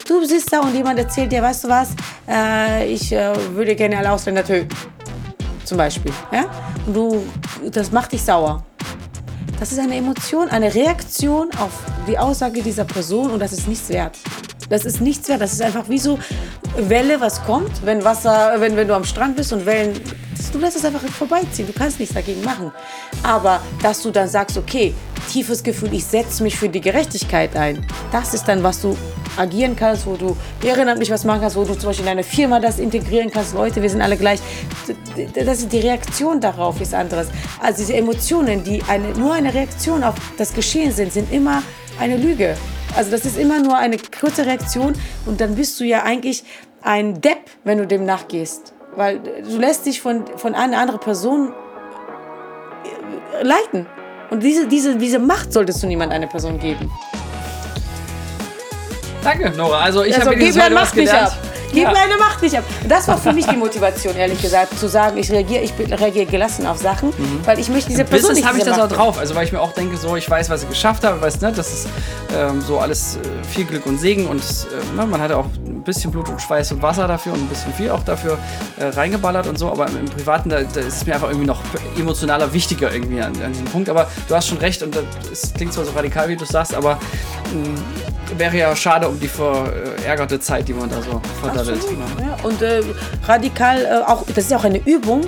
Du 0.06 0.24
sitzt 0.24 0.52
da 0.52 0.60
und 0.60 0.74
jemand 0.74 0.98
erzählt 0.98 1.32
dir, 1.32 1.42
weißt 1.42 1.64
du 1.64 1.68
was, 1.68 1.90
äh, 2.28 2.86
ich 2.86 3.12
äh, 3.12 3.32
würde 3.54 3.74
gerne 3.74 3.98
alle 3.98 4.12
Ausländer 4.12 4.44
töten. 4.44 4.68
Zum 5.64 5.78
Beispiel. 5.78 6.12
Ja? 6.32 6.44
Und 6.86 6.94
du, 6.94 7.22
das 7.70 7.92
macht 7.92 8.12
dich 8.12 8.22
sauer. 8.22 8.64
Das 9.58 9.70
ist 9.70 9.78
eine 9.78 9.96
Emotion, 9.96 10.48
eine 10.48 10.74
Reaktion 10.74 11.48
auf 11.58 11.70
die 12.08 12.18
Aussage 12.18 12.62
dieser 12.62 12.84
Person 12.84 13.30
und 13.30 13.38
das 13.38 13.52
ist 13.52 13.68
nichts 13.68 13.88
wert. 13.90 14.18
Das 14.72 14.86
ist 14.86 15.02
nichts 15.02 15.28
wert. 15.28 15.42
Das 15.42 15.52
ist 15.52 15.60
einfach 15.60 15.86
wie 15.90 15.98
so 15.98 16.18
Welle, 16.78 17.20
was 17.20 17.44
kommt, 17.44 17.84
wenn 17.84 18.02
Wasser, 18.04 18.54
wenn, 18.56 18.74
wenn 18.74 18.88
du 18.88 18.94
am 18.94 19.04
Strand 19.04 19.36
bist 19.36 19.52
und 19.52 19.66
Wellen, 19.66 19.92
du 20.50 20.58
lässt 20.58 20.78
es 20.78 20.84
einfach 20.86 21.02
vorbeiziehen. 21.02 21.66
Du 21.66 21.74
kannst 21.74 22.00
nichts 22.00 22.14
dagegen 22.14 22.42
machen. 22.42 22.72
Aber 23.22 23.60
dass 23.82 24.02
du 24.02 24.10
dann 24.10 24.28
sagst, 24.28 24.56
okay, 24.56 24.94
tiefes 25.30 25.62
Gefühl, 25.62 25.92
ich 25.92 26.06
setze 26.06 26.42
mich 26.42 26.56
für 26.56 26.70
die 26.70 26.80
Gerechtigkeit 26.80 27.54
ein, 27.54 27.84
das 28.12 28.32
ist 28.32 28.44
dann, 28.44 28.62
was 28.62 28.80
du 28.80 28.96
agieren 29.36 29.76
kannst, 29.76 30.06
wo 30.06 30.16
du 30.16 30.34
ehrenamtlich 30.62 31.10
was 31.10 31.24
machen 31.24 31.42
kannst, 31.42 31.56
wo 31.56 31.64
du 31.64 31.74
zum 31.74 31.90
Beispiel 31.90 32.06
in 32.06 32.10
deine 32.12 32.24
Firma 32.24 32.58
das 32.58 32.78
integrieren 32.78 33.30
kannst. 33.30 33.52
Leute, 33.52 33.82
wir 33.82 33.90
sind 33.90 34.00
alle 34.00 34.16
gleich. 34.16 34.40
Das 35.34 35.58
ist 35.58 35.70
die 35.70 35.80
Reaktion 35.80 36.40
darauf 36.40 36.80
ist 36.80 36.94
anderes. 36.94 37.28
Also 37.60 37.80
diese 37.82 37.94
Emotionen, 37.94 38.64
die 38.64 38.82
eine, 38.88 39.10
nur 39.18 39.34
eine 39.34 39.52
Reaktion 39.52 40.02
auf 40.02 40.14
das 40.38 40.54
Geschehen 40.54 40.92
sind, 40.92 41.12
sind 41.12 41.30
immer 41.30 41.62
eine 42.00 42.16
Lüge. 42.16 42.56
Also 42.96 43.10
das 43.10 43.24
ist 43.24 43.38
immer 43.38 43.60
nur 43.60 43.76
eine 43.76 43.96
kurze 43.98 44.44
Reaktion 44.44 44.94
und 45.26 45.40
dann 45.40 45.54
bist 45.54 45.80
du 45.80 45.84
ja 45.84 46.02
eigentlich 46.02 46.44
ein 46.82 47.20
Depp, 47.20 47.50
wenn 47.64 47.78
du 47.78 47.86
dem 47.86 48.04
nachgehst. 48.04 48.74
Weil 48.94 49.20
du 49.20 49.58
lässt 49.58 49.86
dich 49.86 50.00
von, 50.00 50.24
von 50.36 50.54
einer 50.54 50.78
anderen 50.78 51.00
Person 51.00 51.54
äh, 53.40 53.42
leiten. 53.42 53.86
Und 54.30 54.42
diese, 54.42 54.66
diese, 54.66 54.96
diese 54.96 55.18
Macht 55.18 55.52
solltest 55.52 55.82
du 55.82 55.86
niemand 55.86 56.12
einer 56.12 56.26
Person 56.26 56.58
geben. 56.58 56.90
Danke, 59.24 59.50
Nora. 59.50 59.80
Also 59.80 60.04
ich 60.04 60.14
also, 60.14 60.30
habe 60.30 60.38
dieses 60.38 60.62
heute 60.62 60.74
was 60.74 60.92
gelernt. 60.92 61.28
Ab. 61.28 61.51
Gib 61.72 61.84
ja. 61.84 61.92
meine 61.92 62.16
Macht 62.18 62.42
nicht 62.42 62.56
ab. 62.56 62.64
Das 62.88 63.08
war 63.08 63.18
für 63.18 63.32
mich 63.32 63.46
die 63.46 63.56
Motivation, 63.56 64.14
ehrlich 64.16 64.40
gesagt, 64.40 64.78
zu 64.78 64.88
sagen, 64.88 65.16
ich 65.16 65.30
reagiere, 65.30 65.62
ich 65.62 65.72
reagiere 65.78 66.26
gelassen 66.26 66.66
auf 66.66 66.78
Sachen, 66.78 67.08
mhm. 67.08 67.40
weil 67.44 67.58
ich 67.58 67.68
möchte 67.68 67.90
diese 67.90 68.04
Person 68.04 68.34
nicht 68.34 68.46
habe 68.46 68.58
ich 68.58 68.64
das 68.64 68.78
auch 68.78 68.88
drauf. 68.88 69.18
Also 69.18 69.34
weil 69.34 69.46
ich 69.46 69.52
mir 69.52 69.60
auch 69.60 69.72
denke, 69.72 69.96
so 69.96 70.16
ich 70.16 70.28
weiß, 70.28 70.50
was 70.50 70.62
ich 70.62 70.68
geschafft 70.68 71.04
habe, 71.04 71.20
weiß 71.20 71.40
ne, 71.40 71.52
das 71.52 71.72
ist 71.72 71.88
ähm, 72.36 72.60
so 72.60 72.78
alles 72.78 73.16
äh, 73.16 73.44
viel 73.44 73.64
Glück 73.64 73.86
und 73.86 73.98
Segen 73.98 74.26
und 74.26 74.40
äh, 74.40 74.96
ne, 74.96 75.06
man 75.06 75.20
hatte 75.20 75.36
auch 75.36 75.46
ein 75.66 75.82
bisschen 75.82 76.10
Blut 76.10 76.28
und 76.28 76.40
Schweiß 76.40 76.72
und 76.72 76.82
Wasser 76.82 77.08
dafür 77.08 77.32
und 77.32 77.40
ein 77.40 77.48
bisschen 77.48 77.72
viel 77.72 77.90
auch 77.90 78.04
dafür 78.04 78.38
äh, 78.78 78.84
reingeballert 78.84 79.46
und 79.46 79.58
so. 79.58 79.70
Aber 79.70 79.88
im, 79.88 79.98
im 79.98 80.06
Privaten 80.06 80.48
da, 80.48 80.60
da, 80.62 80.80
ist 80.80 81.06
mir 81.06 81.14
einfach 81.14 81.28
irgendwie 81.28 81.46
noch 81.46 81.60
emotionaler 81.98 82.52
wichtiger 82.52 82.92
irgendwie 82.92 83.20
an, 83.20 83.32
an 83.42 83.52
diesem 83.52 83.66
Punkt. 83.66 83.88
Aber 83.88 84.08
du 84.28 84.34
hast 84.34 84.48
schon 84.48 84.58
recht 84.58 84.82
und 84.82 84.96
es 85.32 85.52
klingt 85.54 85.72
zwar 85.72 85.84
so 85.84 85.92
radikal, 85.92 86.28
wie 86.28 86.36
du 86.36 86.44
es 86.44 86.50
sagst, 86.50 86.74
aber 86.74 86.98
mh, 87.52 87.68
mm, 87.68 88.11
wäre 88.38 88.56
ja 88.56 88.76
schade 88.76 89.08
um 89.08 89.18
die 89.18 89.28
verärgerte 89.28 90.40
Zeit, 90.40 90.68
die 90.68 90.72
man 90.72 90.88
da 90.88 91.00
so 91.02 91.20
verdattelt. 91.40 91.82
Ne? 91.90 92.26
ja. 92.26 92.36
Und 92.42 92.62
äh, 92.62 92.82
radikal, 93.26 93.84
äh, 93.84 94.10
auch, 94.10 94.24
das 94.26 94.46
ist 94.46 94.54
auch 94.54 94.64
eine 94.64 94.78
Übung, 94.78 95.22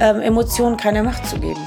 ähm, 0.00 0.20
Emotionen 0.20 0.76
keine 0.76 1.02
Macht 1.02 1.26
zu 1.26 1.38
geben. 1.38 1.60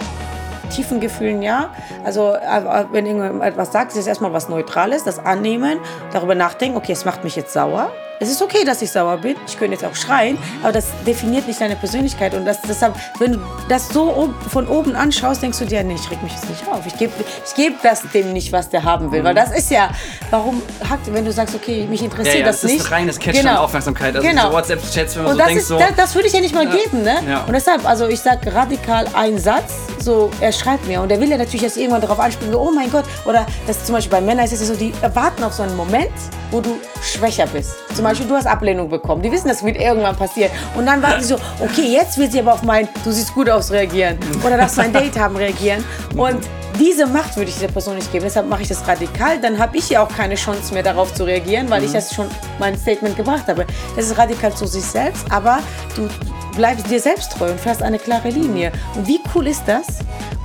Tiefen 0.69 0.99
Gefühlen 0.99 1.41
ja. 1.41 1.73
Also 2.03 2.33
äh, 2.33 2.85
wenn 2.91 3.05
irgendjemand 3.05 3.43
etwas 3.43 3.71
sagt, 3.71 3.91
ist 3.91 3.97
es 3.97 4.07
erstmal 4.07 4.33
was 4.33 4.49
Neutrales, 4.49 5.03
das 5.03 5.19
annehmen, 5.19 5.79
darüber 6.11 6.35
nachdenken, 6.35 6.77
okay, 6.77 6.91
es 6.91 7.05
macht 7.05 7.23
mich 7.23 7.35
jetzt 7.35 7.53
sauer. 7.53 7.91
Es 8.19 8.30
ist 8.30 8.41
okay, 8.41 8.63
dass 8.65 8.82
ich 8.82 8.89
sauer 8.91 9.17
bin. 9.17 9.36
Ich 9.47 9.60
könnte 9.60 9.73
jetzt 9.75 9.86
auch 9.86 9.95
schreien, 9.95 10.39
aber 10.63 10.71
das 10.71 10.88
definiert 11.06 11.47
nicht 11.47 11.62
deine 11.62 11.75
Persönlichkeit. 11.75 12.34
Und 12.34 12.45
das, 12.45 12.60
deshalb, 12.62 12.95
wenn 13.19 13.34
du 13.34 13.39
das 13.69 13.89
so 13.89 14.34
von 14.51 14.67
oben 14.67 14.95
anschaust, 14.95 15.43
denkst 15.43 15.60
du 15.60 15.65
dir, 15.65 15.84
nee, 15.84 15.93
ich 15.95 16.10
reg 16.10 16.23
mich 16.23 16.34
jetzt 16.34 16.49
nicht 16.49 16.67
auf. 16.67 16.84
Ich 16.88 16.97
gebe 16.97 17.13
ich 17.45 17.53
geb 17.53 17.80
das 17.84 18.01
dem 18.13 18.34
nicht, 18.34 18.51
was 18.51 18.69
der 18.69 18.84
haben 18.84 19.12
will. 19.12 19.23
Weil 19.23 19.36
das 19.36 19.51
ist 19.51 19.69
ja, 19.69 19.91
warum 20.32 20.63
hackt, 20.89 21.13
wenn 21.13 21.25
du 21.25 21.32
sagst, 21.32 21.53
okay, 21.53 21.86
mich 21.88 22.01
interessiert 22.01 22.36
Ja, 22.36 22.41
ja, 22.41 22.45
das 22.47 22.62
das 22.62 22.71
nicht. 22.71 22.82
ist 22.82 22.91
reines 22.91 23.19
Catchen 23.19 23.43
Genau. 23.45 23.62
Aufmerksamkeit. 23.62 24.15
Also 24.15 24.27
Genau. 24.27 24.47
so 24.47 24.53
WhatsApp-Chats, 24.53 25.15
wenn 25.15 25.23
man 25.23 25.32
Und 25.34 25.38
so 25.38 25.38
das, 25.38 25.47
denkt, 25.47 25.62
ist, 25.62 25.67
so. 25.67 25.77
das, 25.77 25.95
das 25.95 26.15
würde 26.15 26.27
ich 26.27 26.34
ja 26.34 26.41
nicht 26.41 26.56
mal 26.56 26.67
geben, 26.67 27.03
ne? 27.03 27.17
Ja. 27.30 27.43
Und 27.43 27.53
deshalb, 27.53 27.88
also 27.88 28.08
ich 28.08 28.19
sag 28.19 28.39
radikal 28.51 29.06
einen 29.13 29.38
Satz, 29.38 29.73
so 29.99 30.32
er 30.41 30.51
schreibt 30.51 30.88
mir 30.88 31.01
und 31.01 31.12
er 31.12 31.19
will 31.19 31.30
ja 31.30 31.38
natürlich 31.38 31.62
jetzt 31.62 31.77
irgendwann 31.77 32.01
darauf 32.01 32.19
anspielen, 32.19 32.51
so, 32.51 32.60
oh 32.62 32.71
mein 32.71 32.89
Gott, 32.91 33.06
oder 33.25 33.45
das 33.67 33.84
zum 33.86 33.93
Beispiel 33.93 34.12
bei 34.12 34.21
Männern 34.21 34.45
ist 34.45 34.53
es 34.53 34.62
ja 34.62 34.65
so, 34.65 34.75
die 34.75 34.91
erwarten 35.03 35.43
auf 35.43 35.53
so 35.53 35.62
einen 35.63 35.75
Moment, 35.75 36.10
wo 36.49 36.62
du 36.62 36.80
schwächer 37.03 37.45
bist. 37.47 37.73
Zum 37.93 38.06
Beispiel, 38.08 38.28
du 38.28 38.36
hast 38.36 38.48
Ablehnung 38.48 38.89
bekommen, 38.89 39.22
die 39.22 39.32
wissen, 39.32 39.48
das 39.48 39.63
wird 39.63 39.78
irgendwann 39.78 40.15
passieren 40.15 40.52
und 40.76 40.86
dann 40.86 41.02
warten 41.02 41.22
sie 41.22 41.30
so, 41.30 41.36
okay, 41.60 41.88
jetzt 41.91 42.17
will 42.17 42.30
sie 42.30 42.39
aber 42.39 42.54
auf 42.54 42.63
mein, 42.63 42.88
du 43.04 43.12
siehst 43.12 43.34
gut 43.34 43.50
aus 43.50 43.72
reagieren 43.72 44.17
oder 44.46 44.58
darfst 44.58 44.78
mein 44.78 44.93
Date 44.93 45.17
haben 45.17 45.36
reagieren 45.36 45.84
und 46.15 46.39
diese 46.80 47.08
Macht 47.08 47.36
würde 47.36 47.50
ich 47.50 47.56
dieser 47.56 47.72
Person 47.72 47.96
nicht 47.96 48.12
geben. 48.12 48.26
Deshalb 48.26 48.48
mache 48.48 48.62
ich 48.62 48.67
das 48.67 48.88
radikal. 48.88 49.39
Dann 49.41 49.58
habe 49.58 49.78
ich 49.78 49.89
ja 49.89 50.04
auch 50.04 50.10
keine 50.10 50.36
Chance 50.36 50.74
mehr 50.74 50.84
darauf 50.84 51.12
zu 51.13 51.24
reagieren, 51.24 51.70
weil 51.72 51.84
ich 51.84 51.91
das 51.91 52.13
schon 52.13 52.28
mein 52.60 52.78
Statement 52.78 53.17
gebracht 53.17 53.48
habe. 53.48 53.65
Das 53.96 54.06
ist 54.06 54.17
radikal 54.17 54.54
zu 54.54 54.67
sich 54.67 54.84
selbst, 54.84 55.26
aber 55.32 55.60
du 55.96 56.08
bleibst 56.56 56.89
dir 56.89 57.00
selbst 57.00 57.32
treu 57.32 57.50
und 57.52 57.60
fährst 57.60 57.82
eine 57.82 57.98
klare 57.98 58.30
Linie. 58.30 58.72
Und 58.96 59.08
wie 59.08 59.20
cool 59.34 59.48
ist 59.48 59.63
das? 59.65 59.88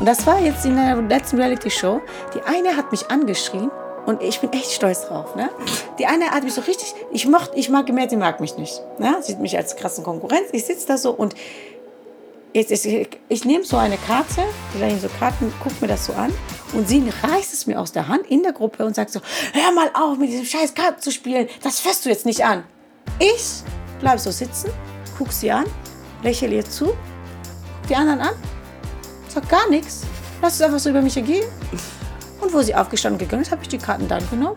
Und 0.00 0.06
das 0.06 0.26
war 0.26 0.40
jetzt 0.40 0.64
in 0.64 0.76
der 0.76 0.96
letzten 1.02 1.36
Reality-Show. 1.36 2.00
Die 2.34 2.42
eine 2.42 2.76
hat 2.76 2.90
mich 2.92 3.10
angeschrien. 3.10 3.70
Und 4.06 4.20
ich 4.22 4.40
bin 4.40 4.52
echt 4.52 4.72
stolz 4.72 5.06
drauf. 5.06 5.36
Ne? 5.36 5.48
Die 5.98 6.06
eine 6.06 6.30
hat 6.30 6.42
mich 6.42 6.54
so 6.54 6.60
richtig, 6.62 6.94
ich, 7.12 7.26
mocht, 7.26 7.52
ich 7.54 7.68
mag 7.68 7.86
gemerkt, 7.86 8.12
die 8.12 8.16
mag 8.16 8.40
mich 8.40 8.56
nicht. 8.56 8.80
Ne? 8.98 9.16
Sieht 9.22 9.38
mich 9.38 9.56
als 9.56 9.76
krassen 9.76 10.02
Konkurrenz. 10.02 10.48
Ich 10.52 10.64
sitze 10.64 10.86
da 10.88 10.98
so 10.98 11.12
und 11.12 11.34
Jetzt 12.54 12.70
ist, 12.70 12.84
ich, 12.84 13.08
ich 13.30 13.44
nehme 13.46 13.64
so 13.64 13.78
eine 13.78 13.96
Karte, 13.96 14.42
da 14.78 14.90
so 14.98 15.08
Karten, 15.18 15.52
guck 15.62 15.80
mir 15.80 15.88
das 15.88 16.04
so 16.04 16.12
an 16.12 16.30
und 16.74 16.86
sie 16.86 17.02
reißt 17.22 17.50
es 17.54 17.66
mir 17.66 17.80
aus 17.80 17.92
der 17.92 18.08
Hand 18.08 18.26
in 18.26 18.42
der 18.42 18.52
Gruppe 18.52 18.84
und 18.84 18.94
sagt 18.94 19.10
so, 19.10 19.20
hör 19.54 19.72
mal 19.72 19.90
auf 19.94 20.18
mit 20.18 20.28
diesem 20.28 20.44
scheiß 20.44 20.74
Karten 20.74 21.00
zu 21.00 21.10
spielen, 21.10 21.48
das 21.62 21.80
fährst 21.80 22.04
du 22.04 22.10
jetzt 22.10 22.26
nicht 22.26 22.44
an. 22.44 22.64
Ich 23.18 23.62
bleib 24.00 24.18
so 24.18 24.30
sitzen, 24.30 24.70
guck 25.16 25.32
sie 25.32 25.50
an, 25.50 25.64
lächle 26.22 26.48
ihr 26.48 26.64
zu, 26.64 26.92
die 27.88 27.96
anderen 27.96 28.20
an, 28.20 28.34
sag 29.28 29.48
gar 29.48 29.70
nichts, 29.70 30.02
lass 30.42 30.56
es 30.56 30.60
einfach 30.60 30.78
so 30.78 30.90
über 30.90 31.00
mich 31.00 31.16
ergehen. 31.16 31.48
Und 32.42 32.52
wo 32.52 32.60
sie 32.60 32.74
aufgestanden 32.74 33.18
gegangen 33.18 33.42
ist, 33.42 33.50
habe 33.52 33.62
ich 33.62 33.68
die 33.68 33.78
Karten 33.78 34.08
dann 34.08 34.22
genommen. 34.30 34.56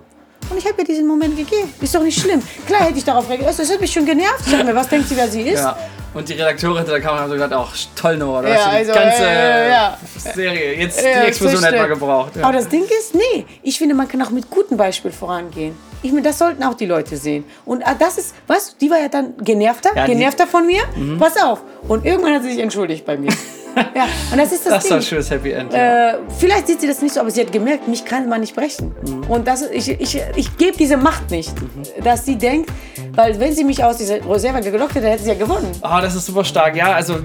Und 0.50 0.58
ich 0.58 0.66
habe 0.66 0.76
ihr 0.80 0.86
diesen 0.86 1.08
Moment 1.08 1.36
gegeben. 1.38 1.74
Ist 1.82 1.96
doch 1.96 2.04
nicht 2.04 2.20
schlimm. 2.20 2.42
Klar 2.68 2.82
hätte 2.82 2.98
ich 2.98 3.04
darauf 3.06 3.28
reagiert. 3.30 3.58
Das 3.58 3.72
hat 3.72 3.80
mich 3.82 3.92
schon 3.92 4.06
genervt. 4.06 4.52
Dachte 4.52 4.64
mir, 4.64 4.76
was 4.76 4.90
denkt 4.90 5.08
sie, 5.10 5.16
wer 5.18 5.28
sie 5.28 5.42
ist? 5.42 5.60
Ja. 5.62 5.78
Und 6.14 6.30
die 6.30 6.34
Redakteurin 6.34 6.78
hinter 6.78 6.94
der 6.94 7.02
Kamera 7.02 7.22
haben 7.22 7.28
so 7.30 7.34
gesagt, 7.34 7.54
auch 7.54 7.72
toll, 7.96 8.16
Noah, 8.18 8.42
du 8.42 8.48
Ja, 8.50 8.56
hast 8.56 8.72
die 8.72 8.76
also, 8.78 8.94
ganze 8.94 9.24
äh, 9.24 9.70
ja. 9.70 9.98
Serie, 10.18 10.76
jetzt 10.80 11.04
Ja, 11.04 11.22
die 11.22 11.28
Explosion 11.28 11.62
wir 11.62 11.68
stimmt. 11.70 11.90
gebraucht. 11.90 12.36
Ja. 12.38 12.44
Aber 12.44 12.54
das 12.54 12.70
Ding 12.70 12.84
ist, 12.86 13.16
nee, 13.16 13.46
ich 13.64 13.78
finde, 13.78 13.96
man 13.96 14.08
kann 14.08 14.22
auch 14.22 14.30
mit 14.30 14.50
gutem 14.50 14.78
Beispiel 14.78 15.12
vorangehen. 15.12 15.76
Ich 16.04 16.12
meine, 16.12 16.22
das 16.24 16.38
sollten 16.38 16.64
auch 16.64 16.76
die 16.76 16.86
Leute 16.86 17.18
sehen. 17.18 17.44
Und 17.66 17.86
ah, 17.86 17.96
das 17.98 18.18
ist, 18.18 18.34
was, 18.48 18.78
die 18.78 18.90
war 18.90 19.00
ja 19.00 19.10
dann 19.10 19.34
genervter, 19.42 19.90
Ja, 19.96 20.04
Mhm. 20.04 20.08
genervter 20.12 20.48
von 20.48 20.66
mir. 20.68 20.84
Pass 21.20 21.36
auf. 21.42 21.62
Und 21.88 22.06
irgendwann 22.06 22.36
hat 22.36 22.44
sie 22.44 22.52
sich 22.52 22.60
entschuldigt 22.60 23.06
bei 23.06 23.18
mir. 23.18 23.32
ja, 23.76 24.08
und 24.32 24.38
das 24.38 24.52
ist 24.52 24.66
das, 24.66 24.74
Das 24.74 24.84
Ding. 24.84 24.90
doch 24.92 24.98
ein 24.98 25.02
schönes 25.04 25.30
Happy 25.30 25.52
End. 25.52 25.74
ja. 25.74 26.12
Äh, 26.12 26.18
vielleicht 26.38 26.68
sieht 26.68 26.82
sie 26.82 26.88
das 26.88 27.02
nicht 27.02 27.14
so, 27.14 27.20
aber 27.20 27.32
sie 27.32 27.42
hat 27.42 27.52
gemerkt, 27.52 27.88
mich 27.88 28.06
kann 28.06 28.28
man 28.30 28.42
nicht 28.42 28.56
brechen. 28.56 28.96
Mhm. 29.08 29.24
Und 29.30 29.48
das, 29.48 29.62
ich, 29.70 29.90
ich, 29.90 30.22
ich 30.36 30.58
gebe 30.58 30.78
diese 30.78 30.98
Macht 30.98 31.32
nicht, 31.32 31.54
dass 32.04 32.26
sie 32.26 32.38
denkt, 32.38 32.70
weil 33.14 33.40
wenn 33.40 33.54
sie 33.54 33.64
mich 33.64 33.84
aus 33.84 33.98
dieser 33.98 34.24
Reserve 34.30 34.62
gelockt 34.62 34.96
hätte, 34.96 35.08
hätte 35.10 35.24
sie 35.24 35.30
ja 35.30 35.36
gewonnen. 35.36 35.72
Oh, 35.82 36.02
das 36.02 36.16
ist 36.16 36.26
super 36.26 36.44
stark, 36.44 36.76
ja, 36.76 36.94
also, 36.94 37.18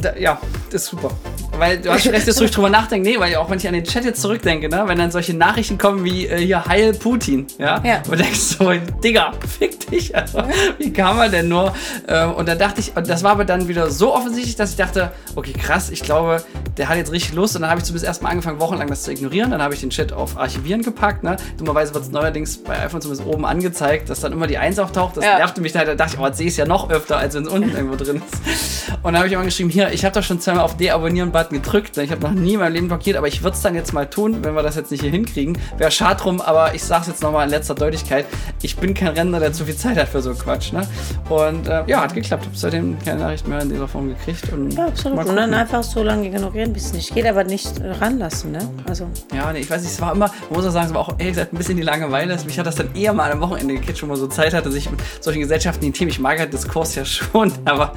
da, 0.00 0.14
ja, 0.16 0.38
das 0.70 0.82
ist 0.82 0.88
super. 0.88 1.10
Weil 1.58 1.78
du 1.78 1.90
hast 1.90 2.02
schon 2.04 2.12
recht, 2.12 2.26
jetzt 2.26 2.40
ruhig 2.40 2.50
drüber 2.50 2.68
nachdenken. 2.68 3.08
Nee, 3.08 3.18
weil 3.18 3.34
auch 3.36 3.48
wenn 3.50 3.58
ich 3.58 3.66
an 3.66 3.74
den 3.74 3.84
Chat 3.84 4.04
jetzt 4.04 4.20
zurückdenke, 4.20 4.68
ne, 4.68 4.82
wenn 4.86 4.98
dann 4.98 5.10
solche 5.10 5.34
Nachrichten 5.34 5.78
kommen 5.78 6.04
wie 6.04 6.26
äh, 6.26 6.38
hier 6.38 6.64
Heil 6.66 6.92
Putin, 6.92 7.46
ja, 7.58 7.80
Ja. 7.84 8.02
und 8.10 8.18
denkst 8.20 8.38
so, 8.38 8.70
Digga, 9.02 9.32
fick 9.58 9.88
dich, 9.90 10.14
also, 10.14 10.42
wie 10.78 10.92
kann 10.92 11.16
man 11.16 11.30
denn 11.30 11.48
nur? 11.48 11.72
Ähm, 12.08 12.32
und 12.34 12.46
dann 12.48 12.58
dachte 12.58 12.80
ich, 12.80 12.94
und 12.96 13.08
das 13.08 13.22
war 13.22 13.32
aber 13.32 13.44
dann 13.44 13.68
wieder 13.68 13.90
so 13.90 14.14
offensichtlich, 14.14 14.56
dass 14.56 14.70
ich 14.70 14.76
dachte, 14.76 15.12
okay, 15.34 15.52
krass, 15.52 15.90
ich 15.90 16.02
glaube, 16.02 16.42
der 16.76 16.88
hat 16.90 16.96
jetzt 16.98 17.12
richtig 17.12 17.34
Lust. 17.34 17.56
Und 17.56 17.62
dann 17.62 17.70
habe 17.70 17.80
ich 17.80 17.84
zumindest 17.86 18.06
erstmal 18.06 18.32
angefangen, 18.32 18.60
wochenlang 18.60 18.88
das 18.88 19.02
zu 19.04 19.10
ignorieren. 19.12 19.50
Dann 19.50 19.62
habe 19.62 19.72
ich 19.72 19.80
den 19.80 19.90
Chat 19.90 20.12
auf 20.12 20.36
Archivieren 20.36 20.82
gepackt. 20.82 21.22
Ne? 21.22 21.36
Dummerweise 21.56 21.94
wird 21.94 22.04
es 22.04 22.10
neuerdings 22.10 22.58
bei 22.58 22.78
iPhone 22.78 23.00
zumindest 23.00 23.26
oben 23.26 23.46
angezeigt, 23.46 24.10
dass 24.10 24.20
dann 24.20 24.32
immer 24.32 24.46
die 24.46 24.58
1 24.58 24.78
auftaucht. 24.78 25.16
Das 25.16 25.24
Ja. 25.24 25.38
nervte 25.38 25.60
mich 25.62 25.72
da. 25.72 25.84
Da 25.84 25.94
dachte 25.94 26.14
ich, 26.16 26.20
oh, 26.20 26.26
jetzt 26.26 26.36
sehe 26.36 26.46
ich 26.48 26.52
es 26.52 26.56
ja 26.58 26.66
noch 26.66 26.90
öfter, 26.90 27.16
als 27.16 27.34
wenn 27.34 27.44
es 27.44 27.48
unten 27.48 27.70
irgendwo 27.74 27.96
drin 27.96 28.16
ist. 28.16 28.92
Und 29.02 29.04
dann 29.04 29.16
habe 29.18 29.26
ich 29.28 29.32
immer 29.32 29.44
geschrieben, 29.44 29.70
hier, 29.70 29.90
ich 29.92 30.04
habe 30.04 30.14
doch 30.14 30.22
schon 30.22 30.40
zweimal 30.40 30.64
auf 30.64 30.76
Deabonnieren-Button 30.76 31.45
gedrückt. 31.50 31.96
Ich 31.98 32.10
habe 32.10 32.20
noch 32.22 32.32
nie 32.32 32.54
in 32.54 32.60
meinem 32.60 32.72
Leben 32.74 32.88
blockiert, 32.88 33.16
aber 33.16 33.28
ich 33.28 33.42
würde 33.42 33.56
es 33.56 33.62
dann 33.62 33.74
jetzt 33.74 33.92
mal 33.92 34.06
tun, 34.08 34.38
wenn 34.42 34.54
wir 34.54 34.62
das 34.62 34.76
jetzt 34.76 34.90
nicht 34.90 35.00
hier 35.02 35.10
hinkriegen. 35.10 35.58
Wäre 35.78 35.90
schade 35.90 36.20
drum, 36.20 36.40
aber 36.40 36.74
ich 36.74 36.82
sage 36.84 37.02
es 37.02 37.08
jetzt 37.08 37.22
nochmal 37.22 37.44
in 37.44 37.50
letzter 37.50 37.74
Deutlichkeit. 37.74 38.26
Ich 38.62 38.76
bin 38.76 38.94
kein 38.94 39.08
Rentner, 39.08 39.40
der 39.40 39.52
zu 39.52 39.64
viel 39.64 39.76
Zeit 39.76 39.96
hat 39.96 40.08
für 40.08 40.22
so 40.22 40.32
Quatsch. 40.34 40.72
Ne? 40.72 40.86
Und 41.28 41.66
äh, 41.68 41.82
ja, 41.86 42.00
hat 42.02 42.14
geklappt. 42.14 42.46
Hab 42.46 42.56
seitdem 42.56 42.98
keine 43.04 43.20
Nachricht 43.20 43.46
mehr 43.48 43.60
in 43.60 43.70
dieser 43.70 43.88
Form 43.88 44.08
gekriegt. 44.08 44.52
Und 44.52 44.72
Ja, 44.74 44.86
absolut. 44.86 45.26
Und 45.26 45.36
dann 45.36 45.54
einfach 45.54 45.82
so 45.82 46.02
lange 46.02 46.26
ignorieren, 46.26 46.72
bis 46.72 46.86
es 46.86 46.92
nicht 46.92 47.14
geht, 47.14 47.26
aber 47.26 47.44
nicht 47.44 47.70
ranlassen. 48.00 48.52
Ne? 48.52 48.68
Also, 48.88 49.06
Ja, 49.34 49.52
nee, 49.52 49.60
ich 49.60 49.70
weiß 49.70 49.82
nicht, 49.82 49.92
es 49.92 50.00
war 50.00 50.12
immer, 50.12 50.30
muss 50.50 50.66
auch 50.66 50.70
sagen, 50.70 50.86
es 50.88 50.94
war 50.94 51.00
auch 51.02 51.10
ehrlich 51.18 51.34
gesagt 51.34 51.52
ein 51.52 51.56
bisschen 51.58 51.76
die 51.76 51.82
Langeweile. 51.82 52.36
Mich 52.46 52.58
hat 52.58 52.66
das 52.66 52.76
dann 52.76 52.94
eher 52.94 53.12
mal 53.12 53.30
am 53.32 53.40
Wochenende 53.40 53.74
gekriegt, 53.74 53.98
schon 53.98 54.08
mal 54.08 54.16
so 54.16 54.26
Zeit 54.26 54.52
hatte, 54.54 54.70
sich 54.70 54.90
mit 54.90 55.00
solchen 55.20 55.40
gesellschaftlichen 55.40 55.92
Themen, 55.92 56.10
ich 56.10 56.18
mag 56.20 56.38
halt 56.38 56.52
Diskurs 56.52 56.94
ja 56.94 57.04
schon, 57.06 57.52
aber 57.64 57.92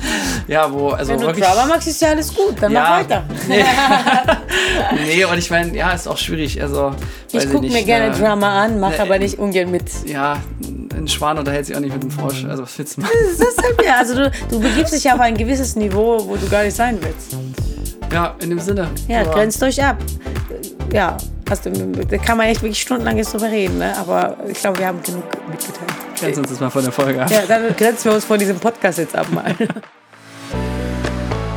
ja, 0.47 0.71
wo, 0.71 0.89
also 0.89 1.11
wenn 1.11 1.19
du 1.19 1.27
wirklich. 1.27 1.45
Drama 1.45 1.65
magst, 1.65 1.87
ist 1.87 2.01
ja 2.01 2.09
alles 2.09 2.33
gut. 2.33 2.55
Dann 2.61 2.71
Ja. 2.71 2.81
mach 2.81 2.99
weiter. 2.99 3.23
Nee. 3.47 3.63
nee, 5.05 5.25
und 5.25 5.37
ich 5.37 5.49
meine, 5.49 5.75
ja, 5.75 5.91
ist 5.91 6.07
auch 6.07 6.17
schwierig. 6.17 6.61
Also, 6.61 6.91
Ich 7.31 7.49
gucke 7.51 7.67
mir 7.67 7.83
gerne 7.83 8.09
ne, 8.11 8.17
Drama 8.17 8.63
an, 8.63 8.79
mache 8.79 8.93
ne, 8.93 9.01
aber 9.01 9.19
nicht 9.19 9.39
ungern 9.39 9.71
mit. 9.71 9.83
Ja, 10.05 10.37
ein 10.95 11.07
Schwan 11.07 11.37
unterhält 11.37 11.65
sich 11.65 11.75
auch 11.75 11.79
nicht 11.79 11.93
mit 11.93 12.01
einem 12.01 12.11
Frosch. 12.11 12.45
Also, 12.45 12.63
was 12.63 12.77
willst 12.77 12.97
du 12.97 13.01
machen? 13.01 13.11
Das 13.37 13.47
ist 13.47 13.63
halt, 13.63 13.85
ja, 13.85 13.97
also 13.97 14.15
du, 14.15 14.31
du 14.49 14.59
begibst 14.59 14.93
dich 14.93 15.11
auf 15.11 15.19
ein 15.19 15.35
gewisses 15.37 15.75
Niveau, 15.75 16.23
wo 16.27 16.35
du 16.35 16.47
gar 16.49 16.63
nicht 16.63 16.75
sein 16.75 16.97
willst. 17.01 17.35
Ja, 18.13 18.35
in 18.41 18.49
dem 18.49 18.59
Sinne. 18.59 18.87
Ja, 19.07 19.21
Aber- 19.21 19.31
grenzt 19.31 19.61
euch 19.63 19.83
ab. 19.83 19.97
Ja, 20.91 21.15
hast 21.49 21.65
du, 21.65 21.69
da 21.71 22.17
kann 22.17 22.37
man 22.37 22.47
echt 22.47 22.61
wirklich 22.63 22.81
stundenlang 22.81 23.17
jetzt 23.17 23.33
drüber 23.33 23.51
reden, 23.51 23.77
ne? 23.77 23.95
aber 23.97 24.37
ich 24.47 24.59
glaube, 24.59 24.79
wir 24.79 24.87
haben 24.87 25.01
genug 25.03 25.23
mitgeteilt. 25.47 25.91
Grenzen 26.19 26.39
uns 26.41 26.49
das 26.49 26.59
mal 26.59 26.69
von 26.71 26.83
der 26.83 26.91
Folge 26.91 27.21
ab. 27.21 27.29
Ja, 27.29 27.41
dann 27.47 27.75
grenzen 27.75 28.05
wir 28.05 28.13
uns 28.15 28.25
von 28.25 28.39
diesem 28.39 28.59
Podcast 28.59 28.97
jetzt 28.97 29.15
ab 29.15 29.27
mal. 29.31 29.55